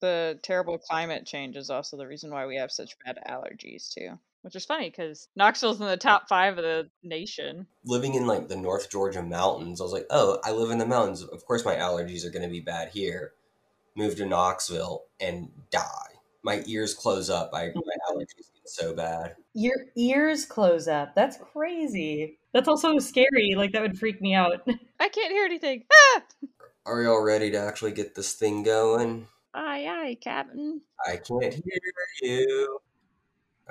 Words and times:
The 0.00 0.38
terrible 0.42 0.78
climate 0.78 1.26
change 1.26 1.56
is 1.56 1.70
also 1.70 1.96
the 1.96 2.06
reason 2.06 2.30
why 2.30 2.46
we 2.46 2.56
have 2.56 2.72
such 2.72 2.96
bad 3.04 3.18
allergies 3.28 3.92
too. 3.92 4.18
Which 4.42 4.56
is 4.56 4.64
funny 4.64 4.88
because 4.88 5.28
Knoxville's 5.36 5.80
in 5.80 5.86
the 5.86 5.98
top 5.98 6.26
five 6.26 6.56
of 6.56 6.64
the 6.64 6.88
nation. 7.02 7.66
Living 7.84 8.14
in 8.14 8.26
like 8.26 8.48
the 8.48 8.56
North 8.56 8.90
Georgia 8.90 9.22
mountains, 9.22 9.80
I 9.80 9.84
was 9.84 9.92
like, 9.92 10.06
oh, 10.08 10.38
I 10.42 10.52
live 10.52 10.70
in 10.70 10.78
the 10.78 10.86
mountains. 10.86 11.22
Of 11.22 11.44
course, 11.44 11.64
my 11.64 11.76
allergies 11.76 12.24
are 12.24 12.30
going 12.30 12.44
to 12.44 12.48
be 12.48 12.60
bad 12.60 12.88
here. 12.88 13.32
Move 13.96 14.16
to 14.16 14.24
Knoxville 14.24 15.04
and 15.20 15.50
die. 15.70 15.84
My 16.42 16.62
ears 16.66 16.94
close 16.94 17.28
up. 17.28 17.50
I, 17.52 17.70
my 17.74 17.82
allergies 18.10 18.50
get 18.54 18.66
so 18.66 18.94
bad. 18.94 19.36
Your 19.52 19.76
ears 19.94 20.46
close 20.46 20.88
up. 20.88 21.14
That's 21.14 21.36
crazy. 21.36 22.38
That's 22.54 22.68
also 22.68 22.98
scary. 22.98 23.54
Like, 23.56 23.72
that 23.72 23.82
would 23.82 23.98
freak 23.98 24.22
me 24.22 24.32
out. 24.32 24.66
I 25.00 25.08
can't 25.10 25.32
hear 25.32 25.44
anything. 25.44 25.84
Ah! 25.92 26.22
Are 26.86 27.02
y'all 27.02 27.22
ready 27.22 27.50
to 27.50 27.58
actually 27.58 27.92
get 27.92 28.14
this 28.14 28.32
thing 28.32 28.62
going? 28.62 29.26
Aye, 29.54 29.86
aye, 29.88 30.16
Captain. 30.20 30.80
I 31.06 31.16
can't 31.16 31.52
hear 31.52 31.80
you. 32.22 32.78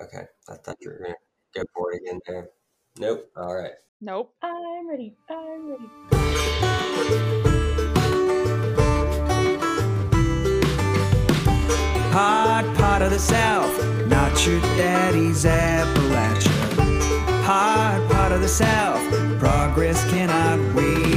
Okay, 0.01 0.25
I 0.49 0.55
thought 0.55 0.77
you 0.81 0.89
were 0.89 0.97
going 0.97 1.13
to 1.13 1.59
go 1.59 1.63
for 1.73 1.93
it 1.93 2.01
again 2.01 2.19
there. 2.27 2.49
Nope. 2.97 3.31
All 3.37 3.55
right. 3.55 3.71
Nope. 4.01 4.33
I'm 4.41 4.89
ready. 4.89 5.15
I'm 5.29 5.69
ready. 5.69 5.89
Hot 12.11 12.75
pot 12.77 13.01
of 13.01 13.11
the 13.11 13.19
South, 13.19 13.71
not 14.07 14.45
your 14.45 14.59
daddy's 14.75 15.45
Appalachia. 15.45 16.49
Hot 17.43 18.05
pot 18.11 18.31
of 18.31 18.41
the 18.41 18.47
South, 18.47 19.01
progress 19.39 20.03
cannot 20.09 20.75
wait. 20.75 21.08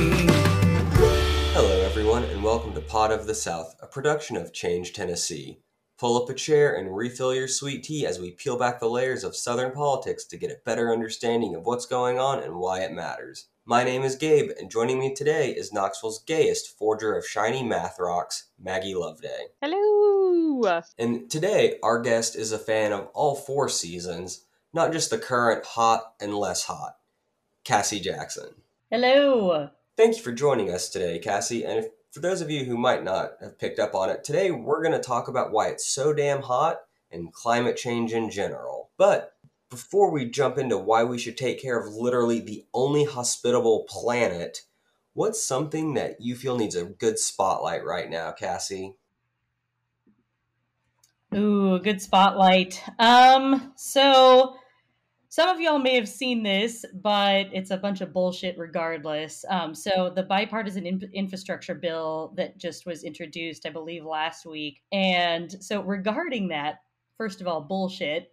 Hello, 2.53 2.61
everyone, 2.61 2.77
and 2.77 2.85
welcome 2.85 2.91
to 2.91 2.93
Pot 2.93 3.11
of 3.19 3.27
the 3.27 3.35
South, 3.35 3.77
a 3.81 3.87
production 3.87 4.37
of 4.37 4.53
Change 4.53 4.93
Tennessee. 4.93 5.63
Pull 5.99 6.23
up 6.23 6.29
a 6.29 6.35
chair 6.35 6.77
and 6.77 6.95
refill 6.95 7.35
your 7.35 7.49
sweet 7.49 7.83
tea 7.83 8.05
as 8.05 8.21
we 8.21 8.33
peel 8.33 8.59
back 8.59 8.79
the 8.79 8.91
layers 8.91 9.25
of 9.25 9.35
Southern 9.35 9.73
politics 9.73 10.27
to 10.27 10.37
get 10.37 10.51
a 10.51 10.61
better 10.63 10.93
understanding 10.93 11.55
of 11.55 11.65
what's 11.65 11.87
going 11.87 12.19
on 12.19 12.43
and 12.43 12.57
why 12.57 12.81
it 12.81 12.93
matters. 12.93 13.49
My 13.65 13.85
name 13.85 14.03
is 14.03 14.17
Gabe, 14.17 14.51
and 14.61 14.71
joining 14.71 15.01
me 15.01 15.15
today 15.15 15.53
is 15.53 15.73
Knoxville's 15.73 16.23
gayest 16.25 16.77
forger 16.79 17.17
of 17.17 17.27
shiny 17.27 17.63
math 17.63 17.99
rocks, 17.99 18.51
Maggie 18.63 18.95
Loveday. 18.95 19.47
Hello. 19.63 20.61
And 20.99 21.31
today, 21.31 21.79
our 21.83 22.03
guest 22.03 22.37
is 22.37 22.53
a 22.53 22.59
fan 22.59 22.93
of 22.93 23.09
all 23.15 23.35
four 23.35 23.71
seasons, 23.71 24.45
not 24.75 24.93
just 24.93 25.09
the 25.09 25.17
current 25.17 25.65
hot 25.65 26.13
and 26.21 26.35
less 26.35 26.65
hot, 26.65 26.99
Cassie 27.65 27.99
Jackson. 27.99 28.51
Hello. 28.91 29.71
Thank 29.97 30.19
you 30.19 30.23
for 30.23 30.33
joining 30.33 30.71
us 30.71 30.91
today, 30.91 31.19
Cassie. 31.19 31.65
And 31.65 31.79
if, 31.79 31.87
for 32.13 32.21
those 32.21 32.43
of 32.43 32.51
you 32.51 32.65
who 32.65 32.77
might 32.77 33.03
not 33.03 33.33
have 33.41 33.59
picked 33.59 33.79
up 33.79 33.95
on 33.95 34.11
it, 34.11 34.23
today 34.23 34.51
we're 34.51 34.83
going 34.83 34.93
to 34.93 35.01
talk 35.01 35.29
about 35.29 35.51
why 35.51 35.69
it's 35.69 35.89
so 35.89 36.13
damn 36.13 36.43
hot 36.43 36.81
and 37.11 37.33
climate 37.33 37.77
change 37.77 38.13
in 38.13 38.31
general. 38.31 38.91
But 38.99 39.35
before 39.71 40.11
we 40.11 40.27
jump 40.27 40.59
into 40.59 40.77
why 40.77 41.05
we 41.05 41.19
should 41.19 41.39
take 41.39 41.61
care 41.61 41.81
of 41.81 41.95
literally 41.95 42.39
the 42.39 42.67
only 42.75 43.05
hospitable 43.05 43.87
planet, 43.89 44.61
what's 45.15 45.43
something 45.43 45.95
that 45.95 46.21
you 46.21 46.37
feel 46.37 46.59
needs 46.59 46.77
a 46.77 46.85
good 46.85 47.19
spotlight 47.19 47.83
right 47.83 48.11
now, 48.11 48.31
Cassie? 48.31 48.95
Ooh, 51.35 51.79
good 51.79 52.03
spotlight. 52.03 52.83
Um, 52.99 53.73
so 53.75 54.57
some 55.33 55.49
of 55.49 55.63
y'all 55.63 55.79
may 55.79 55.95
have 55.95 56.11
seen 56.11 56.43
this, 56.43 56.85
but 56.93 57.47
it's 57.55 57.71
a 57.71 57.77
bunch 57.79 58.03
of 58.03 58.13
bullshit 58.13 58.59
regardless. 58.59 59.47
Um, 59.49 59.75
so 59.75 60.13
the 60.15 60.25
bipartisan 60.25 60.85
in- 60.85 61.11
infrastructure 61.15 61.75
bill 61.75 62.35
that 62.37 62.59
just 62.59 62.85
was 62.85 63.03
introduced, 63.03 63.65
I 63.65 63.71
believe, 63.71 64.05
last 64.05 64.45
week. 64.45 64.83
And 64.93 65.51
so 65.65 65.81
regarding 65.81 66.49
that, 66.49 66.81
first 67.17 67.41
of 67.41 67.47
all, 67.47 67.63
bullshit 67.63 68.31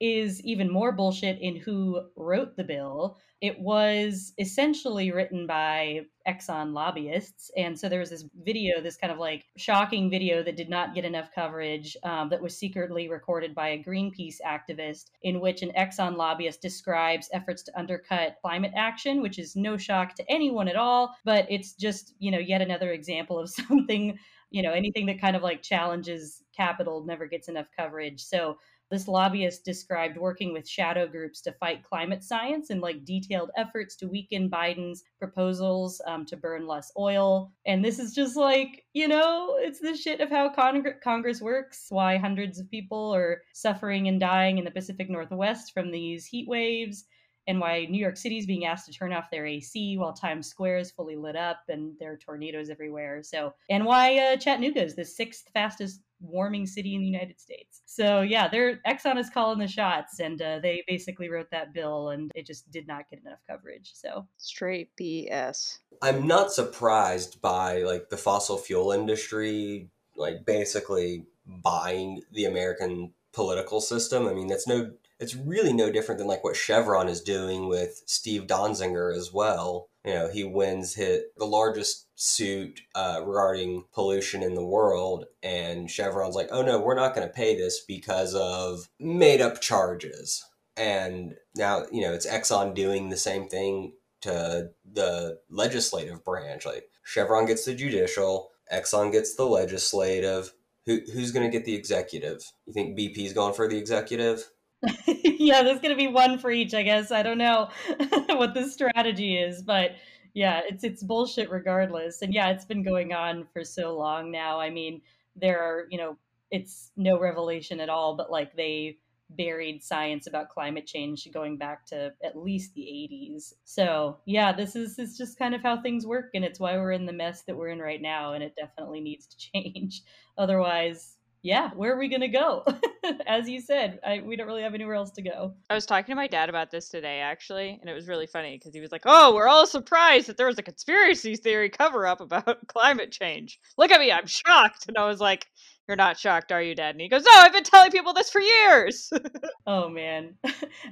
is 0.00 0.40
even 0.42 0.72
more 0.72 0.92
bullshit 0.92 1.38
in 1.40 1.56
who 1.56 2.02
wrote 2.16 2.56
the 2.56 2.64
bill. 2.64 3.18
It 3.42 3.58
was 3.58 4.32
essentially 4.38 5.12
written 5.12 5.46
by 5.46 6.02
Exxon 6.26 6.72
lobbyists. 6.72 7.50
And 7.56 7.78
so 7.78 7.88
there 7.88 8.00
was 8.00 8.10
this 8.10 8.24
video, 8.42 8.80
this 8.80 8.96
kind 8.96 9.12
of 9.12 9.18
like 9.18 9.46
shocking 9.56 10.10
video 10.10 10.42
that 10.42 10.56
did 10.56 10.68
not 10.68 10.94
get 10.94 11.04
enough 11.04 11.30
coverage, 11.34 11.96
um, 12.02 12.28
that 12.30 12.42
was 12.42 12.56
secretly 12.56 13.08
recorded 13.08 13.54
by 13.54 13.68
a 13.68 13.82
Greenpeace 13.82 14.36
activist, 14.46 15.10
in 15.22 15.40
which 15.40 15.62
an 15.62 15.72
Exxon 15.76 16.16
lobbyist 16.16 16.62
describes 16.62 17.30
efforts 17.32 17.62
to 17.64 17.78
undercut 17.78 18.36
climate 18.42 18.72
action, 18.74 19.22
which 19.22 19.38
is 19.38 19.56
no 19.56 19.76
shock 19.76 20.14
to 20.14 20.30
anyone 20.30 20.68
at 20.68 20.76
all. 20.76 21.14
But 21.24 21.46
it's 21.50 21.74
just, 21.74 22.14
you 22.18 22.30
know, 22.30 22.38
yet 22.38 22.62
another 22.62 22.92
example 22.92 23.38
of 23.38 23.50
something, 23.68 24.18
you 24.50 24.62
know, 24.62 24.72
anything 24.72 25.06
that 25.06 25.20
kind 25.20 25.36
of 25.36 25.42
like 25.42 25.62
challenges 25.62 26.42
capital 26.54 27.04
never 27.04 27.26
gets 27.26 27.48
enough 27.48 27.68
coverage. 27.76 28.22
So 28.22 28.58
this 28.90 29.06
lobbyist 29.06 29.64
described 29.64 30.18
working 30.18 30.52
with 30.52 30.68
shadow 30.68 31.06
groups 31.06 31.40
to 31.42 31.52
fight 31.52 31.84
climate 31.84 32.24
science 32.24 32.70
and 32.70 32.80
like 32.80 33.04
detailed 33.04 33.50
efforts 33.56 33.94
to 33.96 34.08
weaken 34.08 34.50
Biden's 34.50 35.04
proposals 35.18 36.00
um, 36.06 36.26
to 36.26 36.36
burn 36.36 36.66
less 36.66 36.90
oil. 36.98 37.52
And 37.66 37.84
this 37.84 37.98
is 37.98 38.14
just 38.14 38.36
like, 38.36 38.84
you 38.92 39.06
know, 39.06 39.56
it's 39.58 39.78
the 39.78 39.96
shit 39.96 40.20
of 40.20 40.30
how 40.30 40.52
Cong- 40.52 40.84
Congress 41.02 41.40
works, 41.40 41.86
why 41.88 42.16
hundreds 42.16 42.58
of 42.58 42.70
people 42.70 43.14
are 43.14 43.42
suffering 43.52 44.08
and 44.08 44.18
dying 44.18 44.58
in 44.58 44.64
the 44.64 44.70
Pacific 44.70 45.08
Northwest 45.08 45.72
from 45.72 45.90
these 45.90 46.26
heat 46.26 46.48
waves. 46.48 47.04
And 47.46 47.58
why 47.58 47.86
New 47.86 47.98
York 47.98 48.16
City 48.16 48.38
is 48.38 48.46
being 48.46 48.66
asked 48.66 48.86
to 48.86 48.92
turn 48.92 49.12
off 49.12 49.30
their 49.30 49.46
AC 49.46 49.96
while 49.96 50.12
Times 50.12 50.46
Square 50.46 50.78
is 50.78 50.90
fully 50.92 51.16
lit 51.16 51.36
up 51.36 51.62
and 51.68 51.96
there 51.98 52.12
are 52.12 52.16
tornadoes 52.16 52.70
everywhere. 52.70 53.22
So, 53.24 53.54
and 53.68 53.84
why 53.84 54.18
uh, 54.18 54.36
Chattanooga 54.36 54.84
is 54.84 54.94
the 54.94 55.04
sixth 55.04 55.48
fastest 55.52 56.02
warming 56.20 56.66
city 56.66 56.94
in 56.94 57.00
the 57.00 57.06
United 57.06 57.40
States. 57.40 57.82
So 57.86 58.22
yeah, 58.22 58.48
they're 58.48 58.80
Exxon 58.86 59.18
is 59.18 59.30
calling 59.30 59.58
the 59.58 59.68
shots, 59.68 60.20
and 60.20 60.40
uh, 60.40 60.58
they 60.60 60.82
basically 60.86 61.28
wrote 61.28 61.50
that 61.50 61.72
bill, 61.72 62.10
and 62.10 62.30
it 62.34 62.46
just 62.46 62.70
did 62.70 62.86
not 62.86 63.08
get 63.10 63.20
enough 63.20 63.40
coverage. 63.48 63.92
So 63.94 64.26
Straight 64.36 64.90
BS. 65.00 65.78
I'm 66.02 66.26
not 66.26 66.52
surprised 66.52 67.40
by 67.40 67.82
like 67.82 68.08
the 68.10 68.16
fossil 68.16 68.56
fuel 68.56 68.92
industry, 68.92 69.88
like 70.16 70.44
basically 70.46 71.26
buying 71.46 72.22
the 72.32 72.46
American 72.46 73.12
political 73.32 73.80
system. 73.80 74.26
I 74.26 74.34
mean, 74.34 74.46
that's 74.46 74.66
no, 74.66 74.92
it's 75.18 75.34
really 75.34 75.72
no 75.72 75.90
different 75.90 76.18
than 76.18 76.28
like 76.28 76.44
what 76.44 76.56
Chevron 76.56 77.08
is 77.08 77.20
doing 77.20 77.68
with 77.68 78.02
Steve 78.06 78.46
Donziger 78.46 79.14
as 79.14 79.32
well. 79.32 79.89
You 80.04 80.14
know, 80.14 80.30
he 80.30 80.44
wins 80.44 80.94
hit 80.94 81.32
the 81.36 81.44
largest 81.44 82.06
suit 82.14 82.80
uh, 82.94 83.20
regarding 83.24 83.84
pollution 83.92 84.42
in 84.42 84.54
the 84.54 84.64
world, 84.64 85.26
and 85.42 85.90
Chevron's 85.90 86.34
like, 86.34 86.48
"Oh 86.50 86.62
no, 86.62 86.78
we're 86.80 86.94
not 86.94 87.14
going 87.14 87.26
to 87.26 87.32
pay 87.32 87.56
this 87.56 87.80
because 87.80 88.34
of 88.34 88.88
made 88.98 89.40
up 89.40 89.60
charges." 89.60 90.42
And 90.76 91.34
now, 91.54 91.84
you 91.92 92.00
know, 92.00 92.14
it's 92.14 92.26
Exxon 92.26 92.74
doing 92.74 93.10
the 93.10 93.16
same 93.16 93.48
thing 93.48 93.92
to 94.22 94.70
the 94.90 95.38
legislative 95.50 96.24
branch. 96.24 96.64
Like 96.64 96.84
Chevron 97.04 97.46
gets 97.46 97.64
the 97.64 97.74
judicial, 97.74 98.50
Exxon 98.72 99.12
gets 99.12 99.34
the 99.34 99.44
legislative. 99.44 100.52
Who, 100.86 101.00
who's 101.12 101.30
going 101.30 101.48
to 101.48 101.56
get 101.56 101.66
the 101.66 101.74
executive? 101.74 102.42
You 102.64 102.72
think 102.72 102.98
BP's 102.98 103.34
going 103.34 103.52
for 103.52 103.68
the 103.68 103.76
executive? 103.76 104.50
yeah, 105.06 105.62
there's 105.62 105.80
going 105.80 105.90
to 105.90 105.96
be 105.96 106.06
one 106.06 106.38
for 106.38 106.50
each, 106.50 106.74
I 106.74 106.82
guess. 106.82 107.10
I 107.10 107.22
don't 107.22 107.38
know 107.38 107.68
what 108.28 108.54
the 108.54 108.68
strategy 108.68 109.36
is, 109.36 109.62
but 109.62 109.92
yeah, 110.34 110.60
it's 110.68 110.84
it's 110.84 111.02
bullshit 111.02 111.50
regardless. 111.50 112.22
And 112.22 112.32
yeah, 112.32 112.50
it's 112.50 112.64
been 112.64 112.82
going 112.82 113.12
on 113.12 113.46
for 113.52 113.64
so 113.64 113.96
long 113.96 114.30
now. 114.30 114.60
I 114.60 114.70
mean, 114.70 115.02
there 115.36 115.60
are, 115.60 115.86
you 115.90 115.98
know, 115.98 116.16
it's 116.50 116.92
no 116.96 117.18
revelation 117.18 117.80
at 117.80 117.88
all, 117.88 118.16
but 118.16 118.30
like 118.30 118.54
they 118.56 118.98
buried 119.36 119.82
science 119.82 120.26
about 120.26 120.48
climate 120.48 120.86
change 120.86 121.28
going 121.32 121.56
back 121.56 121.86
to 121.86 122.12
at 122.24 122.36
least 122.36 122.74
the 122.74 122.82
80s. 122.82 123.52
So, 123.64 124.18
yeah, 124.24 124.52
this 124.52 124.74
is 124.74 124.98
is 124.98 125.16
just 125.16 125.38
kind 125.38 125.54
of 125.54 125.62
how 125.62 125.80
things 125.80 126.06
work 126.06 126.30
and 126.34 126.44
it's 126.44 126.58
why 126.58 126.76
we're 126.76 126.92
in 126.92 127.06
the 127.06 127.12
mess 127.12 127.42
that 127.42 127.56
we're 127.56 127.68
in 127.68 127.78
right 127.78 128.02
now 128.02 128.32
and 128.32 128.42
it 128.42 128.56
definitely 128.56 129.00
needs 129.00 129.26
to 129.26 129.36
change. 129.52 130.02
Otherwise, 130.38 131.16
yeah, 131.42 131.70
where 131.74 131.94
are 131.94 131.98
we 131.98 132.08
going 132.08 132.20
to 132.20 132.28
go? 132.28 132.64
As 133.26 133.48
you 133.48 133.60
said, 133.60 133.98
I, 134.06 134.20
we 134.20 134.36
don't 134.36 134.46
really 134.46 134.62
have 134.62 134.74
anywhere 134.74 134.94
else 134.94 135.10
to 135.12 135.22
go. 135.22 135.54
I 135.70 135.74
was 135.74 135.86
talking 135.86 136.12
to 136.12 136.16
my 136.16 136.26
dad 136.26 136.50
about 136.50 136.70
this 136.70 136.90
today, 136.90 137.20
actually, 137.20 137.78
and 137.80 137.88
it 137.88 137.94
was 137.94 138.08
really 138.08 138.26
funny 138.26 138.58
because 138.58 138.74
he 138.74 138.80
was 138.80 138.92
like, 138.92 139.02
"Oh, 139.06 139.34
we're 139.34 139.48
all 139.48 139.66
surprised 139.66 140.26
that 140.26 140.36
there 140.36 140.46
was 140.46 140.58
a 140.58 140.62
conspiracy 140.62 141.36
theory 141.36 141.70
cover 141.70 142.06
up 142.06 142.20
about 142.20 142.66
climate 142.66 143.10
change. 143.10 143.58
Look 143.78 143.90
at 143.90 144.00
me, 144.00 144.12
I'm 144.12 144.26
shocked." 144.26 144.86
And 144.88 144.98
I 144.98 145.06
was 145.06 145.20
like, 145.20 145.46
"You're 145.88 145.96
not 145.96 146.18
shocked, 146.18 146.52
are 146.52 146.62
you, 146.62 146.74
Dad?" 146.74 146.94
And 146.94 147.00
he 147.00 147.08
goes, 147.08 147.24
"No, 147.24 147.32
I've 147.34 147.54
been 147.54 147.64
telling 147.64 147.90
people 147.90 148.12
this 148.12 148.30
for 148.30 148.40
years." 148.40 149.10
oh 149.66 149.88
man, 149.88 150.34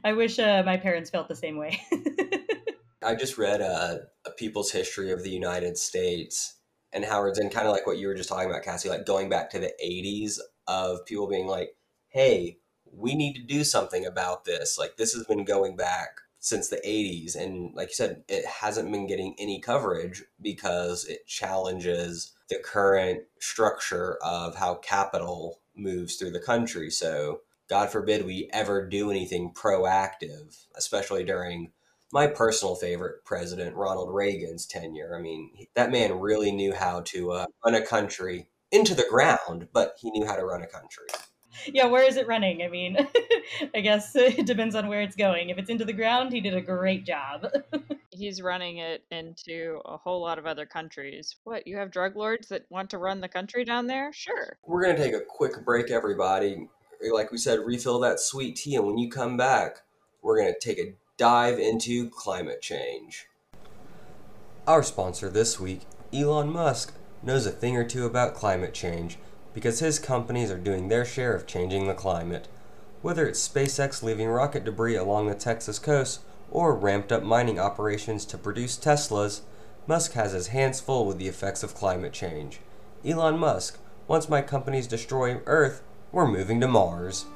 I 0.02 0.14
wish 0.14 0.38
uh, 0.38 0.62
my 0.64 0.78
parents 0.78 1.10
felt 1.10 1.28
the 1.28 1.36
same 1.36 1.58
way. 1.58 1.78
I 3.02 3.14
just 3.14 3.38
read 3.38 3.60
uh, 3.60 3.98
a 4.26 4.30
People's 4.30 4.72
History 4.72 5.12
of 5.12 5.22
the 5.22 5.30
United 5.30 5.76
States, 5.76 6.57
and 6.92 7.04
Howard 7.04 7.36
Zinn 7.36 7.50
kind 7.50 7.66
of 7.66 7.72
like 7.72 7.86
what 7.86 7.98
you 7.98 8.08
were 8.08 8.14
just 8.14 8.28
talking 8.28 8.50
about, 8.50 8.62
Cassie, 8.62 8.88
like 8.88 9.06
going 9.06 9.28
back 9.28 9.50
to 9.50 9.58
the 9.58 9.72
80s 9.84 10.38
of 10.66 11.04
people 11.06 11.28
being 11.28 11.46
like, 11.46 11.76
hey, 12.08 12.58
we 12.90 13.14
need 13.14 13.34
to 13.34 13.42
do 13.42 13.64
something 13.64 14.06
about 14.06 14.44
this. 14.44 14.78
Like, 14.78 14.96
this 14.96 15.12
has 15.12 15.24
been 15.24 15.44
going 15.44 15.76
back 15.76 16.20
since 16.40 16.68
the 16.68 16.76
80s 16.76 17.34
and 17.34 17.74
like 17.74 17.88
you 17.88 17.94
said 17.94 18.22
it 18.28 18.46
hasn't 18.46 18.90
been 18.92 19.06
getting 19.06 19.34
any 19.38 19.60
coverage 19.60 20.22
because 20.40 21.04
it 21.06 21.26
challenges 21.26 22.32
the 22.48 22.58
current 22.64 23.24
structure 23.40 24.18
of 24.22 24.54
how 24.54 24.76
capital 24.76 25.60
moves 25.74 26.14
through 26.14 26.30
the 26.30 26.40
country 26.40 26.90
so 26.90 27.40
god 27.68 27.90
forbid 27.90 28.24
we 28.24 28.48
ever 28.52 28.86
do 28.86 29.10
anything 29.10 29.52
proactive 29.52 30.64
especially 30.76 31.24
during 31.24 31.72
my 32.12 32.26
personal 32.26 32.74
favorite 32.74 33.24
president 33.24 33.76
ronald 33.76 34.12
reagan's 34.12 34.66
tenure 34.66 35.16
i 35.16 35.20
mean 35.20 35.50
that 35.74 35.90
man 35.90 36.18
really 36.18 36.50
knew 36.52 36.72
how 36.74 37.00
to 37.00 37.32
uh, 37.32 37.46
run 37.64 37.74
a 37.74 37.84
country 37.84 38.46
into 38.70 38.94
the 38.94 39.06
ground 39.08 39.68
but 39.72 39.94
he 40.00 40.10
knew 40.10 40.26
how 40.26 40.36
to 40.36 40.44
run 40.44 40.62
a 40.62 40.66
country 40.66 41.06
yeah, 41.66 41.86
where 41.86 42.04
is 42.04 42.16
it 42.16 42.26
running? 42.26 42.62
I 42.62 42.68
mean, 42.68 42.96
I 43.74 43.80
guess 43.80 44.12
it 44.16 44.46
depends 44.46 44.74
on 44.74 44.88
where 44.88 45.02
it's 45.02 45.16
going. 45.16 45.50
If 45.50 45.58
it's 45.58 45.70
into 45.70 45.84
the 45.84 45.92
ground, 45.92 46.32
he 46.32 46.40
did 46.40 46.54
a 46.54 46.60
great 46.60 47.04
job. 47.04 47.46
He's 48.10 48.42
running 48.42 48.78
it 48.78 49.04
into 49.10 49.80
a 49.84 49.96
whole 49.96 50.20
lot 50.20 50.38
of 50.38 50.46
other 50.46 50.66
countries. 50.66 51.36
What, 51.44 51.66
you 51.66 51.76
have 51.76 51.90
drug 51.90 52.16
lords 52.16 52.48
that 52.48 52.64
want 52.68 52.90
to 52.90 52.98
run 52.98 53.20
the 53.20 53.28
country 53.28 53.64
down 53.64 53.86
there? 53.86 54.12
Sure. 54.12 54.58
We're 54.66 54.82
going 54.82 54.96
to 54.96 55.02
take 55.02 55.14
a 55.14 55.24
quick 55.26 55.64
break, 55.64 55.90
everybody. 55.90 56.68
Like 57.12 57.30
we 57.30 57.38
said, 57.38 57.60
refill 57.60 58.00
that 58.00 58.18
sweet 58.18 58.56
tea. 58.56 58.74
And 58.74 58.86
when 58.86 58.98
you 58.98 59.08
come 59.08 59.36
back, 59.36 59.78
we're 60.22 60.40
going 60.40 60.52
to 60.52 60.58
take 60.60 60.78
a 60.78 60.94
dive 61.18 61.58
into 61.58 62.08
climate 62.08 62.62
change. 62.62 63.26
Our 64.68 64.84
sponsor 64.84 65.28
this 65.28 65.58
week, 65.58 65.80
Elon 66.14 66.48
Musk, 66.48 66.94
knows 67.24 67.44
a 67.44 67.50
thing 67.50 67.76
or 67.76 67.82
two 67.82 68.06
about 68.06 68.36
climate 68.36 68.72
change 68.72 69.18
because 69.52 69.80
his 69.80 69.98
companies 69.98 70.48
are 70.52 70.58
doing 70.58 70.86
their 70.86 71.04
share 71.04 71.34
of 71.34 71.44
changing 71.44 71.88
the 71.88 71.94
climate. 71.94 72.46
Whether 73.02 73.26
it's 73.26 73.46
SpaceX 73.46 74.00
leaving 74.00 74.28
rocket 74.28 74.64
debris 74.64 74.94
along 74.94 75.26
the 75.26 75.34
Texas 75.34 75.80
coast 75.80 76.20
or 76.52 76.72
ramped 76.72 77.10
up 77.10 77.24
mining 77.24 77.58
operations 77.58 78.24
to 78.26 78.38
produce 78.38 78.78
Teslas, 78.78 79.40
Musk 79.88 80.12
has 80.12 80.32
his 80.32 80.48
hands 80.48 80.80
full 80.80 81.04
with 81.04 81.18
the 81.18 81.26
effects 81.26 81.64
of 81.64 81.74
climate 81.74 82.12
change. 82.12 82.60
Elon 83.04 83.38
Musk, 83.38 83.80
once 84.06 84.28
my 84.28 84.40
companies 84.40 84.86
destroy 84.86 85.40
Earth, 85.46 85.82
we're 86.12 86.28
moving 86.28 86.60
to 86.60 86.68
Mars. 86.68 87.26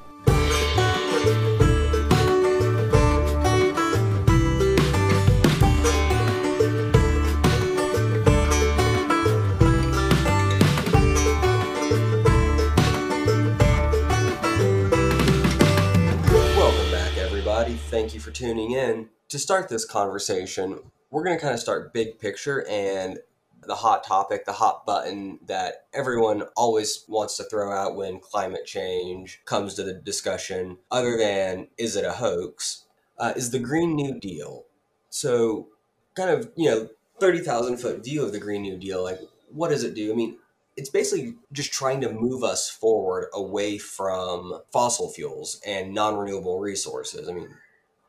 Thank 17.93 18.15
you 18.15 18.21
for 18.21 18.31
tuning 18.31 18.71
in. 18.71 19.11
To 19.29 19.39
start 19.39 19.69
this 19.69 19.85
conversation, 19.85 20.79
we're 21.11 21.25
going 21.25 21.37
to 21.37 21.43
kind 21.43 21.53
of 21.53 21.61
start 21.61 21.93
big 21.93 22.19
picture 22.19 22.67
and 22.67 23.19
the 23.65 23.75
hot 23.75 24.03
topic, 24.03 24.47
the 24.47 24.53
hot 24.55 24.87
button 24.87 25.41
that 25.47 25.85
everyone 25.93 26.45
always 26.57 27.05
wants 27.07 27.37
to 27.37 27.45
throw 27.45 27.71
out 27.71 27.95
when 27.95 28.19
climate 28.19 28.65
change 28.65 29.43
comes 29.45 29.75
to 29.75 29.83
the 29.83 29.93
discussion, 29.93 30.79
other 30.91 31.19
than 31.19 31.69
is 31.77 31.95
it 31.95 32.07
a 32.07 32.13
hoax, 32.13 32.85
uh, 33.19 33.35
is 33.37 33.51
the 33.51 33.59
Green 33.59 33.95
New 33.95 34.19
Deal. 34.19 34.65
So, 35.11 35.69
kind 36.15 36.31
of, 36.31 36.51
you 36.57 36.71
know, 36.71 36.89
30,000 37.21 37.77
foot 37.77 38.03
view 38.03 38.25
of 38.25 38.33
the 38.33 38.41
Green 38.41 38.63
New 38.63 38.79
Deal, 38.79 39.03
like, 39.03 39.21
what 39.51 39.69
does 39.69 39.85
it 39.85 39.95
do? 39.95 40.11
I 40.11 40.17
mean, 40.17 40.39
it's 40.79 40.89
basically 40.89 41.35
just 41.53 41.75
trying 41.75 42.01
to 42.01 42.11
move 42.11 42.43
us 42.43 42.71
forward 42.71 43.29
away 43.35 43.77
from 43.77 44.61
fossil 44.73 45.11
fuels 45.11 45.61
and 45.67 45.93
non 45.93 46.17
renewable 46.17 46.59
resources. 46.59 47.29
I 47.29 47.35
mean, 47.35 47.51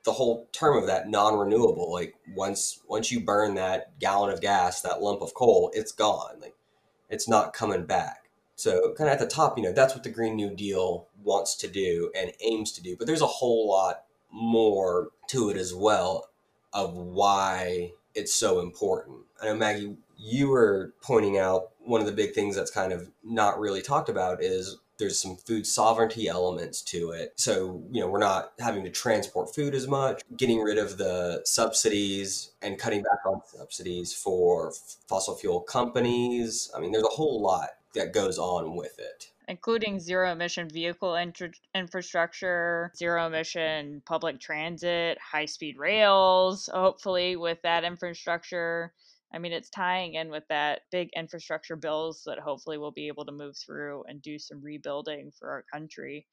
the 0.04 0.14
whole 0.14 0.48
term 0.52 0.78
of 0.78 0.88
that 0.88 1.10
non-renewable 1.10 1.92
like 1.92 2.16
once 2.36 2.80
once 2.88 3.12
you 3.12 3.20
burn 3.20 3.56
that 3.56 3.98
gallon 4.00 4.32
of 4.32 4.42
gas 4.42 4.82
that 4.82 5.02
lump 5.02 5.22
of 5.22 5.34
coal 5.34 5.72
it's 5.74 5.92
gone. 5.92 6.40
Like 6.42 6.56
it's 7.10 7.28
not 7.28 7.54
coming 7.54 7.86
back. 7.86 8.30
So 8.56 8.94
kind 8.98 9.10
of 9.10 9.14
at 9.14 9.20
the 9.20 9.28
top 9.28 9.58
you 9.58 9.64
know 9.64 9.74
that's 9.74 9.94
what 9.94 10.04
the 10.04 10.10
green 10.10 10.36
new 10.36 10.54
deal 10.56 11.08
wants 11.24 11.56
to 11.58 11.68
do 11.68 12.12
and 12.16 12.32
aims 12.42 12.72
to 12.74 12.84
do. 12.84 12.96
But 12.98 13.08
there's 13.08 13.22
a 13.22 13.28
whole 13.28 13.68
lot 13.68 14.04
more 14.32 15.10
to 15.28 15.50
it 15.50 15.58
as 15.58 15.74
well 15.74 16.30
of 16.74 16.94
why 16.96 17.92
it's 18.16 18.34
so 18.34 18.60
important. 18.60 19.20
I 19.42 19.46
know 19.46 19.56
maggie 19.56 19.98
you 20.18 20.50
were 20.50 20.94
pointing 21.02 21.38
out 21.38 21.70
one 21.80 22.00
of 22.00 22.08
the 22.08 22.14
big 22.14 22.34
things 22.34 22.56
that's 22.56 22.72
kind 22.72 22.94
of 22.94 23.10
not 23.24 23.60
really 23.60 23.82
talked 23.82 24.10
about 24.10 24.42
is 24.42 24.78
there's 24.98 25.20
some 25.20 25.38
food 25.38 25.66
sovereignty 25.66 26.28
elements 26.28 26.82
to 26.82 27.12
it. 27.12 27.34
So, 27.38 27.84
you 27.92 28.02
know, 28.02 28.08
we're 28.08 28.20
not 28.20 28.54
having 28.60 28.84
to 28.84 28.90
transport 28.90 29.54
food 29.54 29.76
as 29.76 29.88
much, 29.88 30.22
getting 30.38 30.62
rid 30.62 30.78
of 30.78 30.98
the 30.98 31.42
subsidies 31.46 32.52
and 32.62 32.78
cutting 32.78 33.02
back 33.02 33.20
on 33.26 33.42
subsidies 33.46 34.14
for 34.14 34.74
fossil 35.08 35.36
fuel 35.36 35.62
companies. 35.62 36.72
I 36.76 36.80
mean, 36.80 36.92
there's 36.92 37.04
a 37.04 37.16
whole 37.16 37.42
lot 37.42 37.70
that 37.96 38.14
goes 38.14 38.38
on 38.38 38.76
with 38.76 39.00
it. 39.00 39.30
Including 39.48 40.00
zero 40.00 40.32
emission 40.32 40.70
vehicle 40.70 41.18
infrastructure, 41.76 42.92
zero 42.96 43.28
emission 43.28 44.02
public 44.06 44.40
transit, 44.40 45.18
high 45.20 45.46
speed 45.46 45.78
rails, 45.78 46.70
hopefully, 46.74 47.36
with 47.36 47.62
that 47.64 47.84
infrastructure 47.84 48.94
I 49.34 49.40
mean, 49.40 49.52
it's 49.52 49.70
tying 49.70 50.14
in 50.14 50.30
with 50.30 50.44
that 50.50 50.82
big 50.92 51.10
infrastructure 51.16 51.76
bills 51.76 52.24
that 52.26 52.40
hopefully 52.40 52.78
we'll 52.78 52.92
be 52.92 53.08
able 53.08 53.26
to 53.26 53.32
move 53.32 53.56
through 53.58 54.04
and 54.08 54.22
do 54.22 54.38
some 54.38 54.62
rebuilding 54.62 55.32
for 55.40 55.50
our 55.50 55.64
country. 55.74 56.28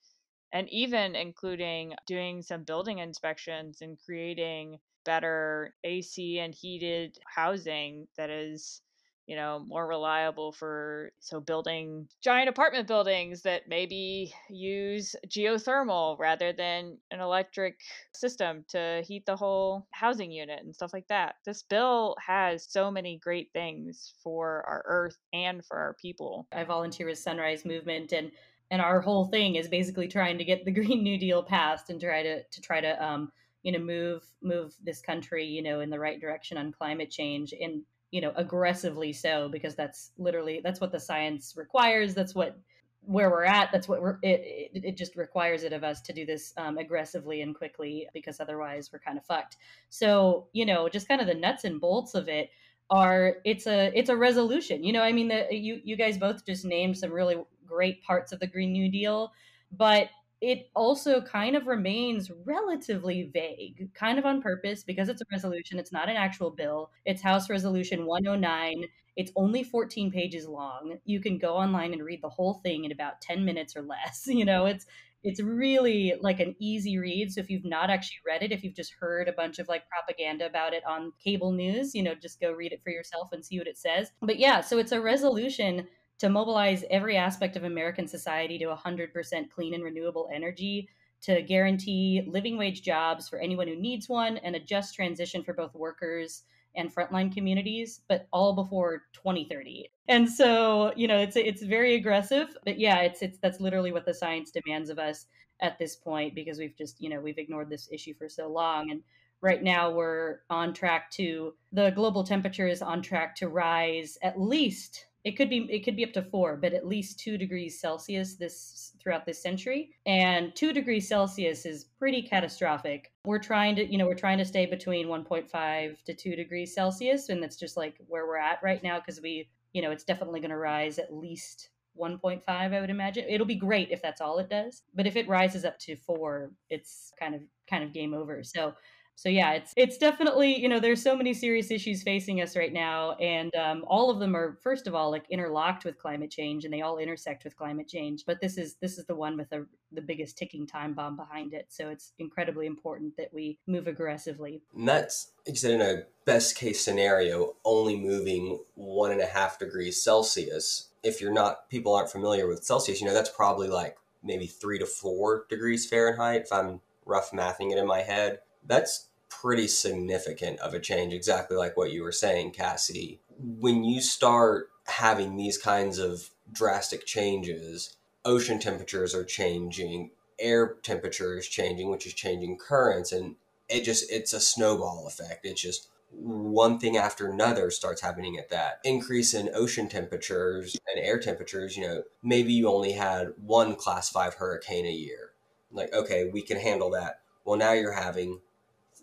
And 0.53 0.69
even 0.71 1.15
including 1.15 1.95
doing 2.07 2.43
some 2.43 2.65
building 2.65 2.99
inspections 2.99 3.79
and 3.81 3.99
creating 4.05 4.79
better 5.05 5.75
AC 5.85 6.39
and 6.39 6.55
heated 6.55 7.19
housing 7.27 8.07
that 8.17 8.31
is 8.31 8.83
you 9.31 9.37
know, 9.37 9.65
more 9.69 9.87
reliable 9.87 10.51
for 10.51 11.13
so 11.21 11.39
building 11.39 12.09
giant 12.21 12.49
apartment 12.49 12.89
buildings 12.89 13.43
that 13.43 13.69
maybe 13.69 14.35
use 14.49 15.15
geothermal 15.29 16.19
rather 16.19 16.53
than 16.53 16.99
an 17.13 17.21
electric 17.21 17.79
system 18.13 18.65
to 18.67 19.05
heat 19.07 19.25
the 19.27 19.37
whole 19.37 19.87
housing 19.93 20.33
unit 20.33 20.65
and 20.65 20.75
stuff 20.75 20.93
like 20.93 21.07
that. 21.07 21.37
This 21.47 21.63
bill 21.63 22.17
has 22.19 22.67
so 22.69 22.91
many 22.91 23.19
great 23.19 23.53
things 23.53 24.15
for 24.21 24.65
our 24.67 24.83
earth 24.85 25.19
and 25.33 25.65
for 25.65 25.77
our 25.77 25.95
people. 25.95 26.49
I 26.51 26.65
volunteer 26.65 27.07
with 27.07 27.19
Sunrise 27.19 27.65
Movement 27.65 28.11
and 28.11 28.33
and 28.73 28.83
our 28.83 29.01
whole 29.01 29.27
thing 29.27 29.55
is 29.55 29.69
basically 29.69 30.09
trying 30.09 30.39
to 30.39 30.45
get 30.45 30.65
the 30.65 30.73
Green 30.73 31.05
New 31.05 31.19
Deal 31.19 31.45
passed 31.45 31.89
and 31.89 32.01
try 32.01 32.25
to 32.25 32.43
to 32.43 32.61
try 32.61 32.81
to 32.81 33.01
um 33.01 33.31
you 33.63 33.71
know 33.71 33.79
move 33.79 34.25
move 34.43 34.75
this 34.83 35.01
country 35.01 35.47
you 35.47 35.63
know 35.63 35.79
in 35.79 35.89
the 35.89 36.01
right 36.01 36.21
direction 36.21 36.59
on 36.59 36.73
climate 36.73 37.13
change 37.13 37.53
and 37.53 37.83
you 38.11 38.21
know 38.21 38.33
aggressively 38.37 39.13
so 39.13 39.49
because 39.49 39.75
that's 39.75 40.11
literally 40.19 40.61
that's 40.63 40.81
what 40.81 40.93
the 40.93 41.01
science 41.01 41.55
requires 41.57 42.15
that's 42.15 42.35
what 42.35 42.59
where 43.03 43.31
we're 43.31 43.45
at 43.45 43.71
that's 43.73 43.89
what 43.89 44.03
we're 44.03 44.19
it 44.23 44.71
it, 44.75 44.85
it 44.85 44.97
just 44.97 45.17
requires 45.17 45.63
it 45.63 45.73
of 45.73 45.85
us 45.85 46.01
to 46.03 46.13
do 46.13 46.27
this 46.27 46.53
um, 46.57 46.77
aggressively 46.79 47.41
and 47.41 47.55
quickly 47.55 48.07
because 48.13 48.41
otherwise 48.41 48.91
we're 48.93 48.99
kind 48.99 49.17
of 49.17 49.25
fucked. 49.25 49.57
So 49.89 50.49
you 50.53 50.67
know 50.67 50.89
just 50.89 51.09
kind 51.09 51.21
of 51.21 51.27
the 51.27 51.35
nuts 51.35 51.65
and 51.65 51.81
bolts 51.81 52.15
of 52.15 52.29
it 52.29 52.51
are 52.91 53.37
it's 53.45 53.67
a 53.67 53.93
it's 53.97 54.11
a 54.11 54.17
resolution 54.17 54.83
you 54.83 54.93
know 54.93 55.01
i 55.01 55.13
mean 55.13 55.29
the, 55.29 55.47
you 55.51 55.81
you 55.85 55.97
guys 55.97 56.19
both 56.19 56.45
just 56.45 56.65
named 56.65 56.99
some 56.99 57.13
really 57.13 57.37
great 57.65 58.03
parts 58.03 58.33
of 58.33 58.41
the 58.41 58.47
green 58.47 58.73
new 58.73 58.91
deal 58.91 59.33
but 59.71 60.09
it 60.41 60.71
also 60.75 61.21
kind 61.21 61.55
of 61.55 61.67
remains 61.67 62.31
relatively 62.47 63.31
vague, 63.33 63.91
kind 63.95 64.19
of 64.19 64.25
on 64.25 64.41
purpose 64.41 64.83
because 64.83 65.09
it's 65.09 65.21
a 65.21 65.27
resolution. 65.31 65.79
It's 65.79 65.93
not 65.93 66.09
an 66.09 66.17
actual 66.17 66.51
bill. 66.51 66.91
It's 67.05 67.21
House 67.21 67.51
Resolution 67.51 68.07
109. 68.07 68.85
It's 69.17 69.33
only 69.37 69.63
14 69.63 70.11
pages 70.11 70.47
long. 70.47 70.97
You 71.05 71.21
can 71.21 71.37
go 71.37 71.57
online 71.57 71.93
and 71.93 72.03
read 72.03 72.23
the 72.23 72.31
whole 72.31 72.55
thing 72.65 72.85
in 72.85 72.93
about 72.93 73.21
10 73.21 73.45
minutes 73.45 73.77
or 73.77 73.83
less. 73.83 74.27
You 74.27 74.45
know, 74.47 74.67
it's 74.67 74.87
it's 75.23 75.41
really 75.43 76.15
like 76.21 76.41
an 76.41 76.57
easy 76.59 76.97
read. 76.99 77.31
So 77.31 77.41
if 77.41 77.51
you've 77.51 77.65
not 77.65 77.91
actually 77.91 78.21
read 78.27 78.43
it, 78.43 78.53
if 78.53 78.65
you've 78.65 78.75
just 78.75 78.95
heard 78.99 79.29
a 79.29 79.33
bunch 79.33 79.59
of 79.59 79.69
like 79.69 79.83
propaganda 79.89 80.47
about 80.47 80.73
it 80.73 80.83
on 80.87 81.13
cable 81.23 81.53
news, 81.53 81.95
you 81.95 82.03
know, 82.03 82.15
just 82.15 82.41
go 82.41 82.53
read 82.53 82.73
it 82.73 82.83
for 82.83 82.91
yourself 82.91 83.29
and 83.33 83.45
see 83.45 83.59
what 83.59 83.67
it 83.67 83.77
says. 83.77 84.13
But 84.23 84.39
yeah, 84.39 84.63
so 84.63 84.79
it's 84.79 84.93
a 84.93 85.01
resolution 85.01 85.87
to 86.21 86.29
mobilize 86.29 86.85
every 86.91 87.17
aspect 87.17 87.57
of 87.57 87.65
American 87.65 88.07
society 88.07 88.59
to 88.59 88.67
100% 88.67 89.51
clean 89.51 89.75
and 89.75 89.83
renewable 89.83 90.29
energy, 90.33 90.89
to 91.23 91.43
guarantee 91.43 92.23
living 92.27 92.57
wage 92.57 92.83
jobs 92.83 93.29
for 93.29 93.39
anyone 93.39 93.67
who 93.67 93.77
needs 93.77 94.09
one, 94.09 94.37
and 94.39 94.55
a 94.55 94.61
just 94.61 94.95
transition 94.95 95.43
for 95.43 95.55
both 95.55 95.75
workers 95.75 96.45
and 96.77 96.95
frontline 96.95 97.33
communities, 97.33 98.03
but 98.07 98.29
all 98.33 98.55
before 98.55 99.05
2030. 99.15 99.91
And 100.09 100.31
so, 100.31 100.93
you 100.95 101.09
know, 101.09 101.19
it's 101.19 101.37
it's 101.37 101.63
very 101.63 101.95
aggressive, 101.95 102.57
but 102.65 102.79
yeah, 102.79 103.01
it's 103.01 103.23
it's 103.23 103.39
that's 103.39 103.61
literally 103.61 103.93
what 103.93 104.07
the 104.07 104.15
science 104.15 104.51
demands 104.51 104.89
of 104.89 104.99
us 104.99 105.27
at 105.61 105.79
this 105.79 105.97
point 105.97 106.35
because 106.35 106.59
we've 106.59 106.77
just, 106.77 107.01
you 107.01 107.09
know, 107.09 107.21
we've 107.21 107.39
ignored 107.39 107.69
this 107.71 107.89
issue 107.91 108.15
for 108.15 108.29
so 108.29 108.49
long 108.49 108.91
and 108.91 109.03
right 109.41 109.63
now 109.63 109.91
we're 109.91 110.41
on 110.51 110.73
track 110.73 111.11
to 111.11 111.55
the 111.73 111.91
global 111.91 112.23
temperature 112.23 112.69
is 112.69 112.83
on 112.83 113.03
track 113.03 113.35
to 113.37 113.49
rise 113.49 114.19
at 114.23 114.39
least 114.41 115.07
it 115.25 115.33
could 115.33 115.51
be 115.51 115.69
it 115.71 115.85
could 115.85 115.97
be 115.97 116.05
up 116.05 116.13
to 116.13 116.23
four 116.23 116.57
but 116.57 116.73
at 116.73 116.87
least 116.87 117.19
two 117.19 117.37
degrees 117.37 117.81
celsius 117.81 118.37
this 118.37 118.93
throughout 119.01 119.27
this 119.27 119.43
century. 119.43 119.91
And 120.07 120.55
two 120.55 120.73
degrees 120.73 121.09
celsius 121.09 121.65
is 121.67 121.85
pretty 121.99 122.23
catastrophic. 122.23 123.13
We're 123.25 123.39
trying 123.39 123.77
to 123.77 123.91
you 123.91 123.99
know 123.99 124.07
we're 124.07 124.15
trying 124.15 124.39
to 124.39 124.45
stay 124.45 124.67
between 124.67 125.07
1.5 125.07 126.05
to 126.05 126.15
2 126.15 126.37
degrees 126.37 126.75
celsius 126.75 127.29
and 127.29 127.43
that's 127.43 127.57
just 127.57 127.77
like 127.77 127.97
where 128.09 128.27
we're 128.27 128.37
at 128.37 128.63
right 128.63 128.83
now 128.83 128.99
because 128.99 129.21
we 129.21 129.49
you 129.73 129.83
know 129.83 129.91
it's 129.91 130.05
definitely 130.05 130.41
going 130.41 130.51
to 130.51 130.57
rise 130.57 130.99
at 130.99 131.15
least 131.15 131.71
1.5 131.99 132.41
i 132.47 132.81
would 132.81 132.91
imagine. 132.91 133.27
It'll 133.29 133.47
be 133.47 133.57
great 133.57 133.91
if 133.91 134.01
that's 134.01 134.21
all 134.21 134.39
it 134.39 134.49
does 134.49 134.83
but 134.95 135.07
if 135.07 135.17
it 135.17 135.29
rises 135.29 135.65
up 135.65 135.79
to 135.81 135.97
4 135.97 136.51
it's 136.69 137.13
kind 137.19 137.35
of 137.35 137.43
kind 137.69 137.85
of 137.85 137.93
game 137.93 138.15
over. 138.15 138.43
So 138.43 138.75
so 139.21 139.29
yeah 139.29 139.53
it's 139.53 139.75
it's 139.77 139.99
definitely 139.99 140.59
you 140.59 140.67
know 140.67 140.81
there's 140.81 141.03
so 141.03 141.15
many 141.15 141.35
serious 141.35 141.71
issues 141.71 142.03
facing 142.03 142.41
us 142.41 142.57
right 142.57 142.73
now 142.73 143.13
and 143.13 143.55
um, 143.55 143.85
all 143.87 144.09
of 144.09 144.19
them 144.19 144.35
are 144.35 144.59
first 144.63 144.87
of 144.87 144.95
all 144.95 145.11
like 145.11 145.27
interlocked 145.29 145.85
with 145.85 145.99
climate 145.99 146.31
change 146.31 146.65
and 146.65 146.73
they 146.73 146.81
all 146.81 146.97
intersect 146.97 147.45
with 147.45 147.55
climate 147.55 147.87
change 147.87 148.25
but 148.27 148.41
this 148.41 148.57
is 148.57 148.77
this 148.81 148.97
is 148.97 149.05
the 149.05 149.15
one 149.15 149.37
with 149.37 149.51
the, 149.51 149.67
the 149.93 150.01
biggest 150.01 150.39
ticking 150.39 150.67
time 150.67 150.95
bomb 150.95 151.17
behind 151.17 151.53
it. 151.53 151.67
So 151.69 151.89
it's 151.89 152.13
incredibly 152.19 152.67
important 152.67 153.17
that 153.17 153.33
we 153.33 153.59
move 153.67 153.87
aggressively. 153.87 154.63
And 154.75 154.89
that's 154.89 155.33
in 155.65 155.81
a 155.81 156.05
best 156.25 156.57
case 156.57 156.81
scenario 156.81 157.57
only 157.65 157.97
moving 157.97 158.61
one 158.75 159.11
and 159.11 159.21
a 159.21 159.27
half 159.27 159.59
degrees 159.59 160.03
celsius. 160.03 160.89
If 161.03 161.21
you're 161.21 161.33
not 161.33 161.69
people 161.69 161.95
aren't 161.95 162.11
familiar 162.11 162.47
with 162.47 162.65
celsius 162.65 163.01
you 163.01 163.07
know 163.07 163.15
that's 163.15 163.31
probably 163.31 163.69
like 163.69 163.97
maybe 164.23 164.47
three 164.47 164.79
to 164.79 164.87
four 164.87 165.47
degrees 165.49 165.87
fahrenheit 165.87 166.43
if 166.43 166.53
i'm 166.53 166.79
rough 167.07 167.31
mathing 167.33 167.73
it 167.73 167.79
in 167.79 167.87
my 167.87 168.01
head. 168.01 168.39
That's 168.65 169.09
pretty 169.31 169.69
significant 169.69 170.59
of 170.61 170.75
a 170.75 170.81
change, 170.81 171.15
exactly 171.15 171.57
like 171.57 171.77
what 171.77 171.93
you 171.93 172.03
were 172.03 172.13
saying, 172.13 172.51
Cassie. 172.51 173.21
When 173.39 173.85
you 173.85 174.01
start 174.01 174.69
having 174.87 175.37
these 175.37 175.57
kinds 175.57 175.99
of 175.99 176.31
drastic 176.53 177.07
changes, 177.07 177.97
ocean 178.25 178.59
temperatures 178.59 179.15
are 179.15 179.25
changing, 179.25 180.11
air 180.39 180.75
temperature 180.83 181.39
is 181.39 181.49
changing, 181.49 181.91
which 181.91 182.07
is 182.07 182.13
changing 182.13 182.59
currents, 182.59 183.13
and 183.13 183.37
it 183.69 183.85
just 183.85 184.11
it's 184.11 184.33
a 184.33 184.41
snowball 184.41 185.07
effect. 185.07 185.47
It's 185.47 185.63
just 185.63 185.89
one 186.13 186.79
thing 186.79 186.97
after 186.97 187.31
another 187.31 187.71
starts 187.71 188.03
happening 188.03 188.37
at 188.37 188.51
that 188.51 188.81
increase 188.85 189.33
in 189.33 189.51
ocean 189.55 189.89
temperatures 189.89 190.77
and 190.93 191.05
air 191.05 191.21
temperatures 191.21 191.77
you 191.77 191.87
know 191.87 192.03
maybe 192.23 192.53
you 192.53 192.69
only 192.69 192.93
had 192.93 193.33
one 193.41 193.77
class 193.77 194.11
5 194.11 194.35
hurricane 194.35 194.87
a 194.87 194.91
year 194.91 195.31
like 195.71 195.93
okay 195.93 196.29
we 196.33 196.43
can 196.43 196.59
handle 196.59 196.91
that 196.91 197.21
well 197.45 197.57
now 197.57 197.73
you're 197.73 197.93
having 197.93 198.41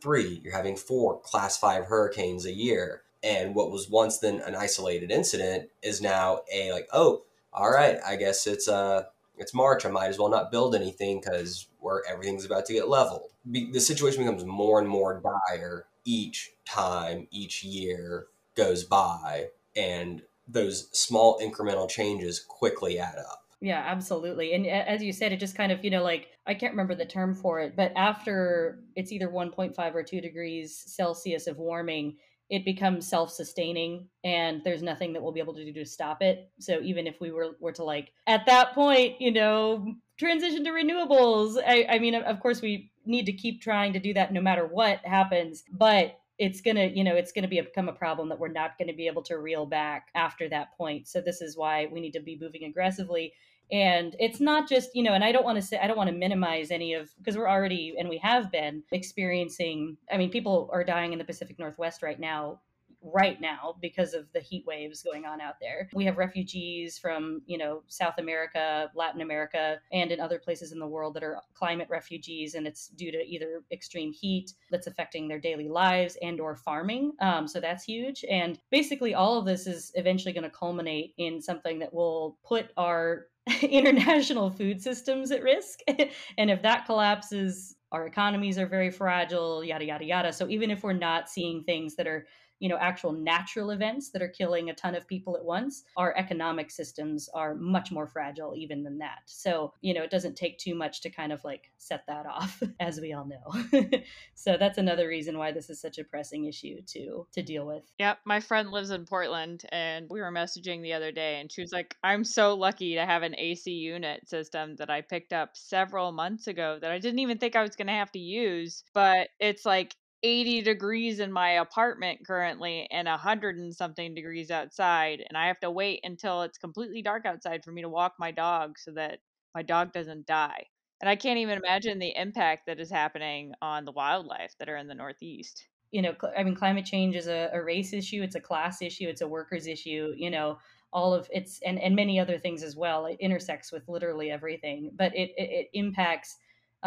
three, 0.01 0.41
you're 0.43 0.55
having 0.55 0.75
four 0.75 1.19
class 1.19 1.57
five 1.57 1.85
hurricanes 1.85 2.45
a 2.45 2.53
year. 2.53 3.03
And 3.23 3.55
what 3.55 3.71
was 3.71 3.89
once 3.89 4.19
then 4.19 4.41
an 4.41 4.55
isolated 4.55 5.11
incident 5.11 5.69
is 5.81 6.01
now 6.01 6.41
a 6.53 6.71
like, 6.71 6.87
oh, 6.93 7.23
all 7.51 7.71
right, 7.71 7.97
I 8.05 8.15
guess 8.15 8.47
it's 8.47 8.67
uh 8.67 9.03
it's 9.37 9.53
March. 9.53 9.85
I 9.85 9.89
might 9.89 10.07
as 10.07 10.19
well 10.19 10.29
not 10.29 10.51
build 10.51 10.75
anything 10.75 11.21
because 11.21 11.67
where 11.79 12.03
everything's 12.09 12.45
about 12.45 12.65
to 12.67 12.73
get 12.73 12.89
leveled. 12.89 13.31
Be- 13.49 13.71
the 13.71 13.79
situation 13.79 14.23
becomes 14.23 14.45
more 14.45 14.79
and 14.79 14.89
more 14.89 15.21
dire 15.21 15.85
each 16.05 16.51
time, 16.65 17.27
each 17.31 17.63
year 17.63 18.27
goes 18.55 18.83
by, 18.83 19.47
and 19.75 20.23
those 20.47 20.89
small 20.97 21.39
incremental 21.39 21.89
changes 21.89 22.39
quickly 22.39 22.97
add 22.99 23.17
up. 23.17 23.43
Yeah, 23.59 23.83
absolutely. 23.85 24.53
And 24.53 24.67
as 24.67 25.01
you 25.01 25.11
said, 25.11 25.31
it 25.31 25.39
just 25.39 25.55
kind 25.57 25.71
of, 25.71 25.83
you 25.83 25.89
know, 25.89 26.03
like 26.03 26.27
I 26.45 26.53
can't 26.53 26.73
remember 26.73 26.93
the 26.93 27.05
term 27.05 27.33
for 27.33 27.59
it, 27.59 27.75
but 27.75 27.91
after 27.95 28.83
it's 28.95 29.11
either 29.11 29.29
1.5 29.29 29.95
or 29.95 30.03
2 30.03 30.21
degrees 30.21 30.83
Celsius 30.85 31.47
of 31.47 31.57
warming, 31.57 32.17
it 32.49 32.63
becomes 32.63 33.07
self-sustaining 33.07 34.07
and 34.23 34.61
there's 34.63 34.83
nothing 34.83 35.11
that 35.13 35.23
we'll 35.23 35.33
be 35.33 35.39
able 35.39 35.55
to 35.55 35.65
do 35.65 35.73
to 35.73 35.85
stop 35.85 36.21
it. 36.21 36.51
So 36.59 36.79
even 36.81 37.07
if 37.07 37.19
we 37.19 37.31
were 37.31 37.57
were 37.59 37.73
to 37.73 37.83
like 37.83 38.11
at 38.27 38.45
that 38.45 38.73
point, 38.73 39.19
you 39.19 39.31
know, 39.31 39.95
transition 40.19 40.63
to 40.63 40.69
renewables, 40.69 41.57
I, 41.65 41.87
I 41.89 41.99
mean, 41.99 42.13
of 42.13 42.39
course 42.39 42.61
we 42.61 42.91
need 43.05 43.25
to 43.25 43.33
keep 43.33 43.61
trying 43.61 43.93
to 43.93 43.99
do 43.99 44.13
that 44.13 44.31
no 44.31 44.41
matter 44.41 44.67
what 44.67 44.99
happens, 45.03 45.63
but 45.71 46.15
it's 46.39 46.61
gonna 46.61 46.85
you 46.85 47.03
know 47.03 47.15
it's 47.15 47.31
gonna 47.31 47.47
be 47.47 47.59
a, 47.59 47.63
become 47.63 47.89
a 47.89 47.93
problem 47.93 48.29
that 48.29 48.39
we're 48.39 48.47
not 48.47 48.77
going 48.77 48.87
to 48.87 48.93
be 48.93 49.07
able 49.07 49.23
to 49.23 49.37
reel 49.37 49.65
back 49.65 50.07
after 50.15 50.47
that 50.49 50.77
point. 50.77 51.07
So 51.07 51.21
this 51.21 51.41
is 51.41 51.57
why 51.57 51.87
we 51.91 51.99
need 51.99 52.13
to 52.13 52.19
be 52.19 52.37
moving 52.39 52.63
aggressively. 52.63 53.33
And 53.71 54.15
it's 54.19 54.39
not 54.39 54.69
just 54.69 54.95
you 54.95 55.03
know 55.03 55.13
and 55.13 55.25
i 55.25 55.33
don't 55.33 55.43
want 55.43 55.57
to 55.57 55.61
say 55.61 55.77
i 55.77 55.87
don't 55.87 55.97
want 55.97 56.09
to 56.09 56.15
minimize 56.15 56.71
any 56.71 56.93
of 56.93 57.09
because 57.17 57.35
we're 57.35 57.49
already 57.49 57.95
and 57.99 58.07
we 58.07 58.17
have 58.19 58.49
been 58.49 58.81
experiencing 58.93 59.97
i 60.09 60.15
mean 60.15 60.29
people 60.29 60.69
are 60.71 60.85
dying 60.85 61.11
in 61.11 61.19
the 61.19 61.25
pacific 61.25 61.59
northwest 61.59 62.01
right 62.01 62.17
now 62.17 62.61
right 63.01 63.39
now 63.39 63.75
because 63.81 64.13
of 64.13 64.31
the 64.33 64.39
heat 64.39 64.65
waves 64.65 65.03
going 65.03 65.25
on 65.25 65.39
out 65.39 65.55
there. 65.61 65.89
We 65.93 66.05
have 66.05 66.17
refugees 66.17 66.97
from, 66.97 67.41
you 67.45 67.57
know, 67.57 67.83
South 67.87 68.17
America, 68.17 68.89
Latin 68.95 69.21
America, 69.21 69.79
and 69.91 70.11
in 70.11 70.19
other 70.19 70.39
places 70.39 70.71
in 70.71 70.79
the 70.79 70.87
world 70.87 71.13
that 71.15 71.23
are 71.23 71.41
climate 71.53 71.87
refugees, 71.89 72.55
and 72.55 72.65
it's 72.67 72.87
due 72.89 73.11
to 73.11 73.23
either 73.23 73.63
extreme 73.71 74.11
heat 74.13 74.53
that's 74.71 74.87
affecting 74.87 75.27
their 75.27 75.39
daily 75.39 75.69
lives 75.69 76.17
and 76.21 76.39
or 76.39 76.55
farming. 76.55 77.13
Um, 77.21 77.47
so 77.47 77.59
that's 77.59 77.83
huge. 77.83 78.25
And 78.29 78.59
basically, 78.71 79.13
all 79.13 79.37
of 79.37 79.45
this 79.45 79.67
is 79.67 79.91
eventually 79.95 80.33
going 80.33 80.43
to 80.43 80.49
culminate 80.49 81.13
in 81.17 81.41
something 81.41 81.79
that 81.79 81.93
will 81.93 82.37
put 82.43 82.71
our 82.77 83.27
international 83.61 84.49
food 84.49 84.81
systems 84.81 85.31
at 85.31 85.43
risk. 85.43 85.79
and 86.37 86.49
if 86.49 86.61
that 86.63 86.85
collapses, 86.85 87.75
our 87.91 88.05
economies 88.05 88.57
are 88.57 88.67
very 88.67 88.91
fragile, 88.91 89.63
yada, 89.63 89.85
yada, 89.85 90.03
yada. 90.03 90.33
So 90.33 90.49
even 90.49 90.69
if 90.71 90.83
we're 90.83 90.93
not 90.93 91.29
seeing 91.29 91.63
things 91.63 91.95
that 91.95 92.07
are 92.07 92.27
you 92.59 92.69
know 92.69 92.77
actual 92.77 93.11
natural 93.11 93.71
events 93.71 94.09
that 94.11 94.21
are 94.21 94.27
killing 94.27 94.69
a 94.69 94.73
ton 94.73 94.95
of 94.95 95.07
people 95.07 95.35
at 95.35 95.43
once 95.43 95.83
our 95.95 96.15
economic 96.17 96.71
systems 96.71 97.29
are 97.33 97.55
much 97.55 97.91
more 97.91 98.07
fragile 98.07 98.53
even 98.55 98.83
than 98.83 98.97
that. 98.99 99.19
So 99.25 99.73
you 99.81 99.93
know 99.93 100.03
it 100.03 100.11
doesn't 100.11 100.35
take 100.35 100.57
too 100.57 100.75
much 100.75 101.01
to 101.01 101.09
kind 101.09 101.31
of 101.31 101.43
like 101.43 101.71
set 101.77 102.05
that 102.07 102.25
off 102.31 102.61
as 102.79 102.99
we 102.99 103.13
all 103.13 103.25
know. 103.25 103.81
So 104.35 104.55
that's 104.57 104.77
another 104.77 105.07
reason 105.07 105.37
why 105.37 105.51
this 105.51 105.69
is 105.69 105.81
such 105.81 105.97
a 105.97 106.03
pressing 106.03 106.45
issue 106.45 106.81
to 106.93 107.27
to 107.33 107.41
deal 107.41 107.65
with. 107.65 107.83
Yep 107.99 108.19
my 108.25 108.39
friend 108.39 108.71
lives 108.71 108.89
in 108.89 109.05
portland 109.05 109.63
and 109.71 110.07
we 110.09 110.19
were 110.19 110.31
messaging 110.31 110.81
the 110.81 110.93
other 110.93 111.11
day 111.11 111.39
and 111.39 111.51
she 111.51 111.61
was 111.61 111.71
like 111.71 111.95
i'm 112.03 112.23
so 112.23 112.55
lucky 112.55 112.95
to 112.95 113.05
have 113.05 113.23
an 113.23 113.35
ac 113.37 113.71
unit 113.71 114.27
system 114.27 114.75
that 114.75 114.89
i 114.89 115.01
picked 115.01 115.33
up 115.33 115.55
several 115.55 116.11
months 116.11 116.47
ago 116.47 116.77
that 116.81 116.91
i 116.91 116.99
didn't 116.99 117.19
even 117.19 117.37
think 117.37 117.55
i 117.55 117.61
was 117.61 117.75
going 117.75 117.87
to 117.87 117.93
have 117.93 118.11
to 118.11 118.19
use. 118.19 118.83
But 118.93 119.29
it's 119.39 119.65
like 119.65 119.95
80 120.23 120.61
degrees 120.61 121.19
in 121.19 121.31
my 121.31 121.51
apartment 121.51 122.25
currently 122.25 122.87
and 122.91 123.07
100 123.07 123.57
and 123.57 123.75
something 123.75 124.13
degrees 124.15 124.49
outside 124.51 125.23
and 125.27 125.37
i 125.37 125.47
have 125.47 125.59
to 125.59 125.69
wait 125.71 125.99
until 126.03 126.41
it's 126.41 126.57
completely 126.57 127.01
dark 127.01 127.25
outside 127.25 127.63
for 127.63 127.71
me 127.71 127.81
to 127.81 127.89
walk 127.89 128.13
my 128.19 128.31
dog 128.31 128.77
so 128.79 128.91
that 128.91 129.19
my 129.53 129.61
dog 129.61 129.91
doesn't 129.93 130.25
die 130.25 130.65
and 131.01 131.09
i 131.09 131.15
can't 131.15 131.39
even 131.39 131.57
imagine 131.57 131.99
the 131.99 132.15
impact 132.15 132.65
that 132.65 132.79
is 132.79 132.89
happening 132.89 133.53
on 133.61 133.85
the 133.85 133.91
wildlife 133.91 134.55
that 134.57 134.69
are 134.69 134.77
in 134.77 134.87
the 134.87 134.95
northeast. 134.95 135.67
You 135.91 136.01
know 136.01 136.15
i 136.35 136.43
mean 136.43 136.55
climate 136.55 136.85
change 136.85 137.15
is 137.15 137.27
a, 137.27 137.49
a 137.53 137.63
race 137.63 137.93
issue 137.93 138.21
it's 138.21 138.35
a 138.35 138.41
class 138.41 138.81
issue 138.81 139.07
it's 139.07 139.21
a 139.21 139.27
workers 139.27 139.67
issue 139.67 140.13
you 140.17 140.29
know 140.29 140.59
all 140.91 141.13
of 141.13 141.29
it's 141.31 141.61
and, 141.61 141.79
and 141.79 141.95
many 141.95 142.19
other 142.19 142.37
things 142.37 142.61
as 142.61 142.75
well 142.75 143.05
it 143.05 143.17
intersects 143.21 143.71
with 143.71 143.87
literally 143.87 144.29
everything 144.29 144.91
but 144.95 145.15
it, 145.15 145.29
it, 145.37 145.49
it 145.49 145.69
impacts 145.73 146.37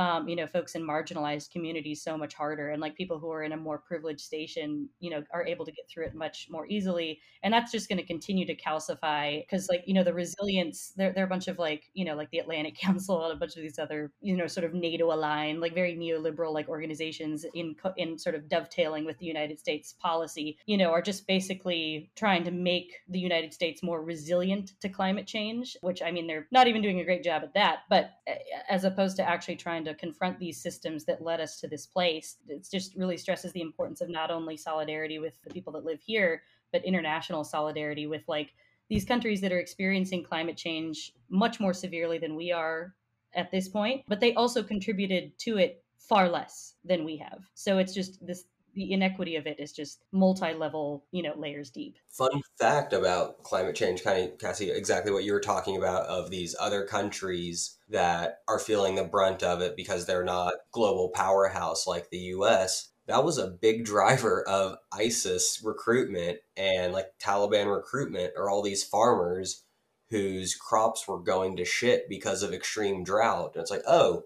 um, 0.00 0.26
you 0.26 0.34
know, 0.34 0.46
folks 0.46 0.76
in 0.76 0.82
marginalized 0.82 1.50
communities 1.50 2.02
so 2.02 2.16
much 2.16 2.32
harder. 2.32 2.70
And 2.70 2.80
like 2.80 2.96
people 2.96 3.18
who 3.18 3.30
are 3.30 3.42
in 3.42 3.52
a 3.52 3.56
more 3.58 3.76
privileged 3.76 4.22
station, 4.22 4.88
you 4.98 5.10
know, 5.10 5.22
are 5.30 5.44
able 5.44 5.66
to 5.66 5.72
get 5.72 5.90
through 5.90 6.06
it 6.06 6.14
much 6.14 6.48
more 6.50 6.66
easily. 6.68 7.20
And 7.42 7.52
that's 7.52 7.70
just 7.70 7.86
going 7.86 7.98
to 7.98 8.06
continue 8.06 8.46
to 8.46 8.56
calcify 8.56 9.42
because, 9.42 9.68
like, 9.68 9.82
you 9.84 9.92
know, 9.92 10.02
the 10.02 10.14
resilience, 10.14 10.94
there, 10.96 11.12
there 11.12 11.22
are 11.22 11.26
a 11.26 11.28
bunch 11.28 11.48
of 11.48 11.58
like, 11.58 11.90
you 11.92 12.06
know, 12.06 12.14
like 12.14 12.30
the 12.30 12.38
Atlantic 12.38 12.76
Council 12.80 13.22
and 13.24 13.34
a 13.34 13.36
bunch 13.36 13.56
of 13.56 13.62
these 13.62 13.78
other, 13.78 14.10
you 14.22 14.34
know, 14.34 14.46
sort 14.46 14.64
of 14.64 14.72
NATO 14.72 15.12
aligned, 15.12 15.60
like 15.60 15.74
very 15.74 15.94
neoliberal 15.94 16.54
like 16.54 16.70
organizations 16.70 17.44
in, 17.52 17.76
in 17.98 18.18
sort 18.18 18.34
of 18.34 18.48
dovetailing 18.48 19.04
with 19.04 19.18
the 19.18 19.26
United 19.26 19.58
States 19.58 19.94
policy, 20.00 20.56
you 20.64 20.78
know, 20.78 20.92
are 20.92 21.02
just 21.02 21.26
basically 21.26 22.10
trying 22.16 22.42
to 22.44 22.50
make 22.50 23.00
the 23.10 23.20
United 23.20 23.52
States 23.52 23.82
more 23.82 24.02
resilient 24.02 24.72
to 24.80 24.88
climate 24.88 25.26
change, 25.26 25.76
which 25.82 26.00
I 26.00 26.10
mean, 26.10 26.26
they're 26.26 26.48
not 26.50 26.68
even 26.68 26.80
doing 26.80 27.00
a 27.00 27.04
great 27.04 27.22
job 27.22 27.42
at 27.42 27.52
that. 27.52 27.80
But 27.90 28.12
eh, 28.26 28.36
as 28.70 28.84
opposed 28.84 29.18
to 29.18 29.28
actually 29.28 29.56
trying 29.56 29.84
to 29.84 29.89
to 29.90 29.98
confront 29.98 30.38
these 30.38 30.60
systems 30.60 31.04
that 31.04 31.22
led 31.22 31.40
us 31.40 31.60
to 31.60 31.68
this 31.68 31.86
place. 31.86 32.36
It 32.48 32.66
just 32.70 32.94
really 32.96 33.16
stresses 33.16 33.52
the 33.52 33.60
importance 33.60 34.00
of 34.00 34.08
not 34.08 34.30
only 34.30 34.56
solidarity 34.56 35.18
with 35.18 35.34
the 35.42 35.50
people 35.50 35.72
that 35.74 35.84
live 35.84 36.00
here, 36.00 36.42
but 36.72 36.84
international 36.84 37.44
solidarity 37.44 38.06
with 38.06 38.22
like 38.28 38.54
these 38.88 39.04
countries 39.04 39.40
that 39.40 39.52
are 39.52 39.58
experiencing 39.58 40.24
climate 40.24 40.56
change 40.56 41.12
much 41.28 41.60
more 41.60 41.72
severely 41.72 42.18
than 42.18 42.34
we 42.34 42.52
are 42.52 42.94
at 43.34 43.50
this 43.50 43.68
point, 43.68 44.02
but 44.08 44.20
they 44.20 44.34
also 44.34 44.62
contributed 44.62 45.38
to 45.38 45.58
it 45.58 45.84
far 45.98 46.28
less 46.28 46.74
than 46.84 47.04
we 47.04 47.16
have. 47.16 47.44
So 47.54 47.78
it's 47.78 47.94
just 47.94 48.24
this 48.26 48.44
the 48.74 48.92
inequity 48.92 49.36
of 49.36 49.46
it 49.46 49.58
is 49.58 49.72
just 49.72 50.04
multi-level, 50.12 51.04
you 51.10 51.22
know, 51.22 51.34
layers 51.36 51.70
deep. 51.70 51.96
Fun 52.08 52.42
fact 52.58 52.92
about 52.92 53.42
climate 53.42 53.74
change, 53.74 54.04
kind 54.04 54.32
of 54.32 54.38
Cassie, 54.38 54.70
exactly 54.70 55.12
what 55.12 55.24
you 55.24 55.32
were 55.32 55.40
talking 55.40 55.76
about 55.76 56.06
of 56.06 56.30
these 56.30 56.54
other 56.60 56.84
countries 56.84 57.78
that 57.88 58.38
are 58.48 58.58
feeling 58.58 58.94
the 58.94 59.04
brunt 59.04 59.42
of 59.42 59.60
it 59.60 59.76
because 59.76 60.06
they're 60.06 60.24
not 60.24 60.54
global 60.72 61.10
powerhouse 61.10 61.86
like 61.86 62.10
the 62.10 62.18
US. 62.18 62.90
that 63.06 63.24
was 63.24 63.38
a 63.38 63.48
big 63.48 63.84
driver 63.94 64.46
of 64.48 64.76
ISIS 64.92 65.60
recruitment 65.64 66.38
and 66.56 66.92
like 66.92 67.06
Taliban 67.22 67.74
recruitment 67.74 68.32
or 68.36 68.48
all 68.48 68.62
these 68.62 68.84
farmers 68.84 69.64
whose 70.10 70.54
crops 70.54 71.06
were 71.06 71.20
going 71.20 71.56
to 71.56 71.64
shit 71.64 72.08
because 72.08 72.42
of 72.42 72.52
extreme 72.52 73.04
drought. 73.04 73.52
And 73.54 73.62
it's 73.62 73.70
like, 73.70 73.84
oh, 73.86 74.24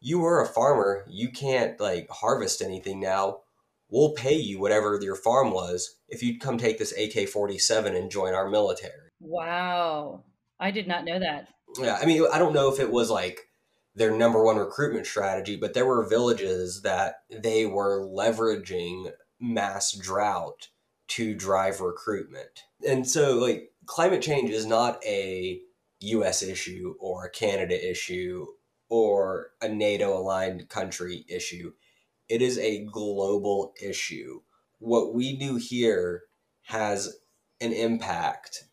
you 0.00 0.18
were 0.18 0.40
a 0.40 0.46
farmer, 0.46 1.04
you 1.08 1.30
can't 1.30 1.78
like 1.80 2.08
harvest 2.10 2.62
anything 2.62 3.00
now. 3.00 3.40
We'll 3.90 4.12
pay 4.12 4.36
you 4.36 4.60
whatever 4.60 4.98
your 5.02 5.16
farm 5.16 5.52
was 5.52 5.96
if 6.08 6.22
you'd 6.22 6.40
come 6.40 6.58
take 6.58 6.78
this 6.78 6.94
AK 6.96 7.28
47 7.28 7.94
and 7.94 8.10
join 8.10 8.34
our 8.34 8.48
military. 8.48 9.10
Wow. 9.20 10.24
I 10.58 10.70
did 10.70 10.86
not 10.86 11.04
know 11.04 11.18
that. 11.18 11.48
Yeah, 11.78 11.98
I 12.00 12.06
mean, 12.06 12.24
I 12.32 12.38
don't 12.38 12.54
know 12.54 12.72
if 12.72 12.80
it 12.80 12.90
was 12.90 13.10
like 13.10 13.48
their 13.94 14.10
number 14.10 14.42
one 14.42 14.56
recruitment 14.56 15.06
strategy, 15.06 15.56
but 15.56 15.74
there 15.74 15.86
were 15.86 16.08
villages 16.08 16.82
that 16.82 17.16
they 17.30 17.66
were 17.66 18.06
leveraging 18.06 19.12
mass 19.40 19.92
drought 19.92 20.68
to 21.08 21.34
drive 21.34 21.80
recruitment. 21.80 22.64
And 22.86 23.08
so, 23.08 23.38
like, 23.38 23.72
climate 23.86 24.22
change 24.22 24.50
is 24.50 24.66
not 24.66 25.04
a 25.04 25.60
US 26.00 26.42
issue 26.42 26.94
or 27.00 27.24
a 27.24 27.30
Canada 27.30 27.90
issue 27.90 28.46
or 28.88 29.50
a 29.60 29.68
NATO 29.68 30.16
aligned 30.16 30.68
country 30.68 31.24
issue. 31.28 31.72
It 32.30 32.42
is 32.42 32.58
a 32.58 32.84
global 32.84 33.74
issue. 33.82 34.42
What 34.78 35.12
we 35.12 35.36
do 35.36 35.56
here 35.56 36.22
has 36.62 37.18
an 37.60 37.72
impact 37.72 38.64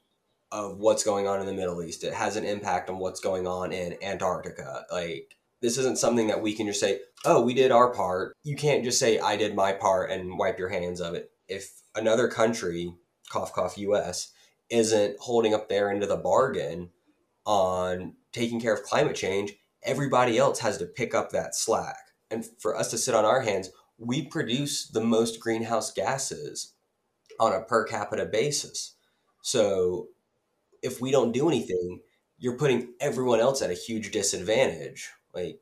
of 0.52 0.78
what's 0.78 1.04
going 1.04 1.28
on 1.28 1.40
in 1.40 1.48
the 1.48 1.54
Middle 1.54 1.82
East. 1.82 2.04
It 2.04 2.14
has 2.14 2.36
an 2.36 2.46
impact 2.46 2.88
on 2.88 3.00
what's 3.00 3.20
going 3.20 3.48
on 3.48 3.72
in 3.72 3.98
Antarctica. 4.04 4.86
Like, 4.92 5.34
this 5.60 5.80
isn't 5.80 5.98
something 5.98 6.28
that 6.28 6.44
we 6.44 6.54
can 6.54 6.68
just 6.68 6.80
say, 6.80 7.00
oh, 7.26 7.42
we 7.42 7.56
did 7.56 7.72
our 7.72 7.92
part. 7.92 8.36
You 8.44 8.56
can't 8.56 8.84
just 8.84 9.00
say, 9.00 9.18
I 9.18 9.36
did 9.36 9.56
my 9.56 9.74
part 9.74 10.12
and 10.12 10.38
wipe 10.38 10.60
your 10.60 10.70
hands 10.70 11.02
of 11.02 11.16
it. 11.16 11.32
If 11.48 11.82
another 11.96 12.28
country, 12.28 12.94
cough, 13.32 13.54
cough, 13.54 13.76
US, 13.80 14.32
isn't 14.70 15.18
holding 15.20 15.56
up 15.56 15.68
their 15.68 15.90
end 15.90 16.04
of 16.04 16.10
the 16.10 16.16
bargain 16.16 16.92
on 17.44 18.14
taking 18.32 18.62
care 18.62 18.76
of 18.76 18.84
climate 18.84 19.16
change, 19.16 19.56
everybody 19.82 20.38
else 20.38 20.60
has 20.60 20.78
to 20.78 20.86
pick 20.86 21.16
up 21.16 21.32
that 21.32 21.56
slack. 21.56 21.98
And 22.30 22.46
for 22.60 22.76
us 22.76 22.90
to 22.92 22.98
sit 22.98 23.16
on 23.16 23.26
our 23.26 23.42
hands, 23.42 23.70
we 23.98 24.26
produce 24.26 24.88
the 24.88 25.02
most 25.02 25.40
greenhouse 25.40 25.92
gases 25.92 26.74
on 27.40 27.54
a 27.54 27.62
per 27.62 27.86
capita 27.86 28.26
basis. 28.26 28.96
So 29.42 30.10
if 30.82 31.02
we 31.02 31.12
don't 31.12 31.32
do 31.32 31.48
anything, 31.48 32.02
you're 32.38 32.58
putting 32.58 32.94
everyone 33.00 33.40
else 33.40 33.62
at 33.62 33.72
a 33.72 33.76
huge 33.76 34.12
disadvantage, 34.12 35.10
like 35.34 35.60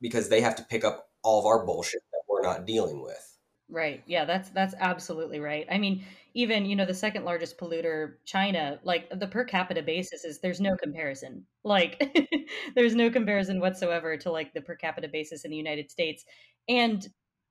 because 0.00 0.28
they 0.28 0.40
have 0.40 0.56
to 0.56 0.64
pick 0.64 0.84
up 0.84 1.10
all 1.22 1.40
of 1.40 1.46
our 1.46 1.64
bullshit 1.64 2.02
that 2.12 2.22
we're 2.28 2.42
not 2.42 2.66
dealing 2.66 3.02
with. 3.02 3.38
Right. 3.68 4.02
Yeah, 4.06 4.24
that's 4.24 4.50
that's 4.50 4.74
absolutely 4.78 5.40
right. 5.40 5.66
I 5.70 5.78
mean, 5.78 6.04
even, 6.36 6.66
you 6.66 6.76
know, 6.76 6.84
the 6.84 6.92
second 6.92 7.24
largest 7.24 7.58
polluter, 7.58 8.16
China, 8.26 8.78
like 8.84 9.08
the 9.18 9.26
per 9.26 9.42
capita 9.42 9.82
basis 9.82 10.22
is 10.22 10.38
there's 10.38 10.60
no 10.60 10.76
comparison. 10.76 11.46
Like 11.64 12.14
there's 12.76 12.94
no 12.94 13.08
comparison 13.08 13.58
whatsoever 13.58 14.18
to 14.18 14.30
like 14.30 14.52
the 14.52 14.60
per 14.60 14.76
capita 14.76 15.08
basis 15.08 15.46
in 15.46 15.50
the 15.50 15.56
United 15.56 15.90
States. 15.90 16.26
And 16.68 17.08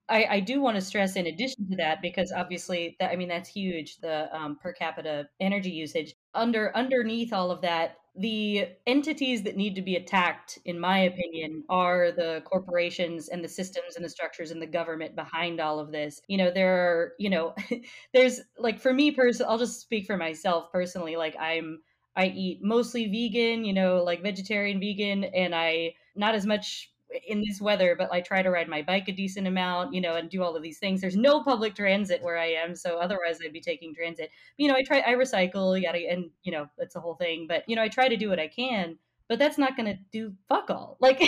I, 0.08 0.26
I 0.30 0.40
do 0.40 0.60
want 0.60 0.76
to 0.76 0.80
stress 0.80 1.16
in 1.16 1.26
addition 1.26 1.68
to 1.68 1.76
that 1.78 2.00
because 2.00 2.30
obviously 2.30 2.96
that 3.00 3.10
I 3.10 3.16
mean 3.16 3.26
that's 3.28 3.48
huge 3.48 3.96
the 3.96 4.34
um, 4.34 4.56
per 4.62 4.72
capita 4.72 5.26
energy 5.40 5.70
usage 5.70 6.14
under 6.32 6.74
underneath 6.76 7.32
all 7.32 7.50
of 7.50 7.60
that 7.62 7.96
the 8.18 8.68
entities 8.86 9.42
that 9.42 9.56
need 9.56 9.74
to 9.74 9.82
be 9.82 9.96
attacked 9.96 10.58
in 10.64 10.80
my 10.80 10.98
opinion 11.00 11.64
are 11.68 12.12
the 12.12 12.42
corporations 12.44 13.28
and 13.28 13.44
the 13.44 13.48
systems 13.48 13.96
and 13.96 14.04
the 14.04 14.08
structures 14.08 14.50
and 14.50 14.60
the 14.60 14.66
government 14.66 15.14
behind 15.14 15.60
all 15.60 15.78
of 15.78 15.92
this. 15.92 16.20
You 16.28 16.38
know 16.38 16.50
there 16.50 16.74
are 16.74 17.12
you 17.18 17.30
know 17.30 17.54
there's 18.14 18.40
like 18.58 18.80
for 18.80 18.92
me 18.92 19.10
personally 19.10 19.50
i'll 19.50 19.58
just 19.58 19.80
speak 19.80 20.06
for 20.06 20.16
myself 20.16 20.70
personally 20.72 21.16
like 21.16 21.36
i'm 21.38 21.80
i 22.16 22.26
eat 22.26 22.60
mostly 22.62 23.06
vegan 23.06 23.64
you 23.64 23.72
know 23.72 24.02
like 24.02 24.22
vegetarian 24.22 24.80
vegan 24.80 25.24
and 25.24 25.54
i 25.54 25.94
not 26.14 26.34
as 26.34 26.46
much 26.46 26.90
in 27.26 27.42
this 27.46 27.60
weather, 27.60 27.94
but 27.96 28.12
I 28.12 28.20
try 28.20 28.42
to 28.42 28.50
ride 28.50 28.68
my 28.68 28.82
bike 28.82 29.08
a 29.08 29.12
decent 29.12 29.46
amount, 29.46 29.94
you 29.94 30.00
know, 30.00 30.16
and 30.16 30.28
do 30.30 30.42
all 30.42 30.56
of 30.56 30.62
these 30.62 30.78
things. 30.78 31.00
There's 31.00 31.16
no 31.16 31.42
public 31.42 31.74
transit 31.74 32.22
where 32.22 32.38
I 32.38 32.46
am, 32.46 32.74
so 32.74 32.98
otherwise 32.98 33.38
I'd 33.44 33.52
be 33.52 33.60
taking 33.60 33.94
transit. 33.94 34.30
You 34.56 34.68
know, 34.68 34.74
I 34.74 34.82
try, 34.82 35.00
I 35.00 35.14
recycle, 35.14 35.80
yada, 35.80 35.98
and 36.10 36.30
you 36.42 36.52
know, 36.52 36.68
that's 36.78 36.96
a 36.96 37.00
whole 37.00 37.14
thing. 37.14 37.46
But 37.48 37.64
you 37.68 37.76
know, 37.76 37.82
I 37.82 37.88
try 37.88 38.08
to 38.08 38.16
do 38.16 38.28
what 38.28 38.40
I 38.40 38.48
can, 38.48 38.98
but 39.28 39.38
that's 39.38 39.58
not 39.58 39.76
going 39.76 39.86
to 39.86 39.98
do 40.12 40.32
fuck 40.48 40.70
all. 40.70 40.96
Like 41.06 41.18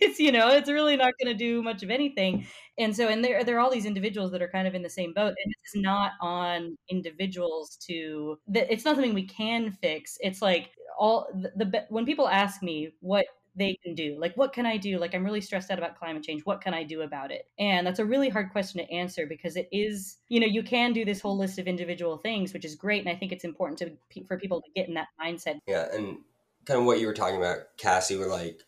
it's, 0.00 0.18
you 0.18 0.32
know, 0.32 0.48
it's 0.48 0.70
really 0.70 0.96
not 0.96 1.14
going 1.22 1.32
to 1.32 1.38
do 1.38 1.62
much 1.62 1.82
of 1.82 1.90
anything. 1.90 2.46
And 2.78 2.94
so, 2.94 3.08
and 3.08 3.24
there, 3.24 3.44
there 3.44 3.56
are 3.56 3.60
all 3.60 3.70
these 3.70 3.86
individuals 3.86 4.30
that 4.32 4.42
are 4.42 4.48
kind 4.48 4.66
of 4.66 4.74
in 4.74 4.82
the 4.82 4.90
same 4.90 5.12
boat, 5.14 5.34
and 5.44 5.54
it's 5.62 5.76
not 5.76 6.12
on 6.20 6.76
individuals 6.90 7.76
to. 7.88 8.38
It's 8.54 8.84
not 8.84 8.96
something 8.96 9.14
we 9.14 9.26
can 9.26 9.70
fix. 9.70 10.18
It's 10.20 10.42
like 10.42 10.70
all 10.98 11.28
the, 11.34 11.64
the 11.64 11.86
when 11.88 12.06
people 12.06 12.28
ask 12.28 12.62
me 12.62 12.92
what 13.00 13.26
they 13.54 13.78
can 13.84 13.94
do 13.94 14.16
like 14.18 14.34
what 14.36 14.52
can 14.52 14.66
i 14.66 14.76
do? 14.76 14.98
Like 14.98 15.14
i'm 15.14 15.24
really 15.24 15.40
stressed 15.40 15.70
out 15.70 15.78
about 15.78 15.98
climate 15.98 16.22
change. 16.22 16.42
What 16.44 16.60
can 16.60 16.74
i 16.74 16.82
do 16.82 17.02
about 17.02 17.30
it? 17.30 17.46
And 17.58 17.86
that's 17.86 17.98
a 17.98 18.04
really 18.04 18.28
hard 18.28 18.50
question 18.50 18.84
to 18.84 18.92
answer 18.92 19.26
because 19.26 19.56
it 19.56 19.68
is 19.72 20.18
you 20.28 20.40
know 20.40 20.46
you 20.46 20.62
can 20.62 20.92
do 20.92 21.04
this 21.04 21.20
whole 21.20 21.36
list 21.36 21.58
of 21.58 21.66
individual 21.66 22.16
things 22.16 22.52
which 22.52 22.64
is 22.64 22.74
great 22.74 23.00
and 23.00 23.14
i 23.14 23.18
think 23.18 23.32
it's 23.32 23.44
important 23.44 23.78
to 23.78 24.22
for 24.26 24.38
people 24.38 24.60
to 24.62 24.70
get 24.74 24.88
in 24.88 24.94
that 24.94 25.08
mindset. 25.22 25.58
Yeah 25.66 25.86
and 25.92 26.18
kind 26.64 26.80
of 26.80 26.86
what 26.86 27.00
you 27.00 27.06
were 27.06 27.14
talking 27.14 27.36
about 27.36 27.58
cassie 27.76 28.16
were 28.16 28.26
like 28.26 28.60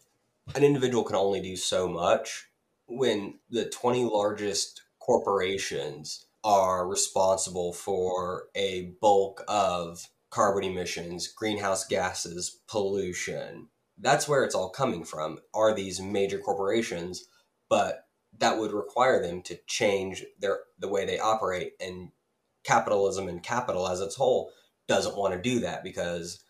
an 0.55 0.65
individual 0.65 1.05
can 1.05 1.17
only 1.17 1.41
do 1.41 1.57
so 1.57 1.89
much 1.89 2.47
when 2.87 3.39
the 3.51 3.65
20 3.65 4.05
largest 4.05 4.83
corporations 4.99 6.27
are 6.43 6.87
responsible 6.87 7.73
for 7.73 8.49
a 8.55 8.93
bulk 9.01 9.43
of 9.49 10.09
carbon 10.29 10.65
emissions 10.65 11.29
greenhouse 11.29 11.87
gases 11.87 12.61
pollution 12.69 13.69
that's 13.99 14.29
where 14.29 14.45
it's 14.45 14.55
all 14.55 14.71
coming 14.71 15.05
from 15.05 15.39
are 15.53 15.75
these 15.75 16.01
major 16.01 16.39
corporations 16.39 17.27
but 17.69 18.07
that 18.39 18.59
would 18.59 18.73
require 18.73 19.23
them 19.23 19.43
to 19.43 19.59
change 19.67 20.25
their 20.41 20.61
the 20.79 20.89
way 20.89 21.05
they 21.05 21.19
operate 21.19 21.73
and 21.81 22.11
capitalism 22.65 23.29
and 23.29 23.43
capital 23.43 23.89
as 23.89 24.01
its 24.01 24.17
whole 24.17 24.51
doesn't 24.89 25.17
want 25.17 25.35
to 25.35 25.41
do 25.41 25.61
that 25.61 25.85
because 25.85 26.43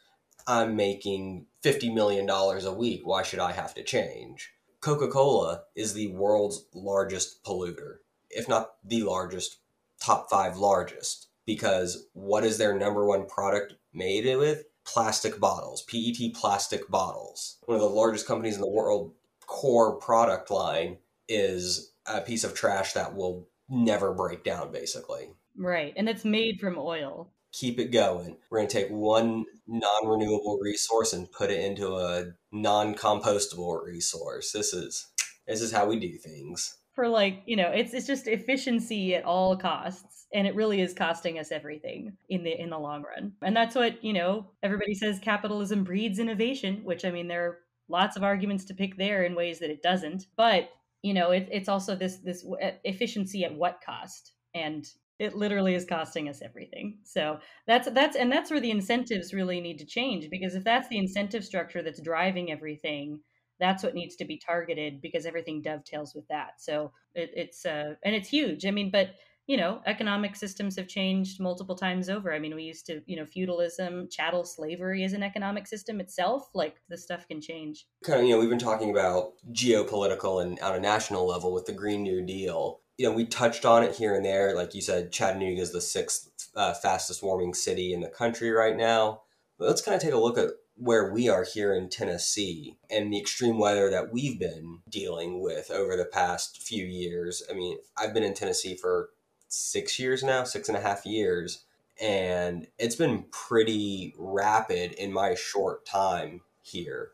i'm 0.47 0.77
making 0.77 1.47
50 1.63 1.93
million 1.93 2.27
dollars 2.27 2.65
a 2.65 2.73
week 2.73 3.03
why 3.05 3.23
should 3.23 3.41
i 3.41 3.53
have 3.53 3.75
to 3.75 3.83
change? 3.83 4.51
Coca-cola 4.81 5.63
is 5.75 5.95
the 5.95 6.09
world's 6.09 6.67
largest 6.75 7.43
polluter 7.43 7.97
if 8.31 8.49
not 8.49 8.73
the 8.85 9.03
largest 9.03 9.59
top 10.01 10.29
5 10.31 10.57
largest 10.59 11.29
because 11.47 12.07
what 12.13 12.45
is 12.45 12.59
their 12.59 12.77
number 12.77 13.07
one 13.07 13.27
product 13.27 13.75
made 13.93 14.25
with 14.37 14.65
plastic 14.85 15.41
bottles, 15.41 15.83
PET 15.83 16.35
plastic 16.35 16.89
bottles. 16.89 17.59
One 17.67 17.77
of 17.77 17.83
the 17.83 17.89
largest 17.89 18.27
companies 18.27 18.55
in 18.55 18.61
the 18.61 18.69
world, 18.69 19.13
core 19.47 19.97
product 19.97 20.51
line 20.51 20.99
is 21.29 21.93
a 22.07 22.21
piece 22.21 22.45
of 22.45 22.55
trash 22.55 22.93
that 22.93 23.15
will 23.15 23.49
never 23.69 24.13
break 24.13 24.45
down, 24.45 24.73
basically. 24.73 25.31
Right. 25.57 25.93
And 25.97 26.09
it's 26.09 26.25
made 26.25 26.61
from 26.61 26.79
oil. 26.79 27.31
Keep 27.53 27.79
it 27.79 27.93
going. 27.93 28.37
We're 28.51 28.59
going 28.59 28.69
to 28.69 28.75
take 28.75 28.91
one 28.91 29.45
non 29.67 30.09
renewable 30.09 30.59
resource 30.61 31.13
and 31.13 31.31
put 31.31 31.51
it 31.51 31.65
into 31.65 31.97
a 31.97 32.33
non 32.51 32.95
compostable 32.95 33.85
resource. 33.85 34.53
This 34.53 34.73
is. 34.73 35.07
This 35.47 35.61
is 35.61 35.73
how 35.73 35.85
we 35.85 36.01
do 36.01 36.17
things 36.17 36.79
for 36.95 37.09
like 37.09 37.43
you 37.47 37.57
know 37.57 37.71
it's 37.71 37.93
it's 37.93 38.07
just 38.07 38.29
efficiency 38.29 39.15
at 39.15 39.25
all 39.25 39.57
costs 39.57 40.27
and 40.33 40.47
it 40.47 40.55
really 40.55 40.81
is 40.81 40.95
costing 40.95 41.39
us 41.39 41.53
everything 41.53 42.17
in 42.29 42.45
the 42.45 42.61
in 42.61 42.71
the 42.71 42.79
long 42.79 43.03
run. 43.03 43.33
And 43.43 43.57
that's 43.57 43.75
what 43.75 44.03
you 44.05 44.13
know 44.13 44.47
everybody 44.63 44.95
says 44.95 45.19
capitalism 45.19 45.85
breeds 45.85 46.19
innovation 46.19 46.81
which 46.85 47.05
i 47.05 47.11
mean 47.11 47.29
there 47.29 47.47
are 47.47 47.59
lots 47.89 48.17
of 48.17 48.23
arguments 48.23 48.65
to 48.65 48.75
pick 48.75 48.97
there 48.97 49.25
in 49.25 49.35
ways 49.35 49.59
that 49.59 49.71
it 49.71 49.83
doesn't. 49.83 50.27
But 50.37 50.71
you 51.03 51.15
know 51.15 51.31
it, 51.31 51.49
it's 51.51 51.69
also 51.69 51.95
this 51.95 52.19
this 52.19 52.45
efficiency 52.85 53.45
at 53.45 53.55
what 53.55 53.81
cost? 53.85 54.33
And 54.55 54.87
it 55.19 55.37
literally 55.37 55.75
is 55.75 55.85
costing 55.85 56.29
us 56.29 56.43
everything. 56.43 56.99
So 57.05 57.39
that's 57.67 57.89
that's 57.91 58.17
and 58.17 58.31
that's 58.31 58.51
where 58.51 58.61
the 58.61 58.71
incentives 58.71 59.35
really 59.35 59.61
need 59.61 59.79
to 59.79 59.87
change 59.87 60.29
because 60.31 60.55
if 60.55 60.65
that's 60.65 60.89
the 60.89 60.99
incentive 60.99 61.45
structure 61.45 61.83
that's 61.83 62.01
driving 62.01 62.51
everything 62.51 63.21
that's 63.61 63.83
what 63.83 63.95
needs 63.95 64.17
to 64.17 64.25
be 64.25 64.39
targeted 64.39 65.01
because 65.01 65.27
everything 65.27 65.63
dovetails 65.63 66.15
with 66.15 66.27
that. 66.29 66.55
So 66.61 66.93
it, 67.15 67.31
it's 67.35 67.65
uh, 67.65 67.95
and 68.05 68.15
it's 68.15 68.29
huge. 68.29 68.67
I 68.67 68.71
mean, 68.71 68.91
but 68.91 69.15
you 69.47 69.59
know, 69.59 69.81
economic 69.85 70.37
systems 70.37 70.77
have 70.77 70.89
changed 70.89 71.39
multiple 71.39 71.75
times 71.75 72.09
over. 72.09 72.33
I 72.33 72.39
mean, 72.39 72.55
we 72.55 72.63
used 72.63 72.87
to, 72.87 73.03
you 73.07 73.17
know, 73.17 73.27
feudalism, 73.27 74.09
chattel 74.11 74.45
slavery 74.45 75.05
is 75.05 75.13
an 75.13 75.23
economic 75.23 75.67
system 75.67 76.01
itself. 76.01 76.49
Like 76.55 76.77
this 76.89 77.03
stuff 77.03 77.29
can 77.29 77.43
change. 77.43 77.87
Kind 78.05 78.21
of, 78.21 78.27
you 78.27 78.35
know, 78.35 78.41
we've 78.41 78.49
been 78.49 78.59
talking 78.59 78.91
about 78.91 79.33
geopolitical 79.53 80.43
and 80.43 80.59
on 80.61 80.75
a 80.77 80.81
national 80.81 81.27
level 81.27 81.53
with 81.53 81.67
the 81.67 81.73
Green 81.73 82.03
New 82.03 82.25
Deal. 82.25 82.81
You 82.97 83.11
know, 83.11 83.15
we 83.15 83.27
touched 83.27 83.67
on 83.67 83.83
it 83.83 83.95
here 83.95 84.15
and 84.15 84.25
there. 84.25 84.55
Like 84.55 84.75
you 84.75 84.81
said, 84.81 85.13
Chattanooga 85.13 85.61
is 85.61 85.73
the 85.73 85.81
sixth 85.81 86.31
uh, 86.57 86.73
fastest 86.73 87.23
warming 87.23 87.53
city 87.53 87.93
in 87.93 88.01
the 88.01 88.09
country 88.09 88.51
right 88.51 88.77
now. 88.77 89.23
But 89.59 89.69
let's 89.69 89.83
kind 89.83 89.95
of 89.95 90.01
take 90.01 90.15
a 90.15 90.19
look 90.19 90.39
at 90.39 90.51
where 90.77 91.13
we 91.13 91.29
are 91.29 91.45
here 91.45 91.75
in 91.75 91.89
Tennessee 91.89 92.77
and 92.91 93.13
the 93.13 93.19
extreme 93.19 93.59
weather 93.59 93.91
that 93.91 94.13
we've 94.13 94.39
been 94.39 94.81
dealing 94.89 95.41
with 95.41 95.71
over 95.71 95.97
the 95.97 96.05
past 96.05 96.63
few 96.63 96.85
years. 96.85 97.43
I 97.49 97.55
mean, 97.55 97.79
I've 97.97 98.13
been 98.13 98.25
in 98.25 98.35
Tennessee 98.35 98.77
for 98.77 99.11
six 99.49 99.99
years 99.99 100.23
now, 100.23 100.45
six 100.45 100.69
and 100.69 100.77
a 100.77 100.81
half 100.81 101.07
years, 101.07 101.65
and 102.01 102.67
it's 102.79 102.97
been 102.97 103.25
pretty 103.31 104.15
rapid 104.19 104.93
in 104.93 105.13
my 105.13 105.35
short 105.35 105.87
time 105.87 106.41
here 106.63 107.11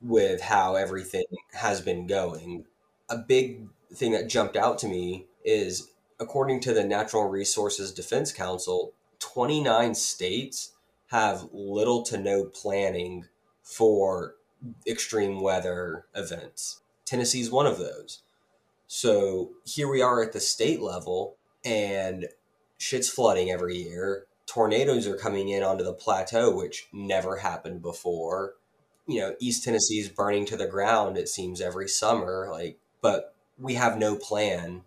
with 0.00 0.40
how 0.40 0.74
everything 0.74 1.24
has 1.52 1.80
been 1.80 2.06
going. 2.06 2.64
A 3.08 3.16
big 3.16 3.68
thing 3.94 4.12
that 4.12 4.28
jumped 4.28 4.56
out 4.56 4.78
to 4.78 4.88
me 4.88 5.26
is 5.44 5.90
according 6.18 6.60
to 6.60 6.72
the 6.72 6.84
Natural 6.84 7.28
Resources 7.28 7.92
Defense 7.92 8.32
Council, 8.32 8.92
29 9.20 9.94
states 9.94 10.72
have 11.08 11.48
little 11.52 12.02
to 12.02 12.18
no 12.18 12.44
planning 12.44 13.24
for 13.62 14.34
extreme 14.86 15.40
weather 15.40 16.06
events. 16.14 16.80
Tennessee's 17.04 17.50
one 17.50 17.66
of 17.66 17.78
those. 17.78 18.22
So 18.86 19.50
here 19.64 19.88
we 19.88 20.02
are 20.02 20.22
at 20.22 20.32
the 20.32 20.40
state 20.40 20.80
level, 20.80 21.36
and 21.64 22.26
shit's 22.78 23.08
flooding 23.08 23.50
every 23.50 23.76
year. 23.76 24.26
Tornadoes 24.46 25.06
are 25.06 25.16
coming 25.16 25.48
in 25.48 25.62
onto 25.62 25.84
the 25.84 25.92
plateau, 25.92 26.54
which 26.54 26.88
never 26.92 27.38
happened 27.38 27.82
before. 27.82 28.54
You 29.06 29.20
know, 29.20 29.34
East 29.40 29.64
Tennessee's 29.64 30.08
burning 30.08 30.46
to 30.46 30.56
the 30.56 30.66
ground, 30.66 31.16
it 31.16 31.28
seems, 31.28 31.60
every 31.60 31.88
summer. 31.88 32.48
Like, 32.50 32.78
but 33.00 33.34
we 33.58 33.74
have 33.74 33.98
no 33.98 34.16
plan 34.16 34.82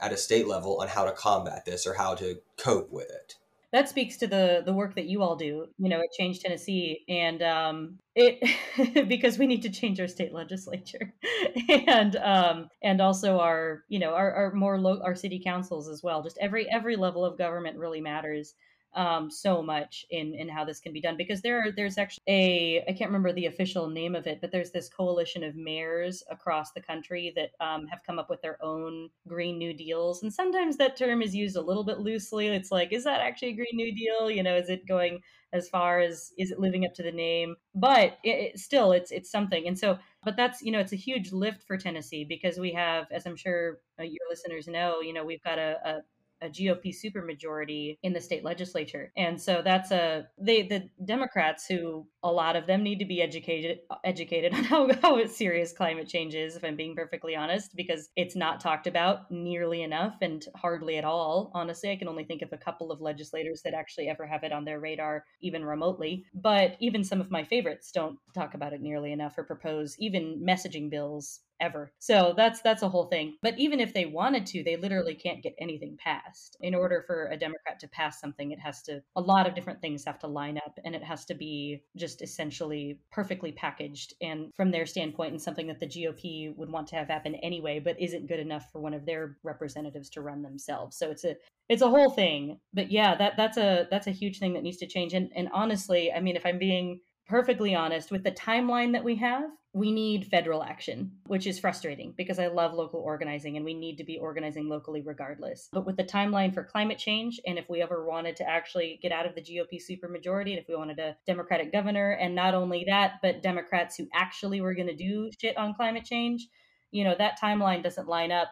at 0.00 0.12
a 0.12 0.16
state 0.16 0.46
level 0.46 0.80
on 0.80 0.88
how 0.88 1.04
to 1.04 1.12
combat 1.12 1.64
this 1.64 1.86
or 1.86 1.94
how 1.94 2.14
to 2.14 2.40
cope 2.56 2.90
with 2.90 3.10
it 3.10 3.36
that 3.72 3.88
speaks 3.88 4.16
to 4.16 4.26
the 4.26 4.62
the 4.64 4.72
work 4.72 4.94
that 4.94 5.06
you 5.06 5.22
all 5.22 5.36
do 5.36 5.66
you 5.78 5.88
know 5.88 6.00
at 6.00 6.10
change 6.18 6.40
tennessee 6.40 7.04
and 7.08 7.42
um 7.42 7.98
it 8.14 8.38
because 9.08 9.38
we 9.38 9.46
need 9.46 9.62
to 9.62 9.70
change 9.70 10.00
our 10.00 10.08
state 10.08 10.32
legislature 10.32 11.14
and 11.68 12.16
um 12.16 12.68
and 12.82 13.00
also 13.00 13.38
our 13.38 13.84
you 13.88 13.98
know 13.98 14.14
our, 14.14 14.32
our 14.32 14.52
more 14.54 14.78
our 15.02 15.14
city 15.14 15.40
councils 15.42 15.88
as 15.88 16.02
well. 16.02 16.22
Just 16.22 16.38
every 16.40 16.70
every 16.70 16.96
level 16.96 17.24
of 17.24 17.38
government 17.38 17.78
really 17.78 18.00
matters 18.00 18.54
um, 18.94 19.30
so 19.30 19.62
much 19.62 20.06
in 20.10 20.34
in 20.34 20.48
how 20.48 20.64
this 20.64 20.80
can 20.80 20.92
be 20.92 21.00
done 21.00 21.16
because 21.16 21.42
there 21.42 21.60
are, 21.60 21.70
there's 21.70 21.98
actually 21.98 22.22
a 22.26 22.84
I 22.88 22.92
can't 22.92 23.10
remember 23.10 23.32
the 23.32 23.46
official 23.46 23.88
name 23.88 24.14
of 24.14 24.26
it, 24.26 24.40
but 24.40 24.50
there's 24.50 24.70
this 24.70 24.88
coalition 24.88 25.44
of 25.44 25.54
mayors 25.54 26.22
across 26.30 26.72
the 26.72 26.80
country 26.80 27.32
that 27.36 27.50
um, 27.64 27.86
have 27.86 28.02
come 28.04 28.18
up 28.18 28.30
with 28.30 28.42
their 28.42 28.62
own 28.64 29.10
Green 29.26 29.58
New 29.58 29.74
Deals, 29.74 30.22
and 30.22 30.32
sometimes 30.32 30.76
that 30.78 30.96
term 30.96 31.22
is 31.22 31.34
used 31.34 31.56
a 31.56 31.60
little 31.60 31.84
bit 31.84 31.98
loosely. 31.98 32.48
It's 32.48 32.72
like, 32.72 32.92
is 32.92 33.04
that 33.04 33.20
actually 33.20 33.50
a 33.50 33.56
Green 33.56 33.74
New 33.74 33.94
Deal? 33.94 34.30
You 34.30 34.42
know, 34.42 34.56
is 34.56 34.68
it 34.68 34.86
going 34.86 35.20
as 35.52 35.68
far 35.68 36.00
as 36.00 36.32
is 36.38 36.50
it 36.50 36.60
living 36.60 36.84
up 36.84 36.94
to 36.94 37.02
the 37.02 37.12
name? 37.12 37.56
But 37.74 38.18
it, 38.24 38.54
it, 38.54 38.58
still, 38.58 38.92
it's 38.92 39.10
it's 39.10 39.30
something, 39.30 39.66
and 39.66 39.78
so. 39.78 39.98
But 40.24 40.36
that's 40.36 40.62
you 40.62 40.72
know 40.72 40.80
it's 40.80 40.92
a 40.92 40.96
huge 40.96 41.32
lift 41.32 41.62
for 41.62 41.76
Tennessee 41.76 42.24
because 42.24 42.58
we 42.58 42.72
have, 42.72 43.06
as 43.12 43.26
I'm 43.26 43.36
sure 43.36 43.78
uh, 44.00 44.02
your 44.02 44.20
listeners 44.28 44.66
know, 44.66 45.00
you 45.00 45.12
know 45.12 45.24
we've 45.24 45.42
got 45.42 45.58
a, 45.58 45.76
a 45.84 46.00
a 46.42 46.48
GOP 46.48 46.94
supermajority 46.94 47.98
in 48.02 48.12
the 48.12 48.20
state 48.20 48.44
legislature. 48.44 49.12
And 49.16 49.40
so 49.40 49.62
that's 49.64 49.90
a 49.90 50.26
they 50.38 50.62
the 50.62 50.88
Democrats 51.04 51.66
who 51.66 52.06
a 52.22 52.30
lot 52.30 52.56
of 52.56 52.66
them 52.66 52.82
need 52.82 52.98
to 52.98 53.04
be 53.04 53.22
educated 53.22 53.78
educated 54.04 54.54
on 54.54 54.64
how, 54.64 54.88
how 55.02 55.26
serious 55.26 55.72
climate 55.72 56.08
change 56.08 56.34
is, 56.34 56.56
if 56.56 56.64
I'm 56.64 56.76
being 56.76 56.94
perfectly 56.94 57.36
honest, 57.36 57.74
because 57.76 58.08
it's 58.16 58.36
not 58.36 58.60
talked 58.60 58.86
about 58.86 59.30
nearly 59.30 59.82
enough 59.82 60.16
and 60.20 60.44
hardly 60.56 60.96
at 60.96 61.04
all. 61.04 61.50
Honestly, 61.54 61.90
I 61.90 61.96
can 61.96 62.08
only 62.08 62.24
think 62.24 62.42
of 62.42 62.52
a 62.52 62.58
couple 62.58 62.90
of 62.90 63.00
legislators 63.00 63.62
that 63.64 63.74
actually 63.74 64.08
ever 64.08 64.26
have 64.26 64.44
it 64.44 64.52
on 64.52 64.64
their 64.64 64.80
radar, 64.80 65.24
even 65.40 65.64
remotely. 65.64 66.24
But 66.34 66.76
even 66.80 67.04
some 67.04 67.20
of 67.20 67.30
my 67.30 67.44
favorites 67.44 67.90
don't 67.92 68.18
talk 68.34 68.54
about 68.54 68.72
it 68.72 68.80
nearly 68.80 69.12
enough 69.12 69.36
or 69.38 69.44
propose 69.44 69.96
even 69.98 70.44
messaging 70.46 70.90
bills 70.90 71.40
ever. 71.60 71.92
So 71.98 72.34
that's 72.36 72.60
that's 72.62 72.82
a 72.82 72.88
whole 72.88 73.06
thing. 73.06 73.36
But 73.42 73.58
even 73.58 73.80
if 73.80 73.94
they 73.94 74.06
wanted 74.06 74.46
to, 74.46 74.62
they 74.62 74.76
literally 74.76 75.14
can't 75.14 75.42
get 75.42 75.54
anything 75.58 75.96
passed. 76.02 76.56
In 76.60 76.74
order 76.74 77.04
for 77.06 77.26
a 77.26 77.36
Democrat 77.36 77.78
to 77.80 77.88
pass 77.88 78.20
something, 78.20 78.50
it 78.50 78.60
has 78.60 78.82
to 78.82 79.02
a 79.16 79.20
lot 79.20 79.46
of 79.46 79.54
different 79.54 79.80
things 79.80 80.04
have 80.04 80.18
to 80.20 80.26
line 80.26 80.58
up 80.58 80.78
and 80.84 80.94
it 80.94 81.02
has 81.02 81.24
to 81.26 81.34
be 81.34 81.82
just 81.96 82.22
essentially 82.22 83.00
perfectly 83.10 83.52
packaged 83.52 84.14
and 84.20 84.52
from 84.54 84.70
their 84.70 84.86
standpoint 84.86 85.32
and 85.32 85.42
something 85.42 85.66
that 85.66 85.80
the 85.80 85.86
GOP 85.86 86.56
would 86.56 86.70
want 86.70 86.86
to 86.88 86.96
have 86.96 87.08
happen 87.08 87.34
anyway, 87.36 87.78
but 87.78 88.00
isn't 88.00 88.28
good 88.28 88.40
enough 88.40 88.70
for 88.72 88.80
one 88.80 88.94
of 88.94 89.06
their 89.06 89.36
representatives 89.42 90.10
to 90.10 90.20
run 90.20 90.42
themselves. 90.42 90.96
So 90.96 91.10
it's 91.10 91.24
a 91.24 91.36
it's 91.68 91.82
a 91.82 91.90
whole 91.90 92.10
thing. 92.10 92.60
But 92.72 92.90
yeah, 92.90 93.16
that 93.16 93.34
that's 93.36 93.56
a 93.56 93.86
that's 93.90 94.06
a 94.06 94.12
huge 94.12 94.38
thing 94.38 94.54
that 94.54 94.62
needs 94.62 94.78
to 94.78 94.86
change. 94.86 95.14
And 95.14 95.30
and 95.34 95.48
honestly, 95.52 96.12
I 96.12 96.20
mean 96.20 96.36
if 96.36 96.46
I'm 96.46 96.58
being 96.58 97.00
perfectly 97.28 97.74
honest 97.74 98.10
with 98.10 98.24
the 98.24 98.32
timeline 98.32 98.92
that 98.92 99.04
we 99.04 99.16
have, 99.16 99.50
we 99.78 99.92
need 99.92 100.26
federal 100.26 100.62
action, 100.62 101.12
which 101.26 101.46
is 101.46 101.58
frustrating 101.58 102.12
because 102.16 102.40
I 102.40 102.48
love 102.48 102.74
local 102.74 103.00
organizing 103.00 103.56
and 103.56 103.64
we 103.64 103.74
need 103.74 103.96
to 103.98 104.04
be 104.04 104.18
organizing 104.18 104.68
locally 104.68 105.02
regardless. 105.02 105.68
But 105.72 105.86
with 105.86 105.96
the 105.96 106.04
timeline 106.04 106.52
for 106.52 106.64
climate 106.64 106.98
change, 106.98 107.40
and 107.46 107.58
if 107.58 107.70
we 107.70 107.80
ever 107.80 108.04
wanted 108.04 108.34
to 108.36 108.48
actually 108.48 108.98
get 109.00 109.12
out 109.12 109.24
of 109.24 109.36
the 109.36 109.40
GOP 109.40 109.80
supermajority, 109.80 110.50
and 110.50 110.58
if 110.58 110.68
we 110.68 110.74
wanted 110.74 110.98
a 110.98 111.16
Democratic 111.26 111.70
governor, 111.70 112.10
and 112.10 112.34
not 112.34 112.54
only 112.54 112.84
that, 112.88 113.20
but 113.22 113.42
Democrats 113.42 113.96
who 113.96 114.08
actually 114.12 114.60
were 114.60 114.74
going 114.74 114.88
to 114.88 114.96
do 114.96 115.30
shit 115.40 115.56
on 115.56 115.74
climate 115.74 116.04
change, 116.04 116.48
you 116.90 117.04
know, 117.04 117.14
that 117.16 117.40
timeline 117.40 117.82
doesn't 117.82 118.08
line 118.08 118.32
up 118.32 118.48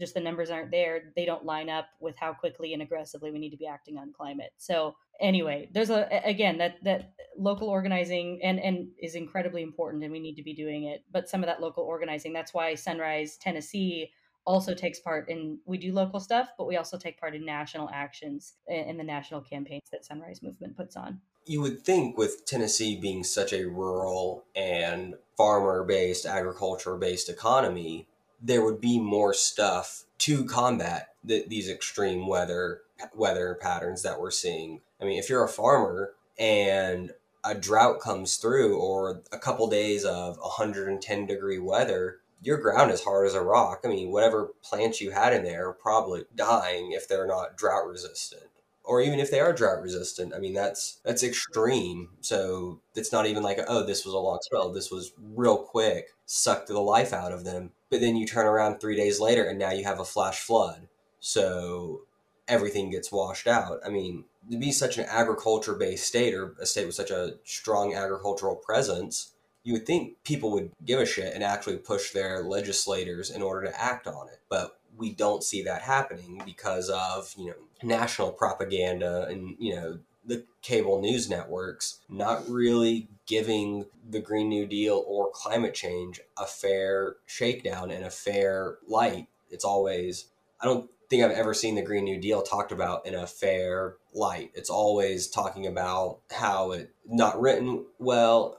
just 0.00 0.14
the 0.14 0.20
numbers 0.20 0.50
aren't 0.50 0.70
there 0.70 1.12
they 1.14 1.24
don't 1.24 1.44
line 1.44 1.68
up 1.68 1.88
with 2.00 2.16
how 2.18 2.32
quickly 2.32 2.72
and 2.72 2.82
aggressively 2.82 3.30
we 3.30 3.38
need 3.38 3.50
to 3.50 3.56
be 3.56 3.66
acting 3.66 3.98
on 3.98 4.12
climate. 4.12 4.52
So 4.56 4.96
anyway 5.20 5.68
there's 5.72 5.90
a 5.90 6.08
again 6.24 6.58
that 6.58 6.82
that 6.82 7.12
local 7.36 7.68
organizing 7.68 8.40
and 8.42 8.58
and 8.58 8.88
is 8.98 9.14
incredibly 9.14 9.62
important 9.62 10.02
and 10.02 10.12
we 10.12 10.20
need 10.20 10.34
to 10.34 10.42
be 10.42 10.54
doing 10.54 10.84
it 10.84 11.04
but 11.12 11.28
some 11.28 11.42
of 11.42 11.46
that 11.46 11.60
local 11.60 11.84
organizing 11.84 12.32
that's 12.32 12.54
why 12.54 12.74
sunrise 12.74 13.36
tennessee 13.36 14.10
also 14.46 14.74
takes 14.74 14.98
part 14.98 15.28
in 15.28 15.58
we 15.66 15.76
do 15.76 15.92
local 15.92 16.18
stuff 16.18 16.48
but 16.56 16.66
we 16.66 16.76
also 16.76 16.96
take 16.96 17.20
part 17.20 17.34
in 17.34 17.44
national 17.44 17.88
actions 17.92 18.54
in 18.66 18.96
the 18.96 19.04
national 19.04 19.40
campaigns 19.40 19.82
that 19.92 20.04
sunrise 20.04 20.42
movement 20.42 20.76
puts 20.76 20.96
on. 20.96 21.20
You 21.46 21.60
would 21.60 21.82
think 21.82 22.16
with 22.16 22.46
tennessee 22.46 22.96
being 22.96 23.22
such 23.22 23.52
a 23.52 23.66
rural 23.66 24.44
and 24.56 25.14
farmer 25.36 25.84
based 25.84 26.24
agriculture 26.24 26.96
based 26.96 27.28
economy 27.28 28.08
there 28.40 28.64
would 28.64 28.80
be 28.80 28.98
more 28.98 29.34
stuff 29.34 30.04
to 30.18 30.44
combat 30.44 31.14
the, 31.24 31.44
these 31.46 31.68
extreme 31.68 32.26
weather 32.26 32.82
weather 33.14 33.58
patterns 33.60 34.02
that 34.02 34.20
we're 34.20 34.30
seeing. 34.30 34.80
I 35.00 35.04
mean, 35.04 35.18
if 35.18 35.28
you're 35.28 35.44
a 35.44 35.48
farmer 35.48 36.12
and 36.38 37.12
a 37.44 37.54
drought 37.54 38.00
comes 38.00 38.36
through 38.36 38.78
or 38.78 39.22
a 39.32 39.38
couple 39.38 39.66
days 39.68 40.04
of 40.04 40.36
110 40.38 41.26
degree 41.26 41.58
weather, 41.58 42.18
your 42.42 42.58
ground 42.58 42.90
is 42.90 43.04
hard 43.04 43.26
as 43.26 43.34
a 43.34 43.42
rock. 43.42 43.80
I 43.84 43.88
mean, 43.88 44.10
whatever 44.10 44.50
plants 44.62 45.00
you 45.00 45.10
had 45.10 45.32
in 45.32 45.44
there 45.44 45.68
are 45.68 45.74
probably 45.74 46.24
dying 46.34 46.92
if 46.92 47.08
they're 47.08 47.26
not 47.26 47.56
drought 47.56 47.86
resistant 47.86 48.44
or 48.84 49.00
even 49.00 49.20
if 49.20 49.30
they 49.30 49.40
are 49.40 49.52
drought 49.52 49.82
resistant. 49.82 50.34
I 50.34 50.38
mean, 50.38 50.54
that's 50.54 50.98
that's 51.04 51.22
extreme. 51.22 52.08
So 52.20 52.80
it's 52.94 53.12
not 53.12 53.26
even 53.26 53.42
like, 53.42 53.60
oh, 53.68 53.84
this 53.84 54.04
was 54.04 54.14
a 54.14 54.18
long 54.18 54.38
spell. 54.42 54.72
This 54.72 54.90
was 54.90 55.12
real 55.34 55.58
quick, 55.58 56.08
sucked 56.32 56.68
the 56.68 56.78
life 56.78 57.12
out 57.12 57.32
of 57.32 57.42
them. 57.42 57.72
But 57.90 58.00
then 58.00 58.14
you 58.14 58.24
turn 58.24 58.46
around 58.46 58.78
three 58.78 58.94
days 58.94 59.18
later, 59.18 59.42
and 59.42 59.58
now 59.58 59.72
you 59.72 59.82
have 59.82 59.98
a 59.98 60.04
flash 60.04 60.38
flood. 60.38 60.86
So 61.18 62.02
everything 62.46 62.88
gets 62.90 63.10
washed 63.10 63.48
out. 63.48 63.80
I 63.84 63.88
mean, 63.88 64.26
to 64.48 64.56
be 64.56 64.70
such 64.70 64.96
an 64.96 65.06
agriculture 65.08 65.74
based 65.74 66.06
state 66.06 66.32
or 66.32 66.54
a 66.60 66.66
state 66.66 66.86
with 66.86 66.94
such 66.94 67.10
a 67.10 67.34
strong 67.42 67.94
agricultural 67.94 68.54
presence, 68.54 69.32
you 69.64 69.72
would 69.72 69.86
think 69.86 70.22
people 70.22 70.52
would 70.52 70.70
give 70.84 71.00
a 71.00 71.04
shit 71.04 71.34
and 71.34 71.42
actually 71.42 71.78
push 71.78 72.12
their 72.12 72.44
legislators 72.44 73.30
in 73.30 73.42
order 73.42 73.66
to 73.66 73.80
act 73.80 74.06
on 74.06 74.28
it. 74.28 74.38
But 74.48 74.78
we 74.96 75.10
don't 75.10 75.42
see 75.42 75.64
that 75.64 75.82
happening 75.82 76.40
because 76.44 76.90
of, 76.90 77.34
you 77.36 77.48
know, 77.48 77.54
national 77.82 78.30
propaganda 78.30 79.26
and, 79.28 79.56
you 79.58 79.74
know, 79.74 79.98
the 80.24 80.44
cable 80.62 81.00
news 81.00 81.28
networks 81.28 82.00
not 82.08 82.48
really 82.48 83.08
giving 83.26 83.86
the 84.08 84.20
Green 84.20 84.48
New 84.48 84.66
Deal 84.66 85.04
or 85.06 85.30
climate 85.32 85.74
change 85.74 86.20
a 86.36 86.46
fair 86.46 87.16
shakedown 87.26 87.90
and 87.90 88.04
a 88.04 88.10
fair 88.10 88.78
light. 88.86 89.28
It's 89.50 89.64
always, 89.64 90.26
I 90.60 90.66
don't 90.66 90.90
think 91.08 91.22
I've 91.22 91.30
ever 91.30 91.54
seen 91.54 91.74
the 91.74 91.82
Green 91.82 92.04
New 92.04 92.20
Deal 92.20 92.42
talked 92.42 92.72
about 92.72 93.06
in 93.06 93.14
a 93.14 93.26
fair 93.26 93.96
light. 94.12 94.50
It's 94.54 94.70
always 94.70 95.28
talking 95.28 95.66
about 95.66 96.20
how 96.30 96.72
it 96.72 96.92
not 97.06 97.40
written 97.40 97.86
well 97.98 98.58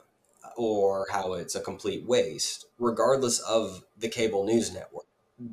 or 0.56 1.06
how 1.10 1.34
it's 1.34 1.54
a 1.54 1.60
complete 1.60 2.06
waste, 2.06 2.66
regardless 2.78 3.38
of 3.40 3.84
the 3.96 4.08
cable 4.08 4.44
news 4.44 4.72
network 4.72 5.06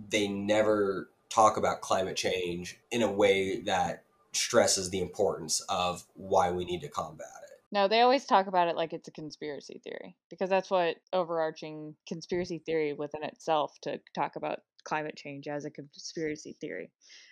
they 0.10 0.28
never 0.28 1.10
talk 1.30 1.58
about 1.58 1.82
climate 1.82 2.16
change 2.16 2.80
in 2.92 3.02
a 3.02 3.12
way 3.12 3.62
that 3.62 4.04
stresses 4.34 4.90
the 4.90 5.02
importance 5.02 5.62
of 5.70 6.06
why 6.14 6.52
we 6.52 6.66
need 6.66 6.82
to 6.82 6.90
combat 6.90 7.28
it. 7.44 7.60
No, 7.72 7.88
they 7.88 8.02
always 8.02 8.26
talk 8.26 8.48
about 8.48 8.68
it 8.68 8.76
like 8.76 8.94
it's 8.94 9.08
a 9.08 9.12
conspiracy 9.12 9.80
theory 9.84 10.16
because 10.30 10.50
that's 10.50 10.72
what 10.72 10.98
overarching 11.14 11.96
conspiracy 12.08 12.64
theory 12.66 12.94
within 12.94 13.24
itself 13.24 13.78
to 13.84 14.00
talk 14.16 14.36
about 14.36 14.60
climate 14.84 15.16
change 15.16 15.48
as 15.48 15.66
a 15.66 15.70
conspiracy 15.70 16.56
theory. 16.60 16.90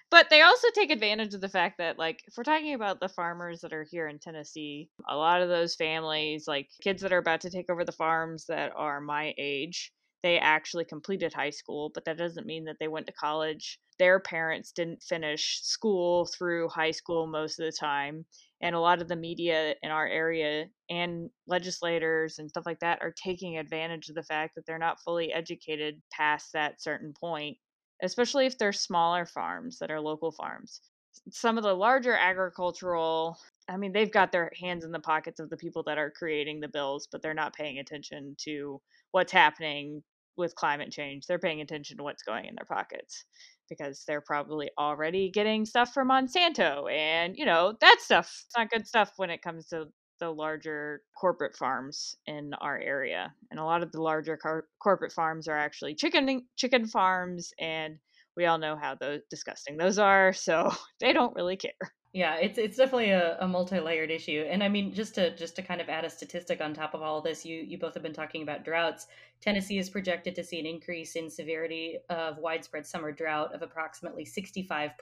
But 0.10 0.30
they 0.30 0.42
also 0.42 0.68
take 0.74 0.90
advantage 0.90 1.34
of 1.34 1.42
the 1.42 1.50
fact 1.50 1.80
that, 1.80 2.00
like, 2.00 2.24
if 2.28 2.36
we're 2.38 2.44
talking 2.44 2.76
about 2.76 3.00
the 3.00 3.10
farmers 3.10 3.62
that 3.62 3.74
are 3.74 3.86
here 3.90 4.08
in 4.08 4.20
Tennessee, 4.20 4.90
a 5.10 5.18
lot 5.18 5.42
of 5.42 5.50
those 5.50 5.76
families, 5.76 6.48
like 6.48 6.70
kids 6.82 7.02
that 7.02 7.12
are 7.12 7.18
about 7.18 7.42
to 7.42 7.50
take 7.50 7.70
over 7.70 7.84
the 7.84 7.92
farms 7.92 8.46
that 8.48 8.72
are 8.76 9.02
my 9.02 9.34
age, 9.38 9.92
they 10.24 10.40
actually 10.40 10.86
completed 10.86 11.34
high 11.34 11.52
school, 11.52 11.92
but 11.94 12.06
that 12.06 12.18
doesn't 12.18 12.48
mean 12.48 12.66
that 12.66 12.78
they 12.80 12.88
went 12.88 13.08
to 13.08 13.14
college. 13.14 13.80
Their 14.00 14.20
parents 14.20 14.72
didn't 14.72 15.04
finish 15.04 15.62
school 15.64 16.26
through 16.26 16.70
high 16.70 16.92
school 16.92 17.28
most 17.28 17.60
of 17.60 17.66
the 17.66 17.72
time. 17.72 18.26
And 18.62 18.76
a 18.76 18.80
lot 18.80 19.02
of 19.02 19.08
the 19.08 19.16
media 19.16 19.76
in 19.84 19.92
our 19.92 20.08
area 20.08 20.66
and 20.90 21.30
legislators 21.46 22.40
and 22.40 22.50
stuff 22.50 22.66
like 22.66 22.80
that 22.80 23.00
are 23.02 23.14
taking 23.24 23.58
advantage 23.58 24.10
of 24.10 24.16
the 24.16 24.24
fact 24.24 24.56
that 24.56 24.66
they're 24.66 24.80
not 24.80 25.00
fully 25.02 25.32
educated 25.32 26.02
past 26.12 26.54
that 26.54 26.82
certain 26.82 27.14
point, 27.20 27.58
especially 28.02 28.48
if 28.48 28.58
they're 28.58 28.74
smaller 28.74 29.26
farms 29.26 29.78
that 29.80 29.92
are 29.92 30.02
local 30.02 30.32
farms. 30.32 30.82
Some 31.32 31.58
of 31.58 31.64
the 31.64 31.74
larger 31.74 32.16
agricultural 32.16 33.38
I 33.70 33.78
mean, 33.78 33.92
they've 33.92 34.12
got 34.12 34.32
their 34.32 34.52
hands 34.60 34.84
in 34.86 34.92
the 34.92 35.00
pockets 35.00 35.40
of 35.40 35.50
the 35.50 35.58
people 35.58 35.84
that 35.84 35.98
are 35.98 36.12
creating 36.12 36.60
the 36.60 36.68
bills, 36.68 37.08
but 37.12 37.22
they're 37.22 37.34
not 37.34 37.56
paying 37.56 37.80
attention 37.80 38.36
to 38.46 38.82
what's 39.12 39.32
happening 39.32 40.04
with 40.38 40.56
climate 40.56 40.92
change. 40.92 41.26
They're 41.26 41.40
paying 41.40 41.62
attention 41.62 41.98
to 41.98 42.04
what's 42.04 42.24
going 42.24 42.46
in 42.46 42.56
their 42.56 42.66
pockets 42.66 43.26
because 43.70 44.04
they're 44.08 44.22
probably 44.22 44.70
already 44.80 45.30
getting 45.30 45.66
stuff 45.66 45.94
from 45.94 46.10
Monsanto. 46.10 46.90
And, 46.92 47.36
you 47.38 47.46
know, 47.46 47.76
that 47.82 47.98
stuff, 48.00 48.44
it's 48.46 48.56
not 48.58 48.70
good 48.70 48.88
stuff 48.88 49.14
when 49.18 49.30
it 49.30 49.42
comes 49.42 49.68
to 49.70 49.88
the 50.20 50.30
larger 50.30 51.02
corporate 51.20 51.56
farms 51.56 52.16
in 52.26 52.54
our 52.56 52.78
area. 52.80 53.34
And 53.52 53.60
a 53.60 53.64
lot 53.66 53.84
of 53.84 53.92
the 53.92 54.02
larger 54.02 54.40
corporate 54.82 55.12
farms 55.12 55.48
are 55.48 55.58
actually 55.58 55.96
chicken 55.96 56.48
chicken 56.56 56.88
farms 56.88 57.52
and 57.60 57.98
we 58.36 58.46
all 58.46 58.58
know 58.60 58.76
how 58.76 58.96
those 58.96 59.22
disgusting 59.30 59.78
those 59.78 59.98
are, 60.00 60.32
so 60.34 60.72
they 61.00 61.12
don't 61.14 61.36
really 61.36 61.58
care. 61.58 61.97
Yeah, 62.14 62.38
it's 62.38 62.58
it's 62.58 62.78
definitely 62.78 63.12
a, 63.12 63.38
a 63.42 63.48
multi-layered 63.48 64.10
issue. 64.10 64.46
And 64.50 64.64
I 64.64 64.70
mean, 64.70 64.94
just 64.94 65.14
to 65.16 65.36
just 65.36 65.56
to 65.58 65.62
kind 65.62 65.82
of 65.82 65.90
add 65.90 66.06
a 66.06 66.10
statistic 66.10 66.62
on 66.62 66.74
top 66.74 66.94
of 66.94 67.02
all 67.02 67.18
of 67.20 67.24
this, 67.24 67.46
you 67.46 67.58
you 67.58 67.78
both 67.78 67.94
have 67.94 68.02
been 68.02 68.14
talking 68.14 68.42
about 68.42 68.64
droughts. 68.66 69.08
Tennessee 69.40 69.78
is 69.78 69.90
projected 69.90 70.34
to 70.36 70.44
see 70.44 70.60
an 70.60 70.66
increase 70.66 71.16
in 71.16 71.30
severity 71.30 72.00
of 72.10 72.38
widespread 72.40 72.88
summer 72.88 73.12
drought 73.12 73.54
of 73.54 73.62
approximately 73.62 74.26
65% 74.26 74.94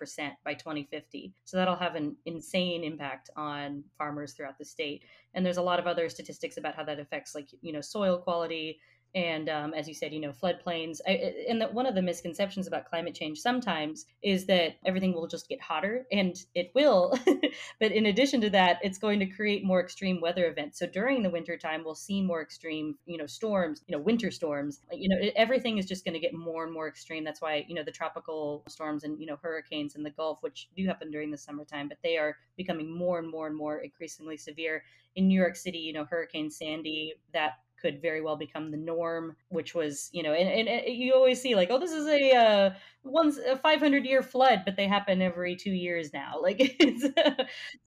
by 0.44 0.54
2050. 0.56 1.34
So 1.46 1.56
that'll 1.56 1.76
have 1.78 1.96
an 1.96 2.18
insane 2.26 2.84
impact 2.84 3.30
on 3.38 3.84
farmers 3.98 4.34
throughout 4.34 4.58
the 4.58 4.66
state. 4.66 5.06
And 5.36 5.46
there's 5.46 5.56
a 5.58 5.62
lot 5.62 5.80
of 5.80 5.88
other 5.88 6.10
statistics 6.10 6.58
about 6.58 6.76
how 6.76 6.84
that 6.84 7.00
affects 7.00 7.34
like, 7.34 7.48
you 7.62 7.72
know, 7.72 7.82
soil 7.82 8.18
quality, 8.18 8.80
and 9.16 9.48
um, 9.48 9.74
as 9.74 9.88
you 9.88 9.94
said, 9.94 10.14
you 10.14 10.20
know, 10.20 10.34
floodplains. 10.34 11.00
I, 11.08 11.34
and 11.50 11.62
that 11.62 11.74
one 11.74 11.86
of 11.86 11.96
the 11.96 12.02
misconceptions 12.02 12.68
about 12.68 12.90
climate 12.90 13.16
change 13.16 13.40
sometimes 13.40 14.06
is 14.22 14.46
that 14.48 14.76
everything 14.86 15.14
will 15.14 15.28
just 15.28 15.48
get 15.48 15.62
hotter, 15.62 16.06
and 16.12 16.36
it 16.54 16.72
will. 16.76 17.18
but 17.80 17.94
in 17.94 18.08
addition 18.08 18.42
to 18.42 18.50
that, 18.50 18.80
it's 18.84 18.98
going 18.98 19.20
to 19.22 19.26
create 19.26 19.64
more 19.64 19.80
extreme 19.80 20.20
weather 20.20 20.48
events. 20.48 20.78
So 20.80 20.86
during 20.86 21.24
the 21.24 21.30
wintertime, 21.30 21.84
we'll 21.86 21.96
see 21.96 22.22
more 22.22 22.42
extreme, 22.42 22.96
you 23.06 23.18
know, 23.18 23.26
storms, 23.26 23.82
you 23.88 23.96
know, 23.96 24.04
winter 24.04 24.32
storms. 24.32 24.82
You 24.92 25.08
know, 25.08 25.32
everything 25.38 25.78
is 25.78 25.86
just 25.86 26.04
going 26.04 26.14
to 26.14 26.20
get 26.20 26.34
more 26.34 26.66
and 26.66 26.74
more 26.74 26.90
extreme. 26.90 27.24
That's 27.24 27.42
why, 27.42 27.66
you 27.70 27.76
know, 27.76 27.84
the 27.84 27.92
tropical 27.92 28.64
storms 28.68 29.06
and, 29.06 29.18
you 29.18 29.28
know, 29.28 29.38
hurricanes 29.42 29.96
in 29.96 30.04
the 30.04 30.12
Gulf, 30.12 30.44
which 30.44 30.68
do 30.76 30.86
happen 30.88 31.10
during 31.10 31.32
the 31.32 31.38
summertime, 31.38 31.88
but 31.88 32.00
they 32.04 32.18
are 32.18 32.36
becoming 32.58 32.94
more 32.94 33.20
and 33.20 33.30
more 33.30 33.48
and 33.48 33.56
more 33.56 33.80
increasingly 33.80 34.36
severe. 34.36 34.84
In 35.16 35.30
New 35.30 35.40
York 35.40 35.56
City, 35.56 35.78
you 35.78 35.94
know, 35.94 36.04
Hurricane 36.04 36.52
Sandy, 36.52 37.14
that 37.32 37.60
could 37.86 38.02
very 38.02 38.22
well 38.22 38.36
become 38.36 38.72
the 38.72 38.78
norm, 38.78 39.36
which 39.50 39.76
was, 39.76 40.10
you 40.12 40.24
know, 40.24 40.34
and, 40.34 40.68
and, 40.68 40.88
you 40.88 41.14
always 41.14 41.40
see 41.40 41.56
like, 41.56 41.70
oh, 41.70 41.80
this 41.80 41.92
is 41.92 42.08
a 42.08 42.32
uh, 42.32 42.70
once 43.04 43.38
a 43.38 43.56
500 43.58 44.06
year 44.06 44.24
flood, 44.24 44.64
but 44.66 44.76
they 44.76 44.88
happen 44.88 45.22
every 45.22 45.56
two 45.56 45.72
years 45.72 46.12
now. 46.14 46.34
Like 46.46 46.78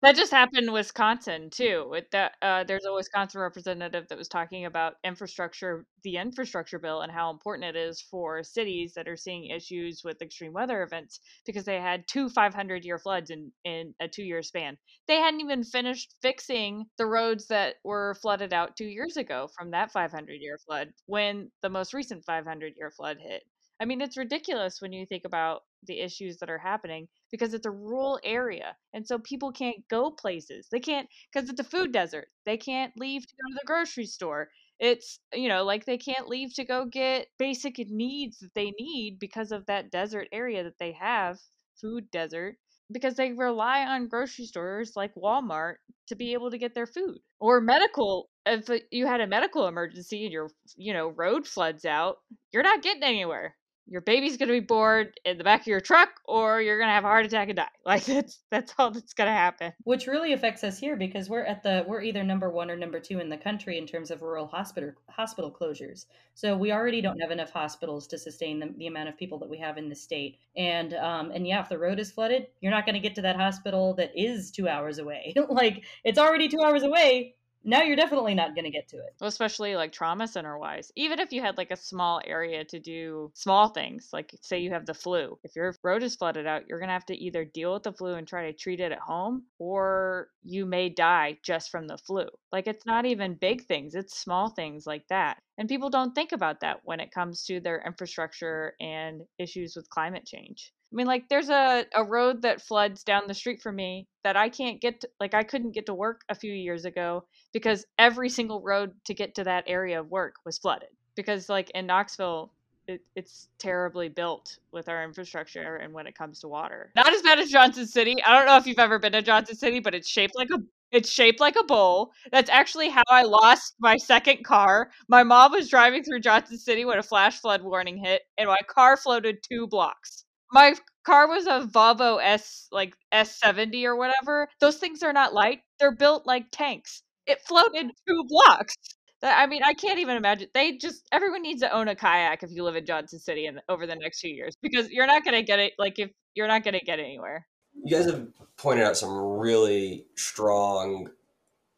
that 0.04 0.16
just 0.16 0.32
happened 0.32 0.68
in 0.68 0.74
Wisconsin 0.74 1.50
too. 1.50 1.88
With 1.90 2.10
that, 2.12 2.34
uh, 2.42 2.64
there's 2.66 2.86
a 2.86 2.94
Wisconsin 2.94 3.42
representative 3.42 4.08
that 4.10 4.18
was 4.18 4.28
talking 4.28 4.66
about 4.66 4.96
infrastructure, 5.04 5.86
the 6.04 6.18
infrastructure 6.18 6.80
bill, 6.80 7.02
and 7.02 7.12
how 7.12 7.32
important 7.32 7.76
it 7.76 7.80
is 7.80 8.02
for 8.02 8.44
cities 8.44 8.94
that 8.96 9.08
are 9.08 9.18
seeing 9.18 9.46
issues 9.46 10.04
with 10.04 10.22
extreme 10.22 10.54
weather 10.54 10.84
events 10.84 11.20
because 11.46 11.66
they 11.66 11.80
had 11.80 12.08
two 12.08 12.30
500 12.30 12.86
year 12.86 13.00
floods 13.00 13.30
in 13.30 13.52
in 13.64 13.94
a 14.00 14.08
two 14.08 14.24
year 14.24 14.44
span. 14.44 14.78
They 15.08 15.18
hadn't 15.18 15.42
even 15.42 15.64
finished 15.64 16.16
fixing 16.22 16.86
the 16.98 17.06
roads 17.06 17.48
that 17.48 17.76
were 17.84 18.16
flooded 18.22 18.54
out 18.54 18.76
two 18.76 18.86
years 18.88 19.18
ago 19.18 19.48
from 19.58 19.72
that 19.72 19.92
500 19.92 20.42
year 20.42 20.58
flood 20.58 20.94
when 21.06 21.52
the 21.62 21.70
most 21.70 21.94
recent 21.94 22.26
500 22.26 22.74
year 22.78 22.92
flood 22.92 23.18
hit. 23.20 23.44
I 23.80 23.86
mean, 23.86 24.02
it's 24.02 24.18
ridiculous 24.18 24.82
when 24.82 24.94
you 24.94 25.06
think 25.06 25.26
about 25.26 25.64
the 25.86 26.00
issues 26.00 26.38
that 26.38 26.50
are 26.50 26.58
happening 26.58 27.08
because 27.32 27.54
it's 27.54 27.66
a 27.66 27.72
rural 27.72 28.20
area. 28.24 28.76
And 28.94 29.06
so 29.06 29.20
people 29.20 29.52
can't 29.52 29.86
go 29.90 30.12
places. 30.12 30.68
They 30.72 30.80
can't, 30.80 31.10
because 31.32 31.50
it's 31.50 31.60
a 31.60 31.64
food 31.64 31.92
desert. 31.92 32.28
They 32.46 32.58
can't 32.58 32.94
leave 32.98 33.28
to 33.28 33.36
go 33.36 33.50
to 33.50 33.56
the 33.56 33.66
grocery 33.68 34.06
store. 34.06 34.50
It's, 34.84 35.18
you 35.34 35.48
know, 35.48 35.64
like 35.64 35.86
they 35.86 35.98
can't 35.98 36.28
leave 36.28 36.54
to 36.56 36.66
go 36.66 36.86
get 36.86 37.28
basic 37.40 37.78
needs 37.80 38.40
that 38.40 38.54
they 38.54 38.74
need 38.78 39.18
because 39.18 39.54
of 39.54 39.66
that 39.68 39.92
desert 39.92 40.28
area 40.34 40.64
that 40.66 40.78
they 40.78 40.92
have, 40.92 41.40
food 41.80 42.12
desert 42.12 42.58
because 42.92 43.16
they 43.16 43.32
rely 43.32 43.86
on 43.86 44.10
grocery 44.10 44.46
stores 44.46 44.94
like 44.96 45.16
Walmart 45.16 45.76
to 46.08 46.16
be 46.16 46.34
able 46.34 46.52
to 46.52 46.58
get 46.58 46.76
their 46.76 46.86
food 46.86 47.18
or 47.40 47.62
medical 47.62 48.30
if 48.46 48.70
you 48.92 49.08
had 49.08 49.22
a 49.22 49.28
medical 49.28 49.68
emergency 49.68 50.26
and 50.26 50.34
your 50.34 50.50
you 50.76 50.94
know 50.94 51.08
road 51.08 51.48
floods 51.48 51.86
out 51.86 52.18
you're 52.52 52.64
not 52.64 52.84
getting 52.84 53.04
anywhere 53.04 53.56
your 53.86 54.02
baby's 54.02 54.38
going 54.38 54.48
to 54.48 54.54
be 54.54 54.60
born 54.60 55.10
in 55.26 55.38
the 55.38 55.44
back 55.44 55.62
of 55.62 55.68
your 55.68 55.82
truck 55.82 56.10
or 56.26 56.62
you're 56.62 56.78
going 56.78 56.88
to 56.88 56.94
have 56.94 57.04
a 57.04 57.08
heart 57.08 57.26
attack 57.26 57.50
and 57.50 57.58
die. 57.58 57.68
Like 57.86 58.06
that's 58.06 58.40
that's 58.50 58.74
all 58.78 58.92
that's 58.92 59.14
going 59.14 59.28
to 59.28 59.34
happen. 59.34 59.74
Which 59.84 60.08
really 60.08 60.32
affects 60.32 60.64
us 60.64 60.80
here 60.80 60.96
because 60.96 61.30
we're 61.30 61.44
at 61.44 61.64
the 61.64 61.84
we're 61.86 62.02
either 62.02 62.24
number 62.24 62.50
one 62.50 62.72
or 62.72 62.78
number 62.78 63.00
two 63.00 63.20
in 63.20 63.28
the 63.28 63.38
country 63.38 63.78
in 63.78 63.86
terms 63.86 64.10
of 64.10 64.22
rural 64.22 64.48
hospital 64.48 64.92
hospital 65.10 65.52
closures. 65.52 66.06
So 66.34 66.56
we 66.56 66.72
already 66.72 67.02
don't 67.02 67.20
have 67.20 67.32
enough 67.32 67.52
hospitals 67.52 68.08
to 68.08 68.18
sustain 68.18 68.60
the, 68.60 68.74
the 68.78 68.88
amount 68.88 69.10
of 69.10 69.18
people 69.18 69.38
that 69.40 69.50
we 69.50 69.58
have 69.58 69.78
in 69.78 69.90
the 69.90 69.96
state. 69.96 70.40
And 70.56 70.94
um 70.94 71.32
and 71.32 71.46
yeah 71.46 71.62
if 71.62 71.70
the 71.70 71.78
road 71.78 72.00
is 72.00 72.12
flooded 72.12 72.48
you're 72.62 72.72
not 72.72 72.86
going 72.86 72.96
to 72.96 73.02
get 73.02 73.16
to 73.16 73.22
that 73.24 73.36
hospital 73.36 73.94
that 73.96 74.12
is 74.16 74.50
two 74.50 74.68
hours 74.68 74.98
away. 75.00 75.34
Like 75.54 75.84
it's 76.04 76.18
already 76.18 76.48
two 76.48 76.62
hours 76.62 76.84
away 76.84 77.36
now 77.64 77.82
you're 77.82 77.96
definitely 77.96 78.36
not 78.36 78.56
going 78.56 78.66
to 78.66 78.72
get 78.72 78.88
to 78.90 78.98
it. 78.98 79.16
Well, 79.20 79.28
especially 79.28 79.76
like 79.76 79.92
trauma 79.92 80.28
center 80.28 80.58
wise. 80.58 80.92
Even 80.96 81.20
if 81.20 81.32
you 81.32 81.42
had 81.42 81.58
like 81.58 81.72
a 81.72 81.78
small 81.78 82.22
area 82.26 82.64
to 82.66 82.80
do 82.80 83.32
small 83.34 83.70
things, 83.70 84.10
like 84.12 84.34
say 84.42 84.60
you 84.60 84.72
have 84.72 84.86
the 84.86 84.94
flu, 84.94 85.38
if 85.44 85.56
your 85.56 85.76
road 85.84 86.04
is 86.04 86.16
flooded 86.16 86.46
out, 86.46 86.68
you're 86.68 86.80
going 86.80 86.90
to 86.90 86.94
have 86.94 87.06
to 87.08 87.16
either 87.16 87.46
deal 87.46 87.74
with 87.74 87.84
the 87.84 87.94
flu 87.94 88.16
and 88.16 88.28
try 88.28 88.46
to 88.46 88.58
treat 88.58 88.80
it 88.80 88.92
at 88.92 89.00
home, 89.00 89.44
or 89.60 90.30
you 90.44 90.66
may 90.66 90.90
die 90.90 91.38
just 91.44 91.70
from 91.70 91.88
the 91.88 91.98
flu. 91.98 92.26
Like 92.52 92.68
it's 92.68 92.86
not 92.86 93.06
even 93.06 93.36
big 93.36 93.66
things, 93.66 93.96
it's 93.96 94.18
small 94.18 94.50
things 94.50 94.86
like 94.86 95.08
that. 95.10 95.38
And 95.58 95.70
people 95.70 95.90
don't 95.90 96.16
think 96.16 96.32
about 96.32 96.62
that 96.62 96.82
when 96.84 97.00
it 97.00 97.12
comes 97.12 97.46
to 97.46 97.60
their 97.60 97.82
infrastructure 97.86 98.74
and 98.80 99.22
issues 99.38 99.76
with 99.76 99.90
climate 99.90 100.26
change. 100.26 100.74
I 100.94 100.96
mean, 100.96 101.08
like, 101.08 101.28
there's 101.28 101.50
a, 101.50 101.86
a 101.96 102.04
road 102.04 102.44
that 102.44 102.62
floods 102.62 103.04
down 103.04 103.24
the 103.28 103.34
street 103.34 103.64
from 103.64 103.76
me 103.76 104.08
that 104.24 104.38
I 104.38 104.50
can't 104.50 104.80
get 104.80 105.02
to, 105.02 105.10
like, 105.20 105.34
I 105.34 105.42
couldn't 105.42 105.72
get 105.72 105.88
to 105.88 105.94
work 105.94 106.22
a 106.30 106.36
few 106.36 106.54
years 106.54 106.86
ago 106.86 107.26
because 107.52 107.84
every 107.98 108.30
single 108.30 108.62
road 108.62 108.92
to 109.06 109.16
get 109.16 109.34
to 109.36 109.44
that 109.46 109.64
area 109.66 110.00
of 110.00 110.12
work 110.12 110.36
was 110.46 110.60
flooded. 110.60 110.90
Because, 111.16 111.50
like, 111.50 111.72
in 111.72 111.88
Knoxville, 111.88 112.52
it, 112.88 113.02
it's 113.16 113.48
terribly 113.58 114.08
built 114.08 114.60
with 114.72 114.88
our 114.88 115.04
infrastructure 115.04 115.78
and 115.78 115.94
when 115.94 116.06
it 116.06 116.16
comes 116.16 116.40
to 116.42 116.48
water. 116.48 116.92
Not 116.96 117.12
as 117.12 117.24
bad 117.24 117.40
as 117.40 117.50
Johnson 117.50 117.88
City. 117.88 118.16
I 118.24 118.38
don't 118.38 118.46
know 118.46 118.58
if 118.58 118.68
you've 118.68 118.78
ever 118.78 119.00
been 119.00 119.14
to 119.14 119.24
Johnson 119.24 119.56
City, 119.56 119.80
but 119.80 119.96
it's 119.96 120.08
shaped 120.08 120.36
like 120.36 120.50
a 120.52 120.60
it's 120.92 121.10
shaped 121.10 121.40
like 121.40 121.56
a 121.56 121.64
bowl. 121.64 122.12
That's 122.32 122.52
actually 122.52 122.90
how 122.90 123.02
I 123.10 123.24
lost 123.24 123.74
my 123.80 123.98
second 123.98 124.44
car. 124.46 124.92
My 125.08 125.24
mom 125.24 125.54
was 125.54 125.68
driving 125.68 126.04
through 126.04 126.20
Johnson 126.20 126.56
City 126.60 126.86
when 126.86 127.00
a 127.00 127.04
flash 127.04 127.40
flood 127.40 127.64
warning 127.64 127.98
hit, 127.98 128.22
and 128.38 128.48
my 128.48 128.60
car 128.68 128.96
floated 128.96 129.38
two 129.42 129.66
blocks 129.66 130.23
my 130.54 130.76
car 131.04 131.28
was 131.28 131.46
a 131.48 131.68
Volvo 131.68 132.20
S 132.22 132.68
like 132.72 132.96
S70 133.14 133.84
or 133.86 133.96
whatever. 133.96 134.48
Those 134.60 134.78
things 134.78 135.04
are 135.04 135.14
not 135.14 135.34
light. 135.34 135.60
They're 135.80 135.96
built 135.96 136.26
like 136.26 136.46
tanks. 136.52 137.04
It 137.26 137.40
floated 137.42 137.92
two 138.08 138.24
blocks. 138.28 138.76
I 139.22 139.48
mean, 139.48 139.64
I 139.64 139.74
can't 139.74 140.00
even 140.00 140.18
imagine. 140.18 140.50
They 140.54 140.78
just 140.78 141.08
everyone 141.12 141.42
needs 141.42 141.62
to 141.62 141.72
own 141.74 141.88
a 141.88 141.96
kayak 141.96 142.44
if 142.44 142.52
you 142.52 142.64
live 142.64 142.76
in 142.76 142.86
Johnson 142.86 143.20
City 143.20 143.46
and 143.46 143.62
over 143.70 143.88
the 143.88 143.96
next 143.96 144.20
few 144.20 144.34
years 144.34 144.56
because 144.62 144.90
you're 144.92 145.08
not 145.08 145.24
going 145.24 145.36
to 145.36 145.44
get 145.44 145.60
it 145.60 145.74
like 145.80 145.98
if 145.98 146.12
you're 146.36 146.48
not 146.48 146.64
going 146.64 146.78
to 146.78 146.86
get 146.86 147.00
anywhere. 147.00 147.48
You 147.84 147.96
guys 147.96 148.06
have 148.06 148.28
pointed 148.58 148.86
out 148.86 148.98
some 148.98 149.18
really 149.18 150.06
strong 150.16 151.10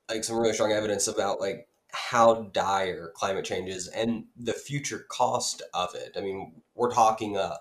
like 0.10 0.24
some 0.24 0.38
really 0.38 0.54
strong 0.54 0.72
evidence 0.72 1.08
about 1.08 1.40
like 1.40 1.68
how 1.92 2.50
dire 2.52 3.12
climate 3.16 3.46
change 3.46 3.70
is 3.70 3.88
and 3.88 4.26
the 4.36 4.54
future 4.54 5.06
cost 5.10 5.62
of 5.74 5.94
it. 5.94 6.14
I 6.18 6.22
mean, 6.22 6.62
we're 6.74 6.92
talking 6.92 7.38
uh 7.38 7.58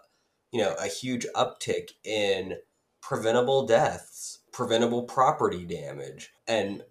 you 0.55 0.61
know, 0.61 0.77
a 0.81 0.87
huge 0.87 1.27
uptick 1.35 1.91
in 2.05 2.55
preventable 3.03 3.67
deaths, 3.67 4.39
preventable 4.53 5.03
property 5.03 5.65
damage. 5.65 6.31
And 6.47 6.85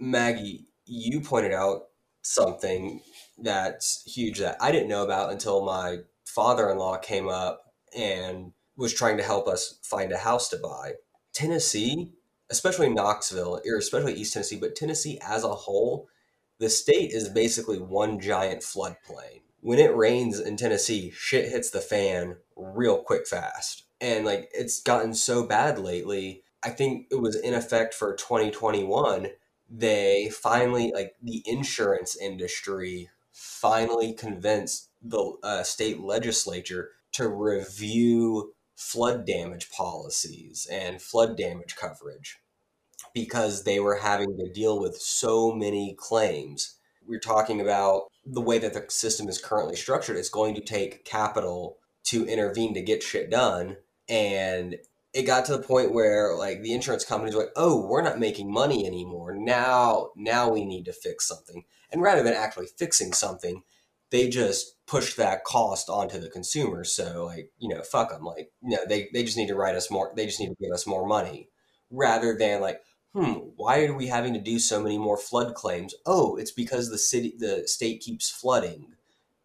Maggie, 0.00 0.66
you 0.86 1.20
pointed 1.20 1.52
out 1.52 1.82
something 2.22 3.00
that's 3.38 4.02
huge 4.12 4.40
that 4.40 4.56
I 4.60 4.72
didn't 4.72 4.88
know 4.88 5.04
about 5.04 5.30
until 5.30 5.64
my 5.64 5.98
father 6.24 6.68
in 6.68 6.78
law 6.78 6.96
came 6.96 7.28
up 7.28 7.72
and 7.96 8.50
was 8.76 8.92
trying 8.92 9.18
to 9.18 9.22
help 9.22 9.46
us 9.46 9.78
find 9.84 10.10
a 10.10 10.18
house 10.18 10.48
to 10.48 10.56
buy. 10.56 10.94
Tennessee, 11.32 12.10
especially 12.50 12.88
Knoxville, 12.88 13.60
or 13.64 13.76
especially 13.76 14.14
East 14.14 14.32
Tennessee, 14.32 14.58
but 14.58 14.74
Tennessee 14.74 15.20
as 15.24 15.44
a 15.44 15.54
whole, 15.54 16.08
the 16.58 16.68
state 16.68 17.12
is 17.12 17.28
basically 17.28 17.78
one 17.78 18.18
giant 18.18 18.62
floodplain. 18.62 19.42
When 19.66 19.80
it 19.80 19.96
rains 19.96 20.38
in 20.38 20.56
Tennessee, 20.56 21.10
shit 21.10 21.50
hits 21.50 21.70
the 21.70 21.80
fan 21.80 22.36
real 22.54 22.98
quick 22.98 23.26
fast. 23.26 23.82
And 24.00 24.24
like 24.24 24.48
it's 24.54 24.80
gotten 24.80 25.12
so 25.12 25.44
bad 25.44 25.76
lately. 25.76 26.44
I 26.62 26.70
think 26.70 27.08
it 27.10 27.16
was 27.16 27.34
in 27.34 27.52
effect 27.52 27.92
for 27.92 28.14
2021. 28.14 29.26
They 29.68 30.30
finally, 30.30 30.92
like 30.94 31.16
the 31.20 31.42
insurance 31.44 32.16
industry, 32.16 33.10
finally 33.32 34.12
convinced 34.12 34.90
the 35.02 35.36
uh, 35.42 35.64
state 35.64 35.98
legislature 35.98 36.90
to 37.14 37.28
review 37.28 38.54
flood 38.76 39.26
damage 39.26 39.68
policies 39.70 40.68
and 40.70 41.02
flood 41.02 41.36
damage 41.36 41.74
coverage 41.74 42.38
because 43.12 43.64
they 43.64 43.80
were 43.80 43.96
having 43.96 44.36
to 44.36 44.48
deal 44.48 44.78
with 44.78 44.96
so 44.96 45.50
many 45.50 45.96
claims. 45.98 46.76
We're 47.04 47.18
talking 47.18 47.60
about 47.60 48.04
the 48.26 48.40
way 48.40 48.58
that 48.58 48.74
the 48.74 48.84
system 48.88 49.28
is 49.28 49.38
currently 49.38 49.76
structured. 49.76 50.16
It's 50.16 50.28
going 50.28 50.54
to 50.56 50.60
take 50.60 51.04
capital 51.04 51.78
to 52.04 52.26
intervene 52.26 52.74
to 52.74 52.82
get 52.82 53.02
shit 53.02 53.30
done. 53.30 53.76
And 54.08 54.76
it 55.12 55.22
got 55.22 55.44
to 55.46 55.56
the 55.56 55.62
point 55.62 55.94
where 55.94 56.36
like 56.36 56.62
the 56.62 56.72
insurance 56.74 57.04
companies 57.04 57.34
were 57.34 57.42
like, 57.42 57.52
oh, 57.56 57.86
we're 57.86 58.02
not 58.02 58.18
making 58.18 58.52
money 58.52 58.86
anymore. 58.86 59.34
Now, 59.34 60.10
now 60.16 60.50
we 60.50 60.64
need 60.64 60.84
to 60.86 60.92
fix 60.92 61.26
something. 61.26 61.64
And 61.90 62.02
rather 62.02 62.22
than 62.22 62.34
actually 62.34 62.66
fixing 62.66 63.12
something, 63.12 63.62
they 64.10 64.28
just 64.28 64.74
push 64.86 65.14
that 65.14 65.44
cost 65.44 65.88
onto 65.88 66.20
the 66.20 66.28
consumer. 66.28 66.84
So 66.84 67.26
like, 67.26 67.50
you 67.58 67.68
know, 67.68 67.82
fuck 67.82 68.10
them. 68.10 68.24
Like, 68.24 68.50
you 68.62 68.76
know, 68.76 68.84
they, 68.88 69.08
they 69.12 69.24
just 69.24 69.36
need 69.36 69.48
to 69.48 69.54
write 69.54 69.74
us 69.74 69.90
more. 69.90 70.12
They 70.14 70.26
just 70.26 70.40
need 70.40 70.48
to 70.48 70.56
give 70.60 70.72
us 70.72 70.86
more 70.86 71.06
money 71.06 71.48
rather 71.90 72.36
than 72.36 72.60
like, 72.60 72.80
hmm, 73.16 73.50
why 73.56 73.84
are 73.84 73.94
we 73.94 74.06
having 74.06 74.34
to 74.34 74.40
do 74.40 74.58
so 74.58 74.82
many 74.82 74.98
more 74.98 75.16
flood 75.16 75.54
claims? 75.54 75.94
Oh, 76.04 76.36
it's 76.36 76.50
because 76.50 76.90
the 76.90 76.98
city, 76.98 77.34
the 77.38 77.66
state 77.66 78.00
keeps 78.00 78.30
flooding 78.30 78.94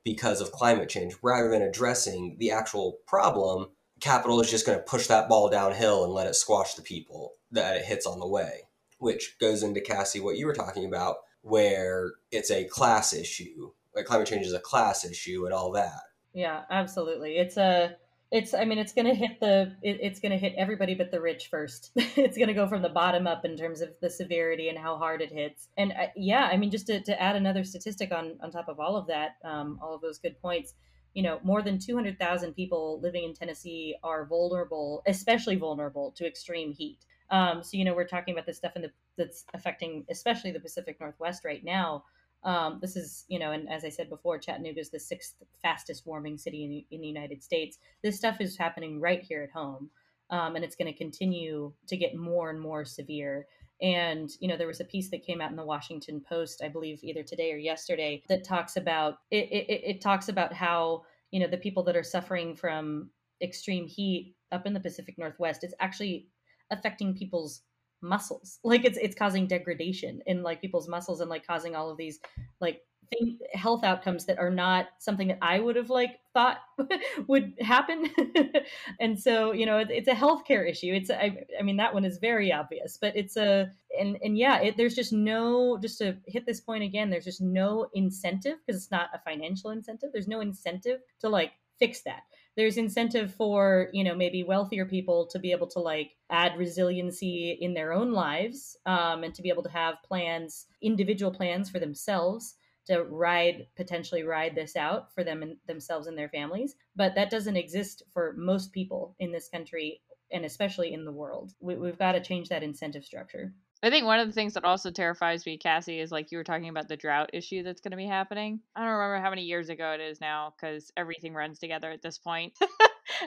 because 0.03 0.41
of 0.41 0.51
climate 0.51 0.89
change 0.89 1.15
rather 1.21 1.49
than 1.49 1.61
addressing 1.61 2.37
the 2.39 2.51
actual 2.51 2.99
problem. 3.07 3.69
Capital 3.99 4.41
is 4.41 4.49
just 4.49 4.65
going 4.65 4.77
to 4.77 4.83
push 4.83 5.07
that 5.07 5.29
ball 5.29 5.49
downhill 5.49 6.03
and 6.03 6.13
let 6.13 6.27
it 6.27 6.35
squash 6.35 6.73
the 6.73 6.81
people 6.81 7.33
that 7.51 7.75
it 7.75 7.85
hits 7.85 8.05
on 8.05 8.19
the 8.19 8.27
way, 8.27 8.61
which 8.97 9.37
goes 9.39 9.63
into 9.63 9.79
Cassie, 9.79 10.19
what 10.19 10.37
you 10.37 10.47
were 10.47 10.53
talking 10.53 10.85
about, 10.85 11.17
where 11.41 12.11
it's 12.31 12.51
a 12.51 12.65
class 12.65 13.13
issue 13.13 13.71
like 13.95 14.05
climate 14.05 14.27
change 14.27 14.45
is 14.45 14.53
a 14.53 14.59
class 14.59 15.05
issue 15.05 15.45
and 15.45 15.53
all 15.53 15.71
that. 15.71 16.01
Yeah, 16.33 16.61
absolutely. 16.69 17.37
It's 17.37 17.57
a 17.57 17.95
it's 18.31 18.53
i 18.53 18.63
mean 18.63 18.77
it's 18.77 18.93
going 18.93 19.05
to 19.05 19.13
hit 19.13 19.39
the 19.39 19.75
it, 19.81 19.99
it's 20.01 20.19
going 20.19 20.31
to 20.31 20.37
hit 20.37 20.53
everybody 20.57 20.95
but 20.95 21.11
the 21.11 21.21
rich 21.21 21.47
first. 21.47 21.91
It's 22.15 22.37
going 22.37 22.47
to 22.47 22.53
go 22.53 22.67
from 22.67 22.81
the 22.81 22.89
bottom 22.89 23.27
up 23.27 23.45
in 23.45 23.57
terms 23.57 23.81
of 23.81 23.89
the 24.01 24.09
severity 24.09 24.69
and 24.69 24.77
how 24.77 24.97
hard 24.97 25.21
it 25.21 25.31
hits. 25.31 25.67
And 25.77 25.91
uh, 25.91 26.07
yeah 26.15 26.49
i 26.51 26.57
mean 26.57 26.71
just 26.71 26.87
to, 26.87 27.01
to 27.01 27.21
add 27.21 27.35
another 27.35 27.63
statistic 27.63 28.11
on 28.11 28.37
on 28.41 28.51
top 28.51 28.69
of 28.69 28.79
all 28.79 28.95
of 28.95 29.07
that 29.07 29.35
um, 29.43 29.79
all 29.81 29.93
of 29.93 30.01
those 30.01 30.17
good 30.17 30.41
points 30.41 30.73
you 31.13 31.23
know 31.23 31.39
more 31.43 31.61
than 31.61 31.77
200000 31.77 32.53
people 32.53 32.99
living 33.01 33.25
in 33.25 33.33
tennessee 33.33 33.95
are 34.03 34.25
vulnerable 34.25 35.03
especially 35.07 35.55
vulnerable 35.55 36.11
to 36.15 36.25
extreme 36.25 36.73
heat. 36.73 36.99
Um, 37.29 37.63
so 37.63 37.77
you 37.77 37.85
know 37.85 37.93
we're 37.93 38.07
talking 38.07 38.33
about 38.33 38.45
this 38.45 38.57
stuff 38.57 38.73
in 38.75 38.81
the 38.81 38.91
that's 39.17 39.45
affecting 39.53 40.05
especially 40.09 40.51
the 40.51 40.59
pacific 40.59 40.99
northwest 40.99 41.43
right 41.43 41.63
now 41.63 42.05
um, 42.43 42.79
this 42.81 42.95
is, 42.95 43.25
you 43.27 43.39
know, 43.39 43.51
and 43.51 43.69
as 43.69 43.85
I 43.85 43.89
said 43.89 44.09
before, 44.09 44.39
Chattanooga 44.39 44.79
is 44.79 44.89
the 44.89 44.99
sixth 44.99 45.35
fastest 45.61 46.05
warming 46.05 46.37
city 46.37 46.63
in, 46.63 46.95
in 46.95 47.01
the 47.01 47.07
United 47.07 47.43
States. 47.43 47.77
This 48.03 48.17
stuff 48.17 48.41
is 48.41 48.57
happening 48.57 48.99
right 48.99 49.21
here 49.21 49.43
at 49.43 49.51
home, 49.51 49.89
um, 50.29 50.55
and 50.55 50.65
it's 50.65 50.75
going 50.75 50.91
to 50.91 50.97
continue 50.97 51.71
to 51.87 51.97
get 51.97 52.15
more 52.15 52.49
and 52.49 52.59
more 52.59 52.83
severe. 52.83 53.47
And 53.81 54.29
you 54.39 54.47
know, 54.47 54.57
there 54.57 54.67
was 54.67 54.79
a 54.79 54.85
piece 54.85 55.09
that 55.09 55.25
came 55.25 55.41
out 55.41 55.51
in 55.51 55.55
the 55.55 55.65
Washington 55.65 56.21
Post, 56.27 56.61
I 56.63 56.67
believe, 56.67 56.99
either 57.03 57.23
today 57.23 57.51
or 57.51 57.57
yesterday, 57.57 58.23
that 58.27 58.43
talks 58.43 58.77
about 58.77 59.19
it. 59.29 59.51
It, 59.51 59.81
it 59.83 60.01
talks 60.01 60.29
about 60.29 60.53
how 60.53 61.03
you 61.31 61.39
know 61.39 61.47
the 61.47 61.57
people 61.57 61.83
that 61.83 61.95
are 61.95 62.03
suffering 62.03 62.55
from 62.55 63.09
extreme 63.41 63.87
heat 63.87 64.35
up 64.51 64.65
in 64.65 64.73
the 64.73 64.79
Pacific 64.79 65.17
Northwest, 65.17 65.63
it's 65.63 65.73
actually 65.79 66.27
affecting 66.69 67.15
people's 67.15 67.61
muscles. 68.01 68.59
Like 68.71 68.85
it's 68.85 68.97
it's 68.97 69.15
causing 69.15 69.47
degradation 69.47 70.21
in 70.25 70.43
like 70.43 70.61
people's 70.61 70.87
muscles 70.87 71.19
and 71.21 71.29
like 71.29 71.45
causing 71.45 71.75
all 71.75 71.89
of 71.89 71.97
these 71.97 72.19
like 72.59 72.81
thing, 73.09 73.37
health 73.53 73.83
outcomes 73.83 74.25
that 74.25 74.39
are 74.39 74.49
not 74.49 74.87
something 74.99 75.27
that 75.27 75.39
i 75.41 75.59
would 75.59 75.75
have 75.75 75.89
like 75.89 76.19
thought 76.33 76.59
would 77.27 77.53
happen. 77.59 78.09
And 78.99 79.19
so 79.19 79.51
you 79.51 79.65
know 79.65 79.79
it, 79.79 79.89
it's 79.91 80.07
a 80.07 80.13
healthcare 80.13 80.69
issue. 80.69 80.93
It's 80.93 81.09
I, 81.09 81.45
I 81.59 81.63
mean 81.63 81.77
that 81.77 81.93
one 81.93 82.05
is 82.05 82.19
very 82.19 82.53
obvious 82.53 82.97
but 82.99 83.15
it's 83.15 83.35
a 83.35 83.71
and 83.99 84.17
and 84.23 84.37
yeah 84.37 84.61
it, 84.61 84.77
there's 84.77 84.95
just 84.95 85.11
no 85.11 85.77
just 85.81 85.97
to 85.99 86.17
hit 86.27 86.45
this 86.45 86.61
point 86.61 86.83
again 86.83 87.09
there's 87.09 87.25
just 87.25 87.41
no 87.41 87.89
incentive 87.93 88.57
because 88.65 88.81
it's 88.81 88.91
not 88.91 89.09
a 89.13 89.19
financial 89.19 89.71
incentive. 89.71 90.11
There's 90.13 90.27
no 90.27 90.39
incentive 90.41 90.99
to 91.19 91.29
like 91.29 91.51
fix 91.79 92.01
that 92.03 92.21
there's 92.57 92.77
incentive 92.77 93.33
for 93.33 93.89
you 93.93 94.03
know 94.03 94.15
maybe 94.15 94.43
wealthier 94.43 94.85
people 94.85 95.27
to 95.27 95.39
be 95.39 95.51
able 95.51 95.67
to 95.67 95.79
like 95.79 96.11
add 96.29 96.57
resiliency 96.57 97.57
in 97.59 97.73
their 97.73 97.93
own 97.93 98.11
lives 98.11 98.77
um, 98.85 99.23
and 99.23 99.33
to 99.33 99.41
be 99.41 99.49
able 99.49 99.63
to 99.63 99.69
have 99.69 99.95
plans 100.05 100.67
individual 100.81 101.31
plans 101.31 101.69
for 101.69 101.79
themselves 101.79 102.55
to 102.87 103.03
ride 103.03 103.67
potentially 103.75 104.23
ride 104.23 104.55
this 104.55 104.75
out 104.75 105.13
for 105.13 105.23
them 105.23 105.43
and 105.43 105.57
themselves 105.67 106.07
and 106.07 106.17
their 106.17 106.29
families. 106.29 106.75
But 106.95 107.15
that 107.15 107.29
doesn't 107.29 107.57
exist 107.57 108.03
for 108.11 108.33
most 108.37 108.71
people 108.71 109.15
in 109.19 109.31
this 109.31 109.49
country 109.49 110.01
and 110.31 110.45
especially 110.45 110.93
in 110.93 111.05
the 111.05 111.11
world. 111.11 111.53
We, 111.59 111.75
we've 111.75 111.99
got 111.99 112.13
to 112.13 112.21
change 112.21 112.49
that 112.49 112.63
incentive 112.63 113.03
structure 113.03 113.53
I 113.83 113.89
think 113.89 114.05
one 114.05 114.19
of 114.19 114.27
the 114.27 114.33
things 114.33 114.53
that 114.53 114.63
also 114.63 114.91
terrifies 114.91 115.43
me, 115.43 115.57
Cassie, 115.57 115.99
is 115.99 116.11
like 116.11 116.31
you 116.31 116.37
were 116.37 116.43
talking 116.43 116.69
about 116.69 116.87
the 116.87 116.97
drought 116.97 117.31
issue 117.33 117.63
that's 117.63 117.81
going 117.81 117.91
to 117.91 117.97
be 117.97 118.05
happening. 118.05 118.59
I 118.75 118.81
don't 118.81 118.91
remember 118.93 119.23
how 119.23 119.31
many 119.31 119.41
years 119.41 119.69
ago 119.69 119.93
it 119.93 120.01
is 120.01 120.21
now 120.21 120.53
because 120.55 120.91
everything 120.95 121.33
runs 121.33 121.57
together 121.57 121.89
at 121.89 122.03
this 122.03 122.19
point. 122.19 122.53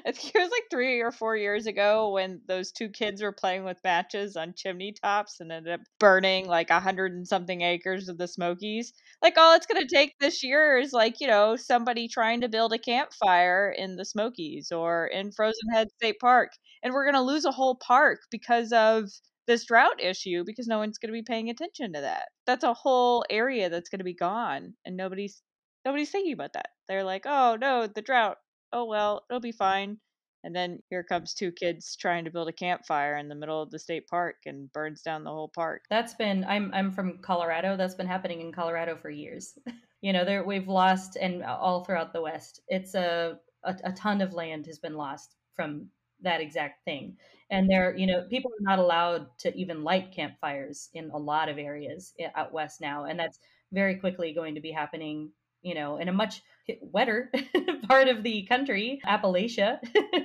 I 0.07 0.13
think 0.13 0.33
it 0.33 0.39
was 0.39 0.51
like 0.51 0.65
three 0.71 1.01
or 1.01 1.11
four 1.11 1.37
years 1.37 1.67
ago 1.67 2.11
when 2.13 2.41
those 2.47 2.71
two 2.71 2.89
kids 2.89 3.21
were 3.21 3.33
playing 3.33 3.65
with 3.65 3.83
matches 3.83 4.37
on 4.37 4.55
chimney 4.57 4.93
tops 4.93 5.41
and 5.41 5.51
ended 5.51 5.73
up 5.75 5.81
burning 5.99 6.47
like 6.47 6.71
a 6.71 6.79
hundred 6.79 7.13
and 7.13 7.27
something 7.27 7.63
acres 7.63 8.09
of 8.09 8.17
the 8.17 8.29
Smokies. 8.29 8.93
Like 9.23 9.37
all 9.37 9.57
it's 9.57 9.67
going 9.67 9.83
to 9.85 9.93
take 9.93 10.17
this 10.21 10.45
year 10.45 10.79
is 10.79 10.93
like, 10.93 11.21
you 11.21 11.27
know, 11.27 11.57
somebody 11.57 12.07
trying 12.07 12.43
to 12.43 12.49
build 12.49 12.73
a 12.73 12.79
campfire 12.79 13.75
in 13.77 13.97
the 13.97 14.05
Smokies 14.05 14.71
or 14.71 15.09
in 15.09 15.33
Frozen 15.33 15.71
Head 15.73 15.89
State 15.97 16.21
Park. 16.21 16.53
And 16.85 16.95
we're 16.95 17.11
going 17.11 17.15
to 17.15 17.23
lose 17.23 17.45
a 17.45 17.51
whole 17.51 17.75
park 17.75 18.21
because 18.31 18.73
of 18.73 19.09
this 19.47 19.65
drought 19.67 20.03
issue 20.03 20.45
because 20.45 20.67
no 20.67 20.79
one's 20.79 20.99
going 20.99 21.09
to 21.09 21.19
be 21.19 21.23
paying 21.23 21.51
attention 21.51 21.93
to 21.93 22.01
that. 22.01 22.29
That's 22.47 22.65
a 22.65 22.75
whole 22.75 23.25
area 23.31 23.69
that's 23.69 23.89
going 23.89 23.99
to 23.99 24.05
be 24.05 24.15
gone 24.15 24.75
and 24.85 24.97
nobody's 24.97 25.43
nobody's 25.85 26.11
thinking 26.11 26.33
about 26.33 26.55
that. 26.55 26.71
They're 26.89 27.05
like, 27.05 27.25
"Oh, 27.27 27.57
no, 27.61 27.87
the 27.87 28.03
drought. 28.03 28.39
Oh 28.73 28.85
well, 28.85 29.25
it'll 29.29 29.41
be 29.41 29.53
fine." 29.53 29.99
And 30.45 30.55
then 30.55 30.81
here 30.91 31.03
comes 31.03 31.33
two 31.33 31.53
kids 31.53 31.97
trying 31.97 32.27
to 32.27 32.31
build 32.31 32.49
a 32.49 32.53
campfire 32.53 33.17
in 33.17 33.29
the 33.29 33.35
middle 33.35 33.63
of 33.63 33.71
the 33.71 33.79
state 33.79 34.07
park 34.09 34.37
and 34.45 34.71
burns 34.73 35.01
down 35.01 35.25
the 35.25 35.31
whole 35.31 35.51
park. 35.55 35.83
That's 35.89 36.15
been 36.15 36.45
I'm 36.45 36.71
I'm 36.75 36.93
from 36.93 37.19
Colorado. 37.23 37.77
That's 37.77 37.95
been 37.95 38.07
happening 38.07 38.43
in 38.43 38.53
Colorado 38.53 38.97
for 38.97 39.09
years. 39.09 39.59
you 40.03 40.13
know, 40.13 40.25
there 40.25 40.45
we've 40.45 40.69
lost 40.69 41.17
and 41.17 41.43
all 41.43 41.83
throughout 41.83 42.13
the 42.13 42.21
West. 42.21 42.61
It's 42.69 42.95
a, 42.95 43.39
a 43.65 43.75
a 43.85 43.93
ton 43.93 44.21
of 44.21 44.35
land 44.35 44.67
has 44.67 44.79
been 44.79 44.95
lost 44.95 45.35
from 45.55 45.89
that 46.23 46.41
exact 46.41 46.85
thing. 46.85 47.17
And 47.51 47.69
there, 47.69 47.97
you 47.97 48.07
know, 48.07 48.27
people 48.29 48.51
are 48.51 48.63
not 48.63 48.79
allowed 48.79 49.27
to 49.41 49.55
even 49.55 49.85
light 49.85 50.13
campfires 50.13 50.89
in 50.95 51.11
a 51.11 51.19
lot 51.19 51.49
of 51.49 51.59
areas 51.59 52.15
out 52.35 52.53
west 52.53 52.81
now, 52.81 53.05
and 53.05 53.19
that's 53.19 53.39
very 53.73 53.97
quickly 53.97 54.33
going 54.33 54.55
to 54.55 54.61
be 54.61 54.73
happening. 54.73 55.31
You 55.63 55.75
know, 55.75 55.97
in 55.97 56.09
a 56.09 56.13
much 56.13 56.43
wetter 56.81 57.31
part 57.89 58.09
of 58.09 58.23
the 58.23 58.43
country, 58.47 59.01
Appalachia. 59.07 59.79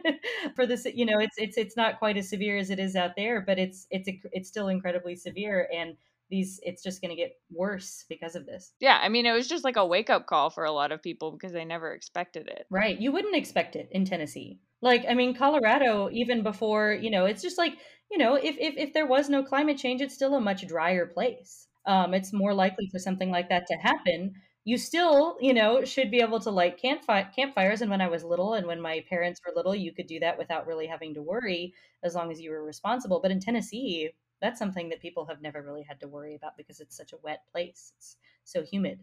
For 0.56 0.66
this, 0.66 0.86
you 0.94 1.06
know, 1.06 1.20
it's 1.20 1.38
it's 1.38 1.58
it's 1.58 1.78
not 1.78 2.00
quite 2.00 2.18
as 2.18 2.30
severe 2.30 2.58
as 2.58 2.70
it 2.70 2.80
is 2.80 2.96
out 2.96 3.12
there, 3.16 3.42
but 3.42 3.60
it's 3.60 3.88
it's 3.90 4.10
it's 4.32 4.50
still 4.50 4.68
incredibly 4.68 5.16
severe 5.16 5.70
and 5.74 5.96
these 6.30 6.60
it's 6.64 6.84
just 6.84 7.02
going 7.02 7.10
to 7.10 7.16
get 7.16 7.34
worse 7.52 8.06
because 8.08 8.36
of 8.36 8.46
this. 8.46 8.74
Yeah, 8.80 9.00
I 9.02 9.10
mean 9.10 9.26
it 9.26 9.32
was 9.32 9.48
just 9.48 9.64
like 9.64 9.78
a 9.78 9.86
wake 9.86 10.10
up 10.10 10.28
call 10.28 10.50
for 10.50 10.64
a 10.64 10.72
lot 10.72 10.92
of 10.92 11.02
people 11.02 11.32
because 11.32 11.52
they 11.52 11.66
never 11.66 11.94
expected 11.94 12.48
it. 12.48 12.66
Right. 12.70 13.00
You 13.00 13.12
wouldn't 13.12 13.36
expect 13.36 13.76
it 13.76 13.90
in 13.92 14.06
Tennessee. 14.06 14.60
Like 14.82 15.06
I 15.10 15.14
mean 15.14 15.34
Colorado 15.36 16.10
even 16.12 16.44
before, 16.44 16.94
you 16.94 17.10
know, 17.12 17.26
it's 17.26 17.42
just 17.42 17.58
like, 17.58 17.74
you 18.12 18.18
know, 18.18 18.36
if 18.36 18.58
if 18.58 18.76
if 18.78 18.94
there 18.94 19.06
was 19.08 19.30
no 19.30 19.44
climate 19.44 19.78
change, 19.78 20.02
it's 20.02 20.14
still 20.16 20.36
a 20.36 20.42
much 20.42 20.66
drier 20.68 21.06
place. 21.06 21.68
Um 21.86 22.14
it's 22.14 22.34
more 22.34 22.54
likely 22.54 22.88
for 22.92 23.00
something 23.00 23.30
like 23.32 23.50
that 23.50 23.68
to 23.68 23.76
happen. 23.76 24.34
You 24.66 24.78
still, 24.78 25.38
you 25.42 25.54
know, 25.54 25.84
should 25.86 26.12
be 26.12 26.22
able 26.22 26.40
to 26.42 26.52
light 26.52 26.78
campfire 26.78 27.30
campfires 27.36 27.82
and 27.82 27.90
when 27.92 28.02
I 28.02 28.08
was 28.08 28.24
little 28.24 28.54
and 28.54 28.68
when 28.68 28.82
my 28.82 29.04
parents 29.10 29.42
were 29.46 29.54
little, 29.56 29.76
you 29.76 29.94
could 29.94 30.08
do 30.08 30.20
that 30.20 30.38
without 30.38 30.68
really 30.68 30.88
having 30.88 31.14
to 31.16 31.22
worry 31.22 31.74
as 32.04 32.16
long 32.16 32.32
as 32.32 32.40
you 32.42 32.52
were 32.52 32.64
responsible. 32.64 33.20
But 33.22 33.32
in 33.32 33.40
Tennessee, 33.40 34.12
that's 34.42 34.60
something 34.60 34.90
that 34.90 35.02
people 35.02 35.26
have 35.26 35.42
never 35.42 35.62
really 35.62 35.84
had 35.84 36.00
to 36.02 36.08
worry 36.08 36.36
about 36.36 36.56
because 36.58 36.80
it's 36.80 36.96
such 36.96 37.14
a 37.14 37.18
wet 37.24 37.44
place. 37.52 37.94
It's 37.98 38.18
so 38.44 38.64
humid. 38.64 39.00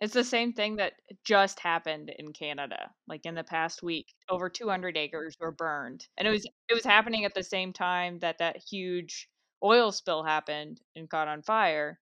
It's 0.00 0.12
the 0.12 0.22
same 0.24 0.52
thing 0.52 0.76
that 0.76 0.94
just 1.24 1.58
happened 1.60 2.10
in 2.10 2.32
Canada. 2.34 2.92
Like 3.06 3.24
in 3.24 3.34
the 3.34 3.42
past 3.44 3.82
week, 3.82 4.12
over 4.28 4.50
200 4.50 4.98
acres 4.98 5.34
were 5.40 5.50
burned. 5.52 6.06
And 6.18 6.28
it 6.28 6.30
was 6.30 6.44
it 6.44 6.74
was 6.74 6.84
happening 6.84 7.24
at 7.24 7.32
the 7.34 7.42
same 7.42 7.72
time 7.72 8.18
that 8.18 8.36
that 8.38 8.58
huge 8.58 9.28
oil 9.62 9.90
spill 9.92 10.24
happened 10.24 10.80
and 10.94 11.08
caught 11.08 11.28
on 11.28 11.40
fire. 11.42 12.00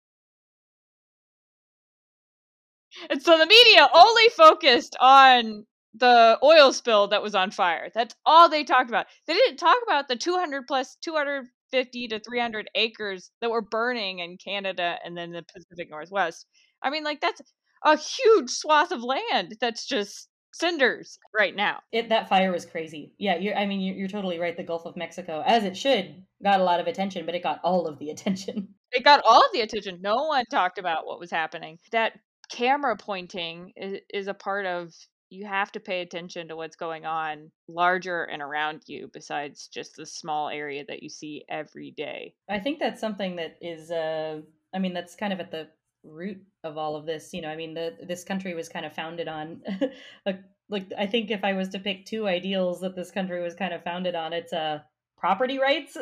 And 3.10 3.22
so 3.22 3.38
the 3.38 3.46
media 3.46 3.88
only 3.94 4.30
focused 4.30 4.96
on 5.00 5.66
the 5.94 6.40
oil 6.44 6.72
spill 6.74 7.08
that 7.08 7.22
was 7.22 7.36
on 7.36 7.52
fire. 7.52 7.90
That's 7.94 8.16
all 8.26 8.50
they 8.50 8.64
talked 8.64 8.90
about. 8.90 9.08
They 9.28 9.34
didn't 9.34 9.58
talk 9.58 9.78
about 9.84 10.08
the 10.08 10.16
200 10.16 10.68
plus 10.68 10.96
250 11.02 12.08
to 12.10 12.20
300 12.20 12.70
acres 12.76 13.32
that 13.42 13.52
were 13.52 13.62
burning 13.62 14.20
in 14.20 14.38
Canada 14.38 14.98
and 15.04 15.18
then 15.18 15.32
the 15.32 15.44
Pacific 15.44 15.90
Northwest. 15.90 16.46
I 16.82 16.90
mean, 16.90 17.04
like 17.04 17.22
that's 17.22 17.42
a 17.84 17.98
huge 17.98 18.50
swath 18.50 18.92
of 18.92 19.04
land 19.04 19.56
that's 19.60 19.86
just 19.86 20.28
cinders 20.54 21.20
right 21.36 21.56
now. 21.56 21.80
It, 21.92 22.10
that 22.10 22.30
fire 22.30 22.52
was 22.52 22.66
crazy. 22.66 23.14
Yeah, 23.18 23.38
you're, 23.38 23.56
I 23.56 23.66
mean, 23.66 23.82
you're, 23.82 23.96
you're 23.96 24.08
totally 24.08 24.40
right. 24.40 24.56
The 24.56 24.64
Gulf 24.64 24.86
of 24.86 24.98
Mexico, 24.98 25.44
as 25.46 25.64
it 25.64 25.78
should, 25.78 26.24
got 26.44 26.60
a 26.60 26.64
lot 26.64 26.80
of 26.80 26.88
attention, 26.88 27.26
but 27.26 27.36
it 27.36 27.44
got 27.44 27.60
all 27.64 27.88
of 27.88 28.00
the 28.00 28.10
attention. 28.10 28.70
It 28.92 29.04
got 29.04 29.22
all 29.24 29.38
of 29.38 29.52
the 29.54 29.62
attention. 29.62 30.00
No 30.02 30.16
one 30.16 30.46
talked 30.50 30.80
about 30.80 31.06
what 31.06 31.20
was 31.20 31.30
happening. 31.30 31.78
That 31.92 32.14
camera 32.52 32.98
pointing 32.98 33.72
is, 33.76 34.00
is 34.12 34.28
a 34.28 34.34
part 34.34 34.66
of 34.66 34.92
you 35.30 35.46
have 35.46 35.72
to 35.74 35.80
pay 35.80 36.02
attention 36.02 36.48
to 36.48 36.56
what's 36.56 36.76
going 36.76 37.06
on 37.06 37.52
larger 37.68 38.24
and 38.24 38.42
around 38.42 38.82
you 38.88 39.10
besides 39.14 39.68
just 39.68 39.96
the 39.96 40.06
small 40.06 40.50
area 40.50 40.84
that 40.88 41.04
you 41.04 41.10
see 41.10 41.46
every 41.50 41.92
day. 41.92 42.34
I 42.50 42.60
think 42.60 42.80
that's 42.80 43.00
something 43.00 43.36
that 43.36 43.58
is 43.62 43.92
uh 43.92 44.42
I 44.74 44.80
mean 44.80 44.94
that's 44.94 45.16
kind 45.16 45.34
of 45.34 45.40
at 45.40 45.52
the 45.52 45.68
root 46.04 46.38
of 46.64 46.78
all 46.78 46.96
of 46.96 47.06
this, 47.06 47.34
you 47.34 47.42
know, 47.42 47.50
I 47.50 47.56
mean 47.56 47.74
the 47.74 47.98
this 48.08 48.24
country 48.24 48.54
was 48.54 48.70
kind 48.70 48.86
of 48.86 48.94
founded 48.94 49.28
on 49.28 49.62
a, 50.26 50.36
like 50.70 50.86
I 50.98 51.06
think 51.06 51.32
if 51.32 51.44
I 51.44 51.54
was 51.54 51.70
to 51.70 51.80
pick 51.80 52.06
two 52.06 52.28
ideals 52.28 52.82
that 52.82 52.96
this 52.96 53.12
country 53.12 53.42
was 53.42 53.56
kind 53.56 53.74
of 53.74 53.84
founded 53.84 54.16
on, 54.16 54.34
it's 54.34 54.54
uh 54.54 54.80
property 55.18 55.60
rights 55.60 55.98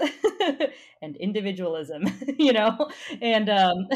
and 1.01 1.15
individualism 1.17 2.03
you 2.37 2.53
know? 2.53 2.89
And 3.21 3.49
um 3.49 3.87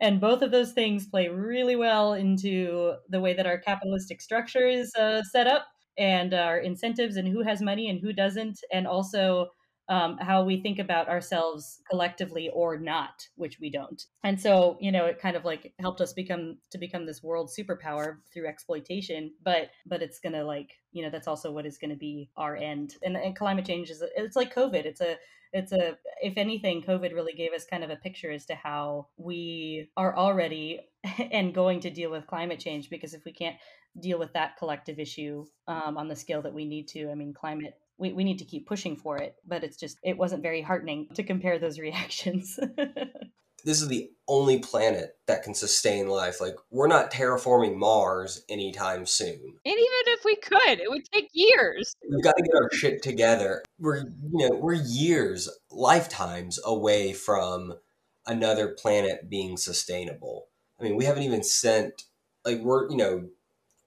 and 0.00 0.20
both 0.20 0.42
of 0.42 0.50
those 0.50 0.72
things 0.72 1.06
play 1.06 1.28
really 1.28 1.76
well 1.76 2.12
into 2.14 2.94
the 3.08 3.20
way 3.20 3.34
that 3.34 3.46
our 3.46 3.58
capitalistic 3.58 4.20
structure 4.20 4.66
is 4.68 4.94
uh, 4.96 5.22
set 5.22 5.46
up 5.46 5.66
and 5.96 6.32
our 6.34 6.58
incentives 6.58 7.16
and 7.16 7.26
who 7.26 7.42
has 7.42 7.60
money 7.60 7.88
and 7.88 8.00
who 8.00 8.12
doesn't 8.12 8.60
and 8.72 8.86
also 8.86 9.48
um, 9.88 10.18
how 10.18 10.44
we 10.44 10.60
think 10.60 10.78
about 10.78 11.08
ourselves 11.08 11.80
collectively 11.88 12.50
or 12.50 12.76
not, 12.76 13.26
which 13.36 13.58
we 13.60 13.70
don't. 13.70 14.04
And 14.22 14.40
so, 14.40 14.76
you 14.80 14.92
know, 14.92 15.06
it 15.06 15.20
kind 15.20 15.36
of 15.36 15.44
like 15.44 15.72
helped 15.80 16.00
us 16.00 16.12
become 16.12 16.58
to 16.70 16.78
become 16.78 17.06
this 17.06 17.22
world 17.22 17.50
superpower 17.50 18.18
through 18.32 18.46
exploitation. 18.46 19.32
But 19.42 19.70
but 19.86 20.02
it's 20.02 20.20
gonna 20.20 20.44
like 20.44 20.72
you 20.92 21.02
know 21.02 21.10
that's 21.10 21.28
also 21.28 21.50
what 21.50 21.66
is 21.66 21.78
going 21.78 21.90
to 21.90 21.96
be 21.96 22.30
our 22.36 22.56
end. 22.56 22.96
And, 23.02 23.16
and 23.16 23.36
climate 23.36 23.64
change 23.64 23.90
is 23.90 24.02
it's 24.16 24.36
like 24.36 24.54
COVID. 24.54 24.84
It's 24.84 25.00
a 25.00 25.16
it's 25.52 25.72
a 25.72 25.96
if 26.20 26.34
anything 26.36 26.82
covid 26.82 27.14
really 27.14 27.32
gave 27.32 27.52
us 27.52 27.64
kind 27.64 27.82
of 27.82 27.90
a 27.90 27.96
picture 27.96 28.30
as 28.30 28.44
to 28.46 28.54
how 28.54 29.06
we 29.16 29.88
are 29.96 30.16
already 30.16 30.80
and 31.32 31.54
going 31.54 31.80
to 31.80 31.90
deal 31.90 32.10
with 32.10 32.26
climate 32.26 32.58
change 32.60 32.90
because 32.90 33.14
if 33.14 33.24
we 33.24 33.32
can't 33.32 33.56
deal 33.98 34.18
with 34.18 34.32
that 34.34 34.56
collective 34.58 34.98
issue 34.98 35.44
um, 35.66 35.96
on 35.96 36.08
the 36.08 36.16
scale 36.16 36.42
that 36.42 36.52
we 36.52 36.64
need 36.64 36.86
to 36.86 37.10
i 37.10 37.14
mean 37.14 37.32
climate 37.32 37.74
we, 37.98 38.12
we 38.12 38.24
need 38.24 38.38
to 38.38 38.44
keep 38.44 38.66
pushing 38.66 38.96
for 38.96 39.18
it 39.18 39.36
but 39.46 39.64
it's 39.64 39.76
just 39.76 39.98
it 40.02 40.16
wasn't 40.16 40.42
very 40.42 40.62
heartening 40.62 41.08
to 41.14 41.22
compare 41.22 41.58
those 41.58 41.78
reactions. 41.88 42.58
This 43.64 43.82
is 43.82 43.88
the 43.88 44.08
only 44.28 44.60
planet 44.60 45.16
that 45.26 45.42
can 45.42 45.52
sustain 45.52 46.08
life. 46.08 46.40
Like 46.40 46.54
we're 46.70 46.86
not 46.86 47.10
terraforming 47.10 47.76
mars 47.76 48.42
anytime 48.48 49.04
soon. 49.04 49.34
And 49.34 49.74
even 49.74 50.04
if 50.06 50.24
we 50.24 50.36
could 50.36 50.80
it 50.80 50.88
would 50.88 51.04
take 51.12 51.28
years. 51.32 51.92
We've 52.08 52.22
got 52.22 52.36
to 52.36 52.42
get 52.42 52.54
our 52.54 52.70
shit 52.72 53.02
together. 53.02 53.62
We're 53.78 53.98
you 53.98 54.48
know 54.48 54.56
we're 54.56 54.74
years 54.74 55.48
lifetimes 55.70 56.60
away 56.64 57.12
from 57.12 57.74
another 58.26 58.68
planet 58.68 59.28
being 59.28 59.56
sustainable. 59.56 60.46
I 60.80 60.84
mean 60.84 60.96
we 60.96 61.04
haven't 61.04 61.24
even 61.24 61.42
sent 61.42 62.04
like 62.44 62.60
we're 62.60 62.88
you 62.90 62.96
know 62.96 63.28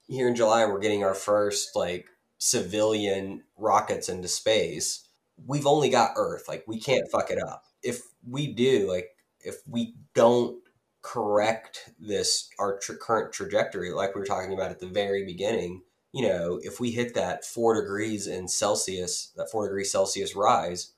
here 0.07 0.27
in 0.27 0.35
july 0.35 0.65
we're 0.65 0.79
getting 0.79 1.05
our 1.05 1.13
first 1.13 1.73
like 1.73 2.05
civilian 2.41 3.43
rockets 3.55 4.09
into 4.09 4.27
space, 4.27 5.07
we've 5.45 5.67
only 5.67 5.89
got 5.91 6.13
Earth. 6.15 6.45
Like 6.47 6.63
we 6.67 6.79
can't 6.79 7.09
fuck 7.11 7.29
it 7.29 7.37
up. 7.37 7.65
If 7.83 8.01
we 8.27 8.47
do, 8.51 8.89
like 8.89 9.09
if 9.41 9.57
we 9.67 9.93
don't 10.15 10.57
correct 11.03 11.91
this 11.99 12.49
our 12.57 12.79
tra- 12.79 12.97
current 12.97 13.31
trajectory, 13.31 13.91
like 13.91 14.15
we 14.15 14.21
were 14.21 14.25
talking 14.25 14.53
about 14.53 14.71
at 14.71 14.79
the 14.79 14.87
very 14.87 15.23
beginning, 15.23 15.83
you 16.13 16.27
know, 16.27 16.59
if 16.63 16.79
we 16.79 16.89
hit 16.89 17.13
that 17.13 17.45
four 17.45 17.79
degrees 17.79 18.25
in 18.25 18.47
Celsius, 18.47 19.31
that 19.35 19.51
four 19.51 19.67
degrees 19.67 19.91
Celsius 19.91 20.35
rise, 20.35 20.93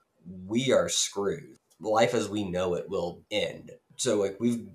we 0.48 0.72
are 0.72 0.88
screwed. 0.88 1.58
Life 1.82 2.14
as 2.14 2.30
we 2.30 2.50
know 2.50 2.74
it 2.76 2.88
will 2.88 3.22
end. 3.30 3.72
So 3.98 4.18
like 4.18 4.38
we've 4.40 4.66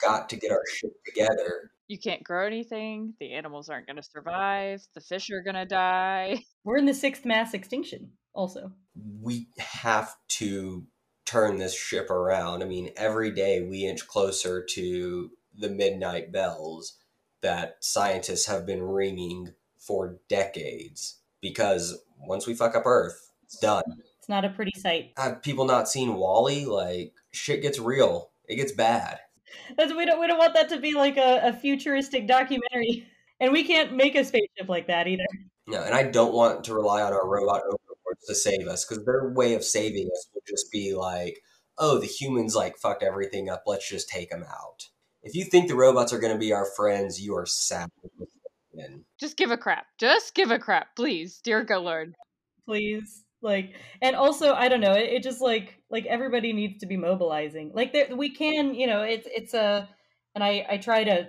got 0.00 0.30
to 0.30 0.36
get 0.36 0.50
our 0.50 0.64
shit 0.66 0.92
together 1.04 1.72
you 1.90 1.98
can't 1.98 2.22
grow 2.22 2.46
anything. 2.46 3.14
The 3.18 3.32
animals 3.32 3.68
aren't 3.68 3.86
going 3.86 3.96
to 3.96 4.02
survive. 4.02 4.80
The 4.94 5.00
fish 5.00 5.28
are 5.30 5.42
going 5.42 5.56
to 5.56 5.66
die. 5.66 6.44
We're 6.64 6.76
in 6.76 6.86
the 6.86 6.94
sixth 6.94 7.24
mass 7.24 7.52
extinction, 7.52 8.12
also. 8.32 8.70
We 9.20 9.48
have 9.58 10.14
to 10.38 10.86
turn 11.26 11.58
this 11.58 11.76
ship 11.76 12.08
around. 12.08 12.62
I 12.62 12.66
mean, 12.66 12.92
every 12.96 13.32
day 13.32 13.62
we 13.62 13.86
inch 13.86 14.06
closer 14.06 14.64
to 14.70 15.30
the 15.58 15.68
midnight 15.68 16.30
bells 16.30 16.96
that 17.40 17.78
scientists 17.80 18.46
have 18.46 18.64
been 18.64 18.84
ringing 18.84 19.54
for 19.76 20.20
decades. 20.28 21.18
Because 21.40 21.98
once 22.20 22.46
we 22.46 22.54
fuck 22.54 22.76
up 22.76 22.86
Earth, 22.86 23.32
it's 23.42 23.58
done. 23.58 23.82
It's 24.20 24.28
not 24.28 24.44
a 24.44 24.50
pretty 24.50 24.78
sight. 24.78 25.10
Have 25.16 25.42
people 25.42 25.64
not 25.64 25.88
seen 25.88 26.14
WALL-E? 26.14 26.66
Like, 26.66 27.14
shit 27.32 27.62
gets 27.62 27.80
real. 27.80 28.30
It 28.46 28.56
gets 28.56 28.72
bad. 28.72 29.18
That's, 29.76 29.94
we 29.94 30.04
don't 30.04 30.20
we 30.20 30.26
don't 30.26 30.38
want 30.38 30.54
that 30.54 30.68
to 30.70 30.78
be 30.78 30.94
like 30.94 31.16
a, 31.16 31.40
a 31.48 31.52
futuristic 31.52 32.26
documentary, 32.26 33.06
and 33.38 33.52
we 33.52 33.64
can't 33.64 33.94
make 33.94 34.14
a 34.14 34.24
spaceship 34.24 34.68
like 34.68 34.86
that 34.88 35.06
either. 35.06 35.26
No, 35.66 35.82
and 35.82 35.94
I 35.94 36.04
don't 36.04 36.34
want 36.34 36.64
to 36.64 36.74
rely 36.74 37.02
on 37.02 37.12
our 37.12 37.28
robot 37.28 37.62
overlords 37.62 38.26
to 38.28 38.34
save 38.34 38.66
us 38.66 38.84
because 38.84 39.04
their 39.04 39.30
way 39.30 39.54
of 39.54 39.64
saving 39.64 40.08
us 40.12 40.28
would 40.34 40.42
just 40.48 40.70
be 40.72 40.94
like, 40.94 41.40
oh, 41.78 41.98
the 41.98 42.06
humans 42.06 42.54
like 42.54 42.76
fucked 42.78 43.02
everything 43.02 43.48
up. 43.48 43.62
Let's 43.66 43.88
just 43.88 44.08
take 44.08 44.30
them 44.30 44.44
out. 44.44 44.88
If 45.22 45.34
you 45.34 45.44
think 45.44 45.68
the 45.68 45.76
robots 45.76 46.12
are 46.12 46.18
going 46.18 46.32
to 46.32 46.38
be 46.38 46.52
our 46.52 46.66
friends, 46.76 47.20
you 47.20 47.36
are 47.36 47.46
sad. 47.46 47.88
Just 49.18 49.36
give 49.36 49.50
a 49.50 49.58
crap. 49.58 49.86
Just 49.98 50.34
give 50.34 50.50
a 50.50 50.58
crap, 50.58 50.96
please, 50.96 51.40
dear 51.42 51.62
God 51.62 51.82
Lord. 51.82 52.14
Please 52.66 53.24
like 53.42 53.74
and 54.02 54.14
also 54.16 54.54
i 54.54 54.68
don't 54.68 54.80
know 54.80 54.92
it, 54.92 55.12
it, 55.14 55.22
just 55.22 55.40
like 55.40 55.80
like 55.90 56.06
everybody 56.06 56.52
needs 56.52 56.78
to 56.78 56.86
be 56.86 56.96
mobilizing. 56.96 57.72
Like 57.74 57.92
there 57.92 58.14
we 58.14 58.30
can 58.30 58.74
you 58.74 58.86
know 58.86 59.02
it's 59.02 59.26
it's 59.30 59.54
a 59.54 59.88
and 60.34 60.44
i 60.44 60.66
i 60.68 60.76
try 60.78 61.04
to 61.04 61.28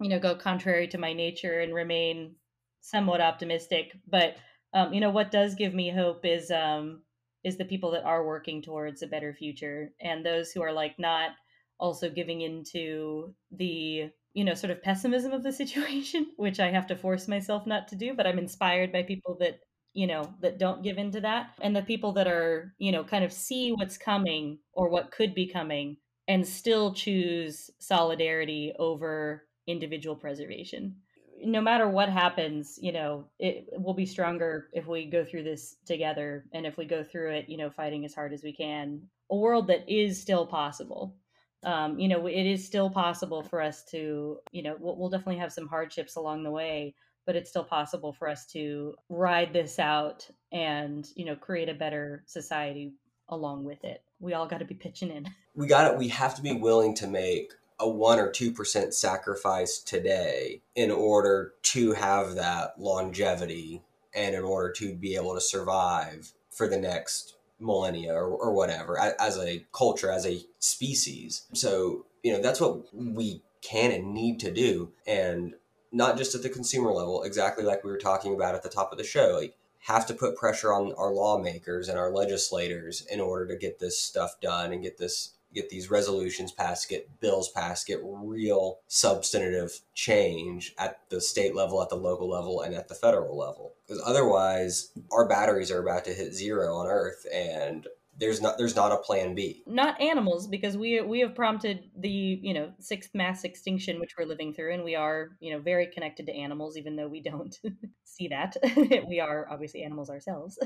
you 0.00 0.08
know 0.08 0.18
go 0.18 0.34
contrary 0.34 0.88
to 0.88 0.98
my 0.98 1.12
nature 1.12 1.60
and 1.60 1.74
remain 1.74 2.34
somewhat 2.80 3.20
optimistic 3.20 3.92
but 4.08 4.36
um 4.74 4.92
you 4.92 5.00
know 5.00 5.10
what 5.10 5.30
does 5.30 5.54
give 5.54 5.74
me 5.74 5.90
hope 5.90 6.24
is 6.24 6.50
um 6.50 7.02
is 7.44 7.56
the 7.56 7.64
people 7.64 7.92
that 7.92 8.04
are 8.04 8.26
working 8.26 8.60
towards 8.62 9.02
a 9.02 9.06
better 9.06 9.32
future 9.32 9.92
and 10.00 10.24
those 10.24 10.50
who 10.52 10.62
are 10.62 10.72
like 10.72 10.98
not 10.98 11.30
also 11.78 12.10
giving 12.10 12.40
into 12.40 13.34
the 13.52 14.10
you 14.34 14.44
know 14.44 14.54
sort 14.54 14.70
of 14.70 14.82
pessimism 14.82 15.32
of 15.32 15.42
the 15.42 15.52
situation 15.62 16.26
which 16.36 16.60
i 16.60 16.70
have 16.70 16.86
to 16.86 16.96
force 16.96 17.28
myself 17.28 17.66
not 17.66 17.88
to 17.88 17.96
do 17.96 18.14
but 18.14 18.26
i'm 18.26 18.38
inspired 18.38 18.92
by 18.92 19.02
people 19.02 19.36
that 19.40 19.60
you 19.96 20.06
know 20.06 20.30
that 20.42 20.58
don't 20.58 20.82
give 20.82 20.98
into 20.98 21.20
that. 21.22 21.54
And 21.62 21.74
the 21.74 21.82
people 21.82 22.12
that 22.12 22.26
are 22.26 22.74
you 22.78 22.92
know 22.92 23.02
kind 23.02 23.24
of 23.24 23.32
see 23.32 23.72
what's 23.72 23.96
coming 23.96 24.58
or 24.74 24.88
what 24.88 25.10
could 25.10 25.34
be 25.34 25.46
coming 25.46 25.96
and 26.28 26.46
still 26.46 26.92
choose 26.92 27.70
solidarity 27.78 28.74
over 28.78 29.44
individual 29.66 30.14
preservation. 30.14 30.96
No 31.42 31.60
matter 31.60 31.88
what 31.88 32.10
happens 32.10 32.78
you 32.80 32.92
know 32.92 33.24
it 33.38 33.66
will 33.72 33.94
be 33.94 34.06
stronger 34.06 34.68
if 34.72 34.86
we 34.86 35.06
go 35.06 35.24
through 35.24 35.44
this 35.44 35.76
together 35.86 36.44
and 36.52 36.66
if 36.66 36.76
we 36.76 36.84
go 36.84 37.02
through 37.02 37.32
it 37.32 37.48
you 37.48 37.56
know 37.56 37.70
fighting 37.70 38.04
as 38.04 38.14
hard 38.14 38.34
as 38.34 38.42
we 38.42 38.52
can. 38.52 39.00
A 39.30 39.36
world 39.36 39.66
that 39.68 39.88
is 39.88 40.20
still 40.20 40.46
possible. 40.46 41.16
Um, 41.64 41.98
you 41.98 42.08
know 42.08 42.26
it 42.26 42.46
is 42.46 42.66
still 42.66 42.90
possible 42.90 43.42
for 43.42 43.62
us 43.62 43.82
to 43.86 44.38
you 44.52 44.62
know 44.62 44.76
we'll, 44.78 44.96
we'll 44.98 45.08
definitely 45.08 45.40
have 45.40 45.54
some 45.54 45.68
hardships 45.68 46.16
along 46.16 46.42
the 46.42 46.50
way 46.50 46.94
but 47.26 47.36
it's 47.36 47.50
still 47.50 47.64
possible 47.64 48.12
for 48.12 48.28
us 48.28 48.46
to 48.46 48.94
ride 49.08 49.52
this 49.52 49.78
out 49.78 50.26
and 50.52 51.08
you 51.16 51.24
know 51.24 51.36
create 51.36 51.68
a 51.68 51.74
better 51.74 52.22
society 52.26 52.94
along 53.28 53.64
with 53.64 53.84
it. 53.84 54.02
We 54.20 54.32
all 54.32 54.46
got 54.46 54.58
to 54.58 54.64
be 54.64 54.74
pitching 54.74 55.10
in. 55.10 55.26
We 55.58 55.66
got 55.66 55.90
it 55.90 55.98
we 55.98 56.08
have 56.08 56.34
to 56.34 56.42
be 56.42 56.52
willing 56.52 56.94
to 56.96 57.06
make 57.06 57.54
a 57.80 57.88
1 57.88 58.18
or 58.18 58.30
2% 58.30 58.92
sacrifice 58.92 59.78
today 59.78 60.60
in 60.74 60.90
order 60.90 61.54
to 61.62 61.92
have 61.94 62.34
that 62.34 62.78
longevity 62.78 63.82
and 64.14 64.34
in 64.34 64.42
order 64.42 64.70
to 64.72 64.94
be 64.94 65.14
able 65.14 65.34
to 65.34 65.40
survive 65.40 66.32
for 66.50 66.68
the 66.68 66.76
next 66.76 67.36
millennia 67.58 68.12
or, 68.12 68.28
or 68.28 68.52
whatever 68.52 68.98
as 68.98 69.38
a 69.38 69.64
culture 69.72 70.10
as 70.10 70.26
a 70.26 70.42
species. 70.58 71.46
So 71.54 72.04
you 72.22 72.34
know 72.34 72.42
that's 72.42 72.60
what 72.60 72.94
we 72.94 73.42
can 73.62 73.90
and 73.90 74.12
need 74.12 74.40
to 74.40 74.52
do. 74.52 74.92
And 75.06 75.54
not 75.96 76.18
just 76.18 76.34
at 76.34 76.42
the 76.42 76.48
consumer 76.48 76.92
level, 76.92 77.22
exactly 77.22 77.64
like 77.64 77.82
we 77.82 77.90
were 77.90 77.98
talking 77.98 78.34
about 78.34 78.54
at 78.54 78.62
the 78.62 78.68
top 78.68 78.92
of 78.92 78.98
the 78.98 79.04
show. 79.04 79.38
Like, 79.40 79.56
have 79.80 80.06
to 80.06 80.14
put 80.14 80.36
pressure 80.36 80.72
on 80.72 80.92
our 80.94 81.12
lawmakers 81.12 81.88
and 81.88 81.98
our 81.98 82.10
legislators 82.10 83.06
in 83.10 83.20
order 83.20 83.46
to 83.46 83.56
get 83.56 83.78
this 83.78 84.00
stuff 84.00 84.40
done 84.40 84.72
and 84.72 84.82
get 84.82 84.98
this 84.98 85.34
get 85.54 85.70
these 85.70 85.90
resolutions 85.90 86.52
passed, 86.52 86.88
get 86.88 87.18
bills 87.18 87.48
passed, 87.48 87.86
get 87.86 87.98
real 88.02 88.80
substantive 88.88 89.80
change 89.94 90.74
at 90.76 91.00
the 91.08 91.20
state 91.20 91.54
level, 91.54 91.80
at 91.80 91.88
the 91.88 91.96
local 91.96 92.28
level, 92.28 92.60
and 92.60 92.74
at 92.74 92.88
the 92.88 92.94
federal 92.94 93.38
level. 93.38 93.72
Because 93.86 94.02
otherwise, 94.04 94.90
our 95.10 95.26
batteries 95.26 95.70
are 95.70 95.80
about 95.80 96.04
to 96.04 96.12
hit 96.12 96.34
zero 96.34 96.74
on 96.74 96.86
Earth, 96.86 97.26
and 97.32 97.86
there's 98.18 98.40
not 98.40 98.56
there's 98.58 98.76
not 98.76 98.92
a 98.92 98.96
plan 98.96 99.34
B. 99.34 99.62
Not 99.66 100.00
animals, 100.00 100.46
because 100.46 100.76
we 100.76 101.00
we 101.00 101.20
have 101.20 101.34
prompted 101.34 101.90
the 101.98 102.08
you 102.08 102.54
know 102.54 102.72
sixth 102.78 103.10
mass 103.14 103.44
extinction 103.44 104.00
which 104.00 104.14
we're 104.18 104.26
living 104.26 104.54
through, 104.54 104.74
and 104.74 104.84
we 104.84 104.94
are 104.94 105.36
you 105.40 105.52
know 105.52 105.60
very 105.60 105.86
connected 105.86 106.26
to 106.26 106.32
animals, 106.32 106.76
even 106.76 106.96
though 106.96 107.08
we 107.08 107.22
don't 107.22 107.56
see 108.04 108.28
that. 108.28 108.56
we 109.08 109.20
are 109.20 109.46
obviously 109.50 109.82
animals 109.82 110.10
ourselves. 110.10 110.58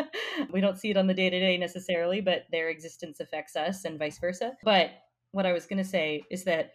we 0.52 0.60
don't 0.60 0.78
see 0.78 0.90
it 0.90 0.96
on 0.96 1.06
the 1.06 1.14
day 1.14 1.30
to 1.30 1.40
day 1.40 1.56
necessarily, 1.56 2.20
but 2.20 2.44
their 2.50 2.68
existence 2.68 3.20
affects 3.20 3.56
us, 3.56 3.84
and 3.84 3.98
vice 3.98 4.18
versa. 4.18 4.52
But 4.62 4.90
what 5.32 5.46
I 5.46 5.52
was 5.52 5.66
going 5.66 5.82
to 5.82 5.88
say 5.88 6.22
is 6.30 6.44
that 6.44 6.72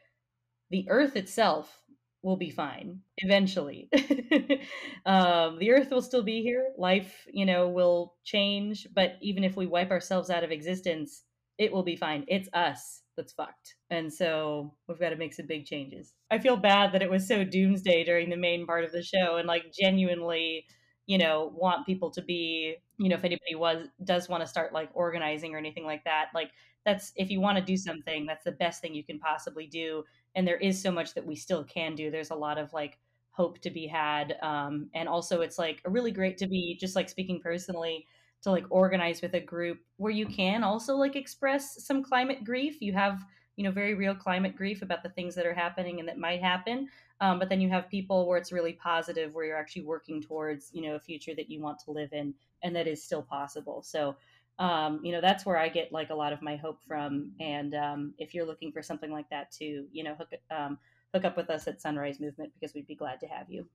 the 0.72 0.88
Earth 0.90 1.16
itself 1.16 1.83
will 2.24 2.38
be 2.38 2.50
fine 2.50 3.02
eventually. 3.18 3.90
um, 5.06 5.60
the 5.60 5.72
earth 5.72 5.92
will 5.92 6.02
still 6.02 6.24
be 6.24 6.42
here. 6.42 6.70
Life, 6.78 7.28
you 7.32 7.46
know, 7.46 7.68
will 7.68 8.16
change. 8.24 8.88
But 8.96 9.18
even 9.22 9.44
if 9.44 9.56
we 9.56 9.68
wipe 9.68 9.92
ourselves 9.92 10.30
out 10.30 10.44
of 10.44 10.52
existence, 10.52 11.24
it 11.58 11.72
will 11.72 11.84
be 11.84 11.96
fine. 11.96 12.26
It's 12.28 12.50
us 12.54 13.02
that's 13.16 13.34
fucked. 13.34 13.76
And 13.90 14.12
so 14.12 14.74
we've 14.88 15.00
got 15.00 15.10
to 15.10 15.18
make 15.18 15.34
some 15.34 15.46
big 15.46 15.66
changes. 15.66 16.14
I 16.32 16.40
feel 16.40 16.58
bad 16.58 16.94
that 16.94 17.04
it 17.04 17.12
was 17.12 17.28
so 17.28 17.44
doomsday 17.44 18.04
during 18.06 18.30
the 18.30 18.38
main 18.38 18.66
part 18.66 18.86
of 18.86 18.92
the 18.92 19.04
show 19.04 19.36
and 19.38 19.48
like 19.48 19.72
genuinely 19.72 20.66
you 21.06 21.18
know 21.18 21.52
want 21.56 21.86
people 21.86 22.10
to 22.10 22.22
be 22.22 22.76
you 22.98 23.10
know 23.10 23.16
if 23.16 23.24
anybody 23.24 23.56
was 23.56 23.88
does 24.06 24.30
want 24.30 24.42
to 24.42 24.48
start 24.48 24.74
like 24.74 24.90
organizing 24.94 25.54
or 25.54 25.58
anything 25.58 25.86
like 25.86 26.04
that 26.06 26.28
like 26.34 26.50
that's 26.86 27.12
if 27.16 27.30
you 27.30 27.42
want 27.42 27.58
to 27.58 27.64
do 27.64 27.76
something 27.76 28.26
that's 28.26 28.46
the 28.46 28.52
best 28.54 28.82
thing 28.82 28.94
you 28.94 29.04
can 29.04 29.20
possibly 29.20 29.68
do 29.68 30.04
and 30.36 30.48
there 30.48 30.58
is 30.58 30.82
so 30.82 30.92
much 30.92 31.14
that 31.14 31.26
we 31.26 31.36
still 31.36 31.64
can 31.64 31.96
do. 31.96 32.12
There's 32.12 32.32
a 32.32 32.36
lot 32.36 32.58
of 32.58 32.74
like 32.74 32.98
hope 33.32 33.60
to 33.60 33.70
be 33.70 33.88
had 33.88 34.36
um, 34.42 34.90
and 34.94 35.10
also 35.10 35.42
it's 35.42 35.58
like 35.58 35.82
really 35.86 36.12
great 36.12 36.38
to 36.38 36.48
be 36.48 36.78
just 36.80 36.96
like 36.96 37.10
speaking 37.10 37.40
personally 37.40 38.06
to 38.44 38.52
like 38.52 38.66
organize 38.70 39.22
with 39.22 39.34
a 39.34 39.40
group 39.40 39.80
where 39.98 40.12
you 40.12 40.28
can 40.28 40.64
also 40.64 40.96
like 40.96 41.16
express 41.16 41.84
some 41.84 42.04
climate 42.04 42.44
grief. 42.44 42.82
You 42.82 42.94
have 42.94 43.24
you 43.56 43.64
know 43.64 43.72
very 43.72 43.94
real 43.94 44.16
climate 44.16 44.56
grief 44.56 44.82
about 44.82 45.04
the 45.04 45.10
things 45.10 45.36
that 45.36 45.46
are 45.46 45.54
happening 45.54 46.00
and 46.00 46.08
that 46.08 46.18
might 46.18 46.42
happen 46.42 46.90
um, 47.22 47.38
but 47.38 47.50
then 47.50 47.62
you 47.62 47.70
have 47.70 47.88
people 47.88 48.28
where 48.28 48.40
it's 48.40 48.52
really 48.52 48.74
positive 48.74 49.34
where 49.36 49.46
you're 49.46 49.58
actually 49.58 49.84
working 49.84 50.20
towards 50.20 50.72
you 50.74 50.82
know 50.82 50.96
a 50.96 51.00
future 51.00 51.36
that 51.36 51.52
you 51.52 51.62
want 51.62 51.78
to 51.80 51.92
live 51.92 52.12
in 52.14 52.34
and 52.64 52.76
that 52.76 52.88
is 52.88 53.04
still 53.04 53.22
possible. 53.22 53.82
So 53.84 54.16
um, 54.60 55.00
you 55.04 55.12
know 55.12 55.22
that's 55.22 55.46
where 55.46 55.58
i 55.58 55.68
get 55.68 55.92
like 55.92 56.10
a 56.10 56.16
lot 56.16 56.32
of 56.34 56.42
my 56.42 56.56
hope 56.56 56.80
from 56.88 57.32
and 57.40 57.74
um, 57.76 58.14
if 58.18 58.34
you're 58.34 58.46
looking 58.46 58.72
for 58.72 58.82
something 58.84 59.12
like 59.12 59.30
that 59.30 59.52
too 59.52 59.86
you 59.92 60.04
know 60.04 60.14
hook, 60.16 60.30
um, 60.52 60.78
hook 61.14 61.26
up 61.26 61.36
with 61.36 61.50
us 61.50 61.68
at 61.68 61.82
sunrise 61.82 62.20
movement 62.20 62.52
because 62.60 62.74
we'd 62.74 62.88
be 62.88 62.96
glad 62.96 63.20
to 63.20 63.28
have 63.28 63.50
you 63.50 63.66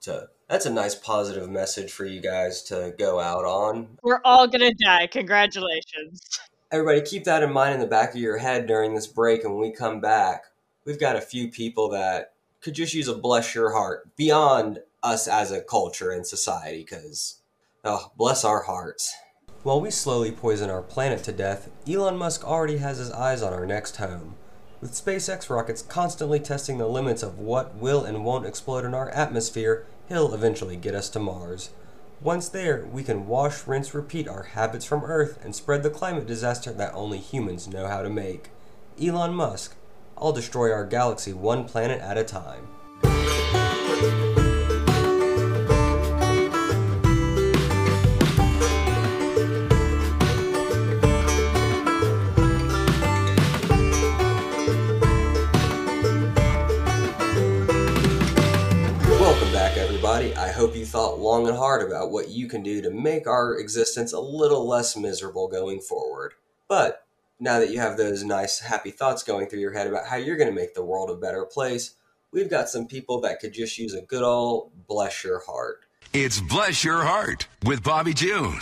so 0.00 0.26
that's 0.48 0.66
a 0.66 0.70
nice 0.70 0.94
positive 0.94 1.48
message 1.48 1.90
for 1.92 2.04
you 2.04 2.20
guys 2.20 2.62
to 2.62 2.94
go 2.98 3.18
out 3.20 3.44
on 3.44 3.98
We're 4.02 4.20
all 4.24 4.46
gonna 4.46 4.72
die. 4.74 5.06
Congratulations. 5.08 6.40
everybody 6.70 7.00
keep 7.00 7.24
that 7.24 7.42
in 7.42 7.52
mind 7.52 7.74
in 7.74 7.80
the 7.80 7.86
back 7.86 8.10
of 8.10 8.16
your 8.20 8.38
head 8.38 8.66
during 8.66 8.94
this 8.94 9.06
break 9.06 9.44
and 9.44 9.52
when 9.54 9.62
we 9.62 9.72
come 9.72 10.00
back 10.00 10.44
we've 10.84 11.00
got 11.00 11.16
a 11.16 11.20
few 11.20 11.48
people 11.48 11.88
that 11.90 12.32
could 12.60 12.74
just 12.74 12.94
use 12.94 13.08
a 13.08 13.14
bless 13.14 13.54
your 13.54 13.72
heart 13.72 14.14
beyond 14.16 14.80
us 15.02 15.28
as 15.28 15.52
a 15.52 15.60
culture 15.62 16.10
and 16.10 16.26
society 16.26 16.78
because 16.80 17.40
oh 17.84 18.10
bless 18.16 18.44
our 18.44 18.62
hearts 18.62 19.14
while 19.62 19.80
we 19.80 19.90
slowly 19.90 20.30
poison 20.30 20.70
our 20.70 20.82
planet 20.82 21.22
to 21.22 21.32
death 21.32 21.70
elon 21.88 22.16
musk 22.16 22.44
already 22.44 22.78
has 22.78 22.98
his 22.98 23.10
eyes 23.12 23.42
on 23.42 23.52
our 23.52 23.66
next 23.66 23.96
home 23.96 24.34
with 24.80 24.92
spacex 24.92 25.50
rockets 25.50 25.82
constantly 25.82 26.38
testing 26.38 26.78
the 26.78 26.86
limits 26.86 27.22
of 27.22 27.38
what 27.38 27.74
will 27.74 28.04
and 28.04 28.24
won't 28.24 28.46
explode 28.46 28.84
in 28.84 28.94
our 28.94 29.10
atmosphere 29.10 29.86
he'll 30.08 30.34
eventually 30.34 30.76
get 30.76 30.94
us 30.94 31.08
to 31.08 31.18
mars 31.18 31.70
once 32.20 32.48
there, 32.48 32.84
we 32.92 33.04
can 33.04 33.28
wash, 33.28 33.64
rinse, 33.68 33.94
repeat 33.94 34.26
our 34.26 34.42
habits 34.42 34.84
from 34.84 35.04
Earth 35.04 35.38
and 35.44 35.54
spread 35.54 35.84
the 35.84 35.90
climate 35.90 36.26
disaster 36.26 36.72
that 36.72 36.92
only 36.94 37.18
humans 37.18 37.68
know 37.68 37.86
how 37.86 38.02
to 38.02 38.10
make. 38.10 38.50
Elon 39.00 39.34
Musk, 39.34 39.76
I'll 40.16 40.32
destroy 40.32 40.72
our 40.72 40.84
galaxy 40.84 41.32
one 41.32 41.64
planet 41.64 42.00
at 42.00 42.18
a 42.18 42.24
time. 42.24 42.66
Hope 60.68 60.76
you 60.76 60.84
thought 60.84 61.18
long 61.18 61.48
and 61.48 61.56
hard 61.56 61.80
about 61.80 62.10
what 62.10 62.28
you 62.28 62.46
can 62.46 62.62
do 62.62 62.82
to 62.82 62.90
make 62.90 63.26
our 63.26 63.58
existence 63.58 64.12
a 64.12 64.20
little 64.20 64.68
less 64.68 64.98
miserable 64.98 65.48
going 65.48 65.80
forward. 65.80 66.34
But 66.68 67.06
now 67.40 67.58
that 67.58 67.70
you 67.70 67.78
have 67.78 67.96
those 67.96 68.22
nice, 68.22 68.58
happy 68.58 68.90
thoughts 68.90 69.22
going 69.22 69.46
through 69.46 69.60
your 69.60 69.72
head 69.72 69.86
about 69.86 70.06
how 70.06 70.16
you're 70.16 70.36
going 70.36 70.50
to 70.50 70.54
make 70.54 70.74
the 70.74 70.84
world 70.84 71.08
a 71.08 71.14
better 71.14 71.46
place, 71.46 71.94
we've 72.32 72.50
got 72.50 72.68
some 72.68 72.86
people 72.86 73.18
that 73.22 73.40
could 73.40 73.54
just 73.54 73.78
use 73.78 73.94
a 73.94 74.02
good 74.02 74.22
old 74.22 74.70
bless 74.86 75.24
your 75.24 75.40
heart. 75.40 75.86
It's 76.12 76.38
Bless 76.38 76.84
Your 76.84 77.02
Heart 77.02 77.48
with 77.64 77.82
Bobby 77.82 78.12
June. 78.12 78.58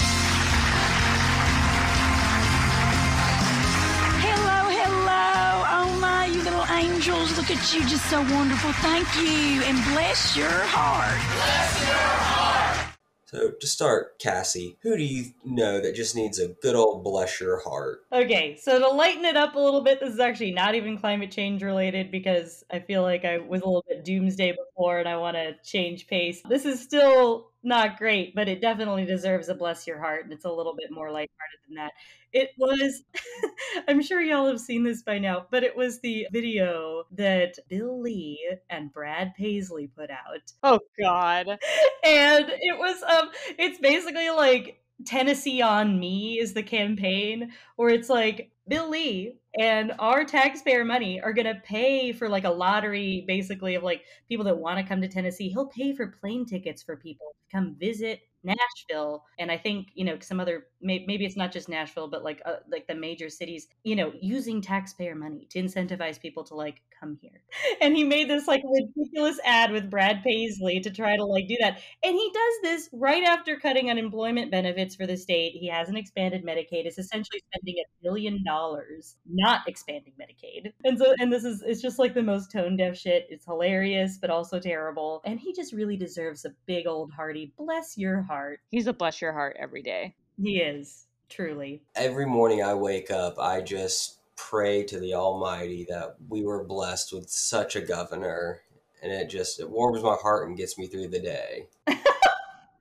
Angels. 7.06 7.36
Look 7.36 7.50
at 7.50 7.74
you, 7.74 7.80
just 7.86 8.08
so 8.10 8.20
wonderful. 8.34 8.72
Thank 8.74 9.06
you. 9.16 9.62
And 9.62 9.82
bless 9.92 10.36
your 10.36 10.50
heart. 10.50 11.20
Bless 11.36 11.88
your 11.88 11.96
heart. 11.96 12.96
So, 13.26 13.50
to 13.50 13.66
start, 13.66 14.18
Cassie, 14.18 14.76
who 14.82 14.96
do 14.96 15.02
you 15.02 15.26
know 15.44 15.80
that 15.80 15.94
just 15.94 16.14
needs 16.14 16.38
a 16.38 16.48
good 16.48 16.76
old 16.76 17.02
bless 17.02 17.40
your 17.40 17.58
heart? 17.58 18.02
Okay, 18.12 18.56
so 18.56 18.78
to 18.78 18.88
lighten 18.88 19.24
it 19.24 19.36
up 19.36 19.56
a 19.56 19.58
little 19.58 19.82
bit, 19.82 19.98
this 20.00 20.14
is 20.14 20.20
actually 20.20 20.52
not 20.52 20.74
even 20.74 20.96
climate 20.96 21.32
change 21.32 21.62
related 21.62 22.10
because 22.10 22.64
I 22.70 22.78
feel 22.78 23.02
like 23.02 23.24
I 23.24 23.38
was 23.38 23.62
a 23.62 23.66
little 23.66 23.84
bit 23.88 24.04
doomsday 24.04 24.52
before 24.52 25.00
and 25.00 25.08
I 25.08 25.16
want 25.16 25.36
to 25.36 25.56
change 25.64 26.06
pace. 26.06 26.40
This 26.48 26.64
is 26.64 26.80
still 26.80 27.50
not 27.64 27.98
great, 27.98 28.34
but 28.34 28.48
it 28.48 28.60
definitely 28.60 29.04
deserves 29.04 29.48
a 29.48 29.54
bless 29.54 29.88
your 29.88 29.98
heart 29.98 30.24
and 30.24 30.32
it's 30.32 30.44
a 30.44 30.52
little 30.52 30.74
bit 30.76 30.92
more 30.92 31.10
lighthearted 31.10 31.58
than 31.66 31.74
that. 31.76 31.92
It 32.36 32.50
was, 32.58 33.02
I'm 33.88 34.02
sure 34.02 34.20
y'all 34.20 34.46
have 34.46 34.60
seen 34.60 34.84
this 34.84 35.00
by 35.00 35.18
now, 35.18 35.46
but 35.50 35.64
it 35.64 35.74
was 35.74 36.00
the 36.00 36.26
video 36.30 37.04
that 37.12 37.54
Bill 37.70 37.98
Lee 37.98 38.58
and 38.68 38.92
Brad 38.92 39.32
Paisley 39.34 39.86
put 39.86 40.10
out 40.10 40.52
Oh 40.62 40.80
God. 41.00 41.46
and 42.04 42.46
it 42.50 42.78
was 42.78 43.02
um 43.04 43.30
it's 43.58 43.78
basically 43.78 44.28
like 44.28 44.82
Tennessee 45.06 45.62
on 45.62 45.98
me 45.98 46.38
is 46.38 46.52
the 46.52 46.62
campaign 46.62 47.52
where 47.76 47.88
it's 47.88 48.10
like 48.10 48.50
Bill 48.68 48.90
Lee 48.90 49.36
and 49.58 49.92
our 49.98 50.24
taxpayer 50.24 50.84
money 50.84 51.20
are 51.20 51.32
going 51.32 51.46
to 51.46 51.60
pay 51.64 52.12
for 52.12 52.28
like 52.28 52.44
a 52.44 52.50
lottery 52.50 53.24
basically 53.26 53.74
of 53.74 53.82
like 53.82 54.02
people 54.28 54.44
that 54.44 54.58
want 54.58 54.78
to 54.78 54.84
come 54.84 55.00
to 55.00 55.08
Tennessee. 55.08 55.48
He'll 55.48 55.66
pay 55.68 55.94
for 55.94 56.06
plane 56.06 56.46
tickets 56.46 56.82
for 56.82 56.96
people 56.96 57.26
to 57.28 57.56
come 57.56 57.76
visit 57.78 58.20
Nashville 58.44 59.24
and 59.38 59.50
I 59.50 59.58
think, 59.58 59.88
you 59.94 60.04
know, 60.04 60.18
some 60.20 60.38
other 60.38 60.66
maybe 60.80 61.24
it's 61.24 61.36
not 61.36 61.52
just 61.52 61.68
Nashville 61.68 62.08
but 62.08 62.22
like 62.22 62.40
uh, 62.46 62.56
like 62.70 62.86
the 62.86 62.94
major 62.94 63.28
cities, 63.28 63.66
you 63.82 63.96
know, 63.96 64.12
using 64.20 64.60
taxpayer 64.60 65.14
money 65.14 65.46
to 65.50 65.60
incentivize 65.60 66.20
people 66.20 66.44
to 66.44 66.54
like 66.54 66.80
come 66.98 67.18
here. 67.20 67.42
And 67.80 67.96
he 67.96 68.04
made 68.04 68.30
this 68.30 68.46
like 68.46 68.62
ridiculous 68.64 69.38
ad 69.44 69.70
with 69.70 69.90
Brad 69.90 70.22
Paisley 70.22 70.80
to 70.80 70.90
try 70.90 71.16
to 71.16 71.24
like 71.24 71.48
do 71.48 71.56
that. 71.60 71.80
And 72.02 72.14
he 72.14 72.30
does 72.32 72.54
this 72.62 72.88
right 72.92 73.24
after 73.24 73.56
cutting 73.58 73.90
unemployment 73.90 74.50
benefits 74.50 74.94
for 74.94 75.06
the 75.06 75.16
state. 75.16 75.52
He 75.52 75.68
hasn't 75.68 75.98
expanded 75.98 76.44
Medicaid. 76.44 76.86
It's 76.86 76.98
essentially 76.98 77.42
spending 77.52 77.76
a 77.80 78.02
billion 78.02 78.42
dollars 78.44 79.16
not 79.46 79.68
expanding 79.68 80.12
Medicaid. 80.20 80.72
And 80.84 80.98
so 80.98 81.14
and 81.20 81.32
this 81.32 81.44
is 81.44 81.62
it's 81.62 81.80
just 81.80 81.98
like 81.98 82.14
the 82.14 82.22
most 82.22 82.50
tone 82.50 82.76
deaf 82.76 82.96
shit. 82.96 83.26
It's 83.30 83.44
hilarious 83.44 84.18
but 84.20 84.28
also 84.28 84.58
terrible. 84.58 85.22
And 85.24 85.38
he 85.38 85.52
just 85.52 85.72
really 85.72 85.96
deserves 85.96 86.44
a 86.44 86.50
big 86.66 86.86
old 86.86 87.12
hearty 87.12 87.52
bless 87.56 87.96
your 87.96 88.22
heart. 88.22 88.60
He's 88.70 88.88
a 88.88 88.92
bless 88.92 89.20
your 89.20 89.32
heart 89.32 89.56
every 89.58 89.82
day. 89.82 90.16
He 90.40 90.58
is 90.58 91.06
truly. 91.28 91.82
Every 91.94 92.26
morning 92.26 92.62
I 92.62 92.74
wake 92.74 93.10
up, 93.10 93.38
I 93.38 93.60
just 93.60 94.18
pray 94.36 94.82
to 94.84 94.98
the 94.98 95.14
Almighty 95.14 95.86
that 95.88 96.16
we 96.28 96.42
were 96.42 96.64
blessed 96.64 97.12
with 97.12 97.30
such 97.30 97.76
a 97.76 97.80
governor, 97.80 98.62
and 99.02 99.12
it 99.12 99.30
just 99.30 99.60
it 99.60 99.70
warms 99.70 100.02
my 100.02 100.16
heart 100.20 100.48
and 100.48 100.56
gets 100.56 100.76
me 100.76 100.88
through 100.88 101.08
the 101.08 101.20
day. 101.20 101.68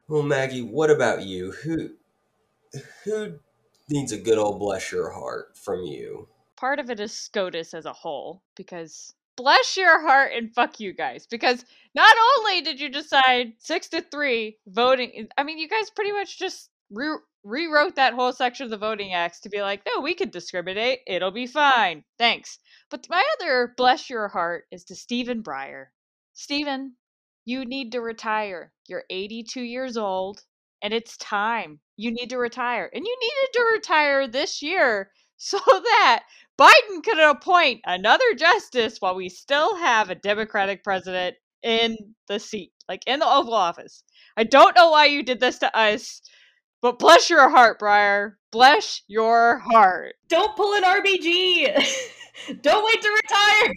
well, 0.07 0.23
Maggie, 0.23 0.63
what 0.63 0.89
about 0.89 1.21
you? 1.21 1.51
Who 1.63 1.91
who 3.03 3.39
needs 3.87 4.11
a 4.11 4.17
good 4.17 4.39
old 4.39 4.59
bless 4.59 4.91
your 4.91 5.11
heart 5.11 5.55
from 5.55 5.83
you? 5.83 6.27
Part 6.57 6.79
of 6.79 6.89
it 6.89 6.99
is 6.99 7.11
SCOTUS 7.11 7.73
as 7.73 7.85
a 7.85 7.93
whole 7.93 8.43
because 8.55 9.13
bless 9.35 9.75
your 9.75 10.01
heart 10.01 10.31
and 10.33 10.53
fuck 10.53 10.79
you 10.79 10.93
guys 10.93 11.27
because 11.27 11.65
not 11.93 12.15
only 12.37 12.61
did 12.61 12.79
you 12.79 12.89
decide 12.89 13.53
six 13.59 13.89
to 13.89 14.01
three 14.01 14.57
voting, 14.67 15.27
I 15.37 15.43
mean, 15.43 15.57
you 15.57 15.67
guys 15.67 15.89
pretty 15.89 16.11
much 16.13 16.39
just 16.39 16.69
re- 16.89 17.19
rewrote 17.43 17.95
that 17.95 18.13
whole 18.13 18.31
section 18.33 18.63
of 18.63 18.69
the 18.69 18.77
Voting 18.77 19.13
Acts 19.13 19.39
to 19.41 19.49
be 19.49 19.61
like, 19.61 19.81
no, 19.85 20.01
we 20.01 20.15
could 20.15 20.31
discriminate. 20.31 20.99
It'll 21.05 21.31
be 21.31 21.47
fine. 21.47 22.03
Thanks. 22.17 22.59
But 22.89 23.07
my 23.09 23.23
other 23.35 23.73
bless 23.75 24.09
your 24.09 24.29
heart 24.29 24.65
is 24.71 24.83
to 24.85 24.95
Stephen 24.95 25.43
Breyer. 25.43 25.87
Stephen, 26.33 26.95
you 27.45 27.65
need 27.65 27.91
to 27.91 28.01
retire. 28.01 28.73
You're 28.87 29.05
82 29.09 29.61
years 29.61 29.97
old 29.97 30.43
and 30.81 30.93
it's 30.93 31.17
time. 31.17 31.79
You 31.97 32.11
need 32.11 32.29
to 32.29 32.37
retire. 32.37 32.89
And 32.93 33.05
you 33.05 33.17
needed 33.19 33.53
to 33.53 33.69
retire 33.73 34.27
this 34.27 34.61
year 34.61 35.11
so 35.37 35.57
that 35.57 36.23
Biden 36.57 37.03
could 37.03 37.19
appoint 37.19 37.81
another 37.85 38.33
justice 38.37 38.97
while 38.99 39.15
we 39.15 39.29
still 39.29 39.75
have 39.77 40.09
a 40.09 40.15
Democratic 40.15 40.83
president 40.83 41.35
in 41.63 41.97
the 42.27 42.39
seat, 42.39 42.71
like 42.87 43.03
in 43.07 43.19
the 43.19 43.27
Oval 43.27 43.53
Office. 43.53 44.03
I 44.37 44.43
don't 44.43 44.75
know 44.75 44.91
why 44.91 45.05
you 45.05 45.23
did 45.23 45.39
this 45.39 45.57
to 45.59 45.77
us, 45.77 46.21
but 46.81 46.99
bless 46.99 47.29
your 47.29 47.49
heart, 47.49 47.79
Breyer. 47.79 48.33
Bless 48.51 49.01
your 49.07 49.59
heart. 49.59 50.15
Don't 50.29 50.55
pull 50.55 50.73
an 50.75 50.83
RBG. 50.83 51.73
don't 52.61 52.85
wait 52.85 53.01
to 53.01 53.09
retire. 53.09 53.73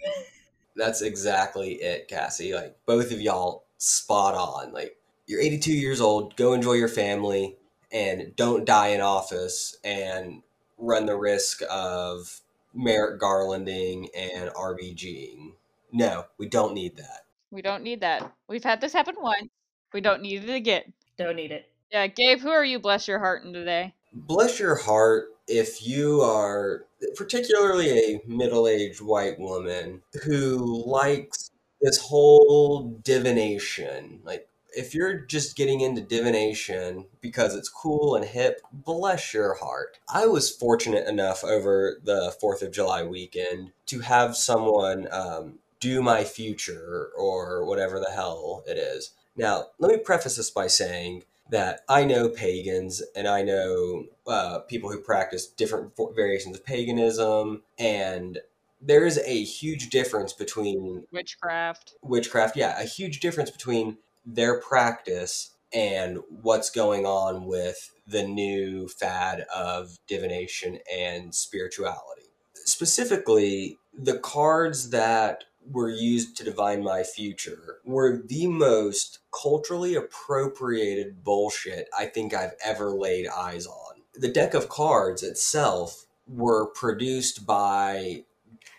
That's 0.75 1.01
exactly 1.01 1.73
it, 1.81 2.07
Cassie. 2.07 2.53
Like 2.53 2.77
both 2.85 3.11
of 3.11 3.19
y'all 3.19 3.65
spot 3.77 4.35
on. 4.35 4.71
Like 4.71 4.95
you're 5.27 5.41
82 5.41 5.73
years 5.73 5.99
old, 5.99 6.35
go 6.37 6.53
enjoy 6.53 6.73
your 6.73 6.87
family 6.87 7.57
and 7.91 8.35
don't 8.35 8.65
die 8.65 8.89
in 8.89 9.01
office 9.01 9.75
and 9.83 10.43
run 10.79 11.05
the 11.05 11.15
risk 11.15 11.61
of 11.69 12.41
Merrick 12.73 13.19
Garlanding 13.19 14.07
and 14.15 14.49
RBGing. 14.51 15.53
No, 15.91 16.25
we 16.37 16.47
don't 16.47 16.73
need 16.73 16.97
that. 16.97 17.25
We 17.51 17.61
don't 17.61 17.83
need 17.83 18.01
that. 18.01 18.31
We've 18.47 18.63
had 18.63 18.81
this 18.81 18.93
happen 18.93 19.15
once. 19.19 19.49
We 19.93 20.01
don't 20.01 20.21
need 20.21 20.43
it 20.43 20.53
again. 20.53 20.93
Don't 21.17 21.35
need 21.35 21.51
it. 21.51 21.69
Yeah, 21.91 22.07
Gabe, 22.07 22.39
who 22.39 22.49
are 22.49 22.63
you 22.63 22.79
bless 22.79 23.07
your 23.07 23.19
heart 23.19 23.43
in 23.43 23.53
today? 23.53 23.93
Bless 24.13 24.59
your 24.59 24.75
heart 24.75 25.29
if 25.47 25.85
you 25.85 26.21
are 26.21 26.85
particularly 27.15 27.89
a 27.89 28.21
middle-aged 28.27 29.01
white 29.01 29.39
woman 29.39 30.01
who 30.23 30.83
likes 30.85 31.49
this 31.81 31.97
whole 31.97 32.99
divination. 33.03 34.19
Like 34.23 34.48
if 34.75 34.93
you're 34.93 35.19
just 35.19 35.55
getting 35.55 35.81
into 35.81 36.01
divination 36.01 37.05
because 37.21 37.55
it's 37.55 37.69
cool 37.69 38.15
and 38.15 38.25
hip, 38.25 38.61
bless 38.71 39.33
your 39.33 39.55
heart. 39.55 39.97
I 40.13 40.25
was 40.27 40.49
fortunate 40.49 41.07
enough 41.07 41.43
over 41.43 41.99
the 42.03 42.35
4th 42.41 42.61
of 42.61 42.71
July 42.71 43.03
weekend 43.03 43.71
to 43.87 43.99
have 43.99 44.35
someone 44.35 45.07
um, 45.11 45.59
do 45.79 46.01
my 46.01 46.23
future 46.23 47.09
or 47.17 47.65
whatever 47.65 47.99
the 47.99 48.11
hell 48.11 48.63
it 48.67 48.77
is. 48.77 49.11
Now, 49.35 49.67
let 49.79 49.91
me 49.91 49.97
preface 49.97 50.35
this 50.35 50.51
by 50.51 50.67
saying 50.67 51.23
that 51.49 51.81
I 51.89 52.03
know 52.03 52.29
pagans 52.29 53.01
and 53.15 53.27
I 53.27 53.41
know 53.41 54.05
uh, 54.27 54.59
people 54.59 54.91
who 54.91 54.99
practice 54.99 55.47
different 55.47 55.93
variations 56.15 56.55
of 56.55 56.65
paganism, 56.65 57.63
and 57.77 58.39
there 58.81 59.05
is 59.05 59.19
a 59.25 59.43
huge 59.43 59.89
difference 59.89 60.33
between 60.33 61.05
witchcraft. 61.11 61.95
Witchcraft, 62.01 62.55
yeah, 62.55 62.79
a 62.79 62.85
huge 62.85 63.19
difference 63.19 63.49
between 63.49 63.97
their 64.25 64.59
practice 64.59 65.51
and 65.73 66.19
what's 66.41 66.69
going 66.69 67.05
on 67.05 67.45
with 67.45 67.91
the 68.07 68.23
new 68.23 68.87
fad 68.87 69.45
of 69.55 69.97
divination 70.07 70.79
and 70.91 71.33
spirituality. 71.33 72.23
Specifically, 72.65 73.77
the 73.93 74.17
cards 74.17 74.89
that 74.89 75.43
were 75.71 75.89
used 75.89 76.35
to 76.37 76.43
divine 76.43 76.83
my 76.83 77.03
future 77.03 77.77
were 77.85 78.23
the 78.25 78.47
most 78.47 79.19
culturally 79.31 79.95
appropriated 79.95 81.23
bullshit 81.23 81.87
I 81.97 82.05
think 82.05 82.33
I've 82.33 82.55
ever 82.63 82.91
laid 82.91 83.27
eyes 83.27 83.67
on. 83.67 84.01
The 84.15 84.31
deck 84.31 84.53
of 84.53 84.69
cards 84.69 85.21
itself 85.21 86.05
were 86.27 86.67
produced 86.67 87.45
by 87.45 88.23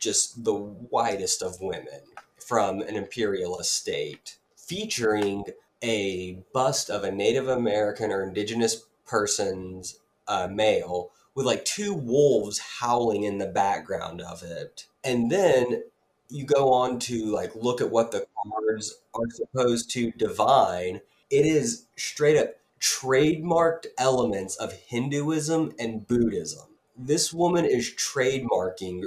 just 0.01 0.45
the 0.45 0.55
whitest 0.55 1.43
of 1.43 1.61
women 1.61 2.01
from 2.39 2.81
an 2.81 2.97
imperialist 2.97 3.87
estate, 3.87 4.39
featuring 4.71 5.43
a 5.83 6.45
bust 6.55 6.91
of 6.91 7.03
a 7.03 7.11
Native 7.11 7.49
American 7.49 8.13
or 8.13 8.23
indigenous 8.23 8.85
person's 9.05 9.99
uh, 10.29 10.47
male 10.47 11.11
with 11.35 11.45
like 11.45 11.65
two 11.65 11.93
wolves 11.93 12.61
howling 12.79 13.25
in 13.25 13.39
the 13.39 13.47
background 13.47 14.21
of 14.21 14.45
it. 14.45 14.87
And 15.03 15.29
then 15.29 15.83
you 16.29 16.45
go 16.45 16.73
on 16.73 17.01
to 17.01 17.27
like 17.27 17.57
look 17.57 17.81
at 17.81 17.91
what 17.91 18.13
the 18.13 18.25
cards 18.45 19.01
are 19.13 19.29
supposed 19.31 19.91
to 19.91 20.13
divine, 20.13 21.01
it 21.31 21.45
is 21.47 21.87
straight 21.97 22.37
up 22.37 22.51
trademarked 22.81 23.87
elements 23.99 24.55
of 24.55 24.73
Hinduism 24.73 25.73
and 25.81 26.07
Buddhism. 26.07 26.69
This 26.97 27.33
woman 27.33 27.65
is 27.65 27.91
trademarking 27.91 29.03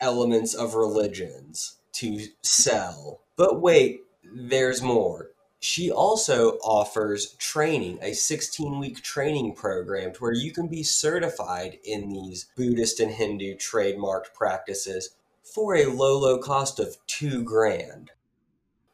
elements 0.00 0.54
of 0.54 0.74
religions 0.74 1.76
to 1.92 2.28
sell. 2.40 3.20
But 3.36 3.60
wait, 3.60 4.04
there's 4.24 4.82
more. 4.82 5.30
She 5.60 5.92
also 5.92 6.58
offers 6.58 7.34
training, 7.34 7.98
a 8.02 8.14
16 8.14 8.80
week 8.80 9.02
training 9.02 9.54
program 9.54 10.12
to 10.12 10.18
where 10.18 10.32
you 10.32 10.50
can 10.52 10.66
be 10.66 10.82
certified 10.82 11.78
in 11.84 12.10
these 12.10 12.46
Buddhist 12.56 12.98
and 12.98 13.12
Hindu 13.12 13.54
trademarked 13.54 14.34
practices 14.34 15.10
for 15.42 15.76
a 15.76 15.86
low, 15.86 16.18
low 16.18 16.38
cost 16.38 16.80
of 16.80 16.96
two 17.06 17.44
grand. 17.44 18.10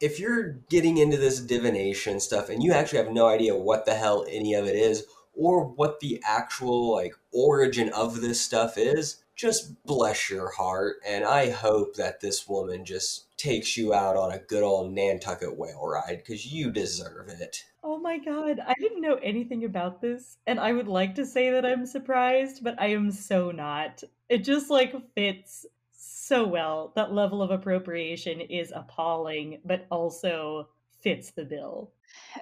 If 0.01 0.21
you're 0.21 0.59
getting 0.69 0.99
into 0.99 1.17
this 1.17 1.41
divination 1.41 2.21
stuff 2.21 2.51
and 2.51 2.63
you 2.63 2.73
actually 2.73 2.99
have 2.99 3.13
no 3.13 3.27
idea 3.27 3.57
what 3.57 3.87
the 3.87 3.95
hell 3.95 4.27
any 4.29 4.55
of 4.55 4.67
it 4.67 4.77
is 4.77 5.07
or 5.35 5.65
what 5.65 6.01
the 6.01 6.23
actual 6.25 6.93
like 6.93 7.15
origin 7.33 7.89
of 7.91 8.21
this 8.21 8.41
stuff 8.41 8.77
is, 8.77 9.23
just 9.35 9.83
bless 9.85 10.29
your 10.29 10.51
heart 10.51 10.97
and 11.07 11.25
I 11.25 11.51
hope 11.51 11.97
that 11.97 12.21
this 12.21 12.47
woman 12.47 12.85
just 12.85 13.28
takes 13.39 13.77
you 13.77 13.95
out 13.95 14.17
on 14.17 14.33
a 14.33 14.39
good 14.39 14.63
old 14.63 14.93
Nantucket 14.93 15.57
whale 15.57 15.87
ride 15.87 16.19
because 16.19 16.53
you 16.53 16.71
deserve 16.71 17.29
it. 17.29 17.65
Oh 17.83 17.99
my 17.99 18.19
god, 18.19 18.61
I 18.67 18.75
didn't 18.79 19.01
know 19.01 19.15
anything 19.23 19.65
about 19.65 20.03
this, 20.03 20.37
and 20.47 20.59
I 20.59 20.73
would 20.73 20.89
like 20.89 21.15
to 21.15 21.25
say 21.25 21.51
that 21.51 21.65
I'm 21.65 21.87
surprised, 21.87 22.63
but 22.63 22.75
I 22.81 22.89
am 22.89 23.11
so 23.11 23.51
not. 23.51 24.03
It 24.29 24.45
just 24.45 24.69
like 24.69 24.95
fits 25.15 25.65
so 25.93 26.47
well. 26.47 26.93
That 26.97 27.13
level 27.13 27.41
of 27.41 27.51
appropriation 27.51 28.41
is 28.41 28.73
appalling, 28.75 29.61
but 29.65 29.87
also 29.91 30.69
fits 31.01 31.31
the 31.31 31.45
bill. 31.45 31.93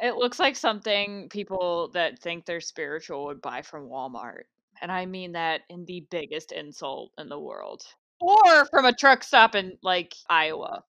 It 0.02 0.16
looks 0.16 0.38
like 0.38 0.56
something 0.56 1.28
people 1.28 1.88
that 1.88 2.18
think 2.18 2.46
they're 2.46 2.60
spiritual 2.60 3.26
would 3.26 3.42
buy 3.42 3.62
from 3.62 3.88
Walmart. 3.88 4.44
And 4.80 4.90
I 4.90 5.06
mean 5.06 5.32
that 5.32 5.62
in 5.68 5.84
the 5.84 6.06
biggest 6.10 6.52
insult 6.52 7.12
in 7.18 7.28
the 7.28 7.38
world. 7.38 7.84
Or 8.20 8.64
from 8.66 8.84
a 8.84 8.92
truck 8.92 9.22
stop 9.22 9.54
in 9.54 9.78
like 9.82 10.14
Iowa. 10.28 10.84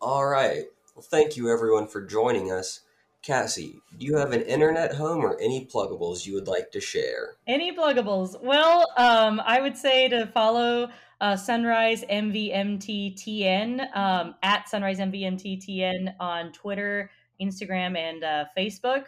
All 0.00 0.26
right. 0.26 0.64
Well, 0.94 1.02
thank 1.02 1.36
you 1.36 1.50
everyone 1.50 1.86
for 1.86 2.00
joining 2.00 2.50
us. 2.50 2.80
Cassie, 3.22 3.80
do 3.98 4.04
you 4.04 4.16
have 4.16 4.32
an 4.32 4.42
internet 4.42 4.94
home 4.94 5.24
or 5.24 5.38
any 5.40 5.64
pluggables 5.64 6.26
you 6.26 6.34
would 6.34 6.48
like 6.48 6.72
to 6.72 6.80
share? 6.80 7.36
Any 7.46 7.74
pluggables? 7.74 8.42
Well, 8.42 8.84
um, 8.96 9.40
I 9.44 9.60
would 9.60 9.76
say 9.76 10.08
to 10.08 10.26
follow 10.26 10.88
uh, 11.20 11.36
Sunrise 11.36 12.02
MVMTTN 12.10 13.96
um, 13.96 14.34
at 14.42 14.68
Sunrise 14.68 14.98
MVMTTN 14.98 16.14
on 16.18 16.50
Twitter, 16.50 17.12
Instagram, 17.40 17.96
and 17.96 18.24
uh, 18.24 18.44
Facebook. 18.58 19.04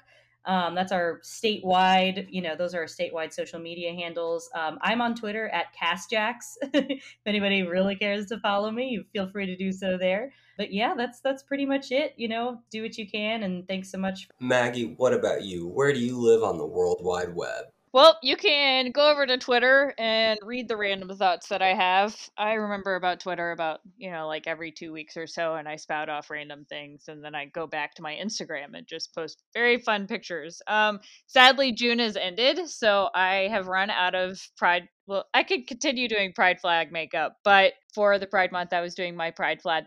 Um, 0.46 0.74
that's 0.74 0.92
our 0.92 1.20
statewide, 1.22 2.26
you 2.30 2.42
know, 2.42 2.54
those 2.54 2.74
are 2.74 2.80
our 2.80 2.86
statewide 2.86 3.32
social 3.32 3.58
media 3.58 3.92
handles. 3.94 4.50
Um, 4.54 4.78
I'm 4.82 5.00
on 5.00 5.14
Twitter 5.14 5.48
at 5.48 5.66
CastJax. 5.74 6.56
if 6.74 7.02
anybody 7.26 7.62
really 7.62 7.96
cares 7.96 8.26
to 8.26 8.38
follow 8.38 8.70
me, 8.70 9.04
feel 9.12 9.28
free 9.28 9.46
to 9.46 9.56
do 9.56 9.72
so 9.72 9.96
there. 9.96 10.32
But 10.56 10.72
yeah, 10.72 10.94
that's 10.96 11.20
that's 11.20 11.42
pretty 11.42 11.66
much 11.66 11.90
it. 11.90 12.14
You 12.16 12.28
know, 12.28 12.60
do 12.70 12.82
what 12.82 12.96
you 12.96 13.08
can, 13.10 13.42
and 13.42 13.66
thanks 13.66 13.90
so 13.90 13.98
much. 13.98 14.28
Maggie, 14.38 14.94
what 14.96 15.12
about 15.12 15.42
you? 15.42 15.66
Where 15.66 15.92
do 15.92 15.98
you 15.98 16.16
live 16.16 16.42
on 16.42 16.58
the 16.58 16.66
World 16.66 16.98
Wide 17.00 17.34
Web? 17.34 17.64
Well, 17.94 18.18
you 18.24 18.36
can 18.36 18.90
go 18.90 19.08
over 19.08 19.24
to 19.24 19.38
Twitter 19.38 19.94
and 19.98 20.36
read 20.42 20.66
the 20.66 20.76
random 20.76 21.16
thoughts 21.16 21.46
that 21.46 21.62
I 21.62 21.74
have. 21.74 22.28
I 22.36 22.54
remember 22.54 22.96
about 22.96 23.20
Twitter 23.20 23.52
about, 23.52 23.82
you 23.96 24.10
know, 24.10 24.26
like 24.26 24.48
every 24.48 24.72
two 24.72 24.92
weeks 24.92 25.16
or 25.16 25.28
so, 25.28 25.54
and 25.54 25.68
I 25.68 25.76
spout 25.76 26.08
off 26.08 26.28
random 26.28 26.66
things, 26.68 27.04
and 27.06 27.22
then 27.22 27.36
I 27.36 27.44
go 27.44 27.68
back 27.68 27.94
to 27.94 28.02
my 28.02 28.14
Instagram 28.20 28.74
and 28.76 28.84
just 28.84 29.14
post 29.14 29.44
very 29.54 29.78
fun 29.78 30.08
pictures. 30.08 30.60
Um, 30.66 30.98
sadly, 31.28 31.70
June 31.70 32.00
has 32.00 32.16
ended, 32.16 32.68
so 32.68 33.10
I 33.14 33.46
have 33.52 33.68
run 33.68 33.90
out 33.90 34.16
of 34.16 34.40
Pride. 34.56 34.88
Well, 35.06 35.26
I 35.32 35.44
could 35.44 35.68
continue 35.68 36.08
doing 36.08 36.32
Pride 36.32 36.58
flag 36.60 36.90
makeup, 36.90 37.36
but 37.44 37.74
for 37.94 38.18
the 38.18 38.26
Pride 38.26 38.50
month, 38.50 38.72
I 38.72 38.80
was 38.80 38.96
doing 38.96 39.14
my 39.14 39.30
Pride 39.30 39.62
flag 39.62 39.84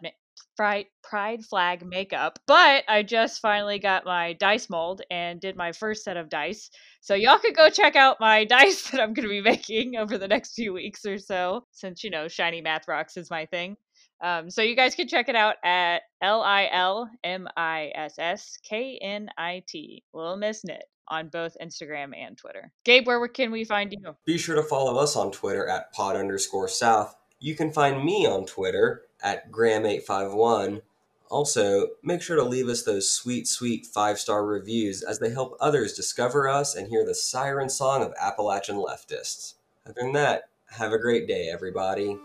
pride 0.58 1.44
flag 1.44 1.86
makeup 1.86 2.40
but 2.48 2.84
i 2.88 3.04
just 3.04 3.42
finally 3.42 3.80
got 3.80 4.06
my 4.06 4.34
dice 4.34 4.70
mold 4.70 5.02
and 5.12 5.40
did 5.40 5.56
my 5.56 5.72
first 5.72 6.04
set 6.04 6.18
of 6.18 6.30
dice 6.30 6.70
so 7.02 7.14
y'all 7.14 7.38
could 7.40 7.56
go 7.56 7.70
check 7.70 7.96
out 7.96 8.20
my 8.20 8.44
dice 8.50 8.90
that 8.90 9.02
i'm 9.02 9.14
going 9.14 9.28
to 9.28 9.30
be 9.30 9.42
making 9.42 9.96
over 9.96 10.18
the 10.18 10.28
next 10.28 10.54
few 10.54 10.74
weeks 10.74 11.06
or 11.06 11.18
so 11.18 11.64
since 11.72 12.04
you 12.04 12.10
know 12.10 12.28
shiny 12.28 12.62
math 12.62 12.88
rocks 12.88 13.18
is 13.18 13.30
my 13.30 13.46
thing 13.46 13.76
Um, 14.20 14.50
so 14.50 14.64
you 14.64 14.76
guys 14.76 14.96
can 14.96 15.08
check 15.08 15.30
it 15.30 15.36
out 15.36 15.56
at 15.64 16.02
L 16.22 16.42
I 16.42 16.70
L 16.72 17.08
M 17.24 17.48
I 17.56 17.92
S 17.94 18.16
S 18.18 18.58
K 18.68 18.98
N 19.00 19.30
I 19.38 19.62
T, 19.68 20.04
Little 20.12 20.38
Miss 20.38 20.64
Knit, 20.66 20.84
on 21.08 21.30
both 21.30 21.56
Instagram 21.62 22.18
and 22.18 22.36
Twitter. 22.36 22.72
Gabe, 22.84 23.06
where 23.06 23.28
can 23.28 23.52
we 23.52 23.64
find 23.64 23.92
you? 23.94 24.16
Be 24.26 24.40
sure 24.40 24.56
to 24.56 24.64
follow 24.64 24.98
us 24.98 25.16
on 25.16 25.32
Twitter 25.32 25.68
at 25.68 25.94
pod 25.94 26.16
underscore 26.16 26.68
south. 26.68 27.16
You 27.40 27.54
can 27.56 27.72
find 27.72 28.04
me 28.04 28.26
on 28.26 28.48
Twitter 28.48 29.04
at 29.22 29.52
Graham851. 29.52 30.82
Also, 31.30 31.88
make 32.02 32.22
sure 32.22 32.38
to 32.38 32.44
leave 32.44 32.70
us 32.70 32.84
those 32.84 33.12
sweet, 33.12 33.48
sweet 33.48 33.86
five 33.86 34.18
star 34.18 34.46
reviews 34.46 35.04
as 35.04 35.20
they 35.20 35.30
help 35.30 35.58
others 35.60 35.94
discover 35.94 36.48
us 36.48 36.74
and 36.76 36.88
hear 36.88 37.06
the 37.06 37.16
siren 37.16 37.70
song 37.70 38.02
of 38.02 38.14
Appalachian 38.20 38.78
leftists. 38.78 39.56
Other 39.86 40.02
than 40.02 40.14
that, 40.14 40.50
have 40.70 40.94
a 40.94 41.00
great 41.00 41.28
day, 41.28 41.50
everybody. 41.52 42.18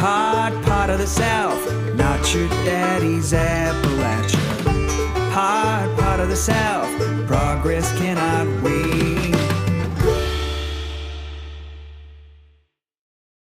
Hot 0.00 0.62
pot 0.64 0.90
of 0.90 0.98
the 0.98 1.06
South, 1.06 1.94
not 1.94 2.34
your 2.34 2.48
daddy's 2.64 3.32
Appalachia. 3.32 4.40
Hot 5.32 5.94
pot 5.98 6.20
of 6.20 6.28
the 6.28 6.36
South, 6.36 6.90
progress 7.26 7.92
cannot 7.98 8.62
wait. 8.62 8.89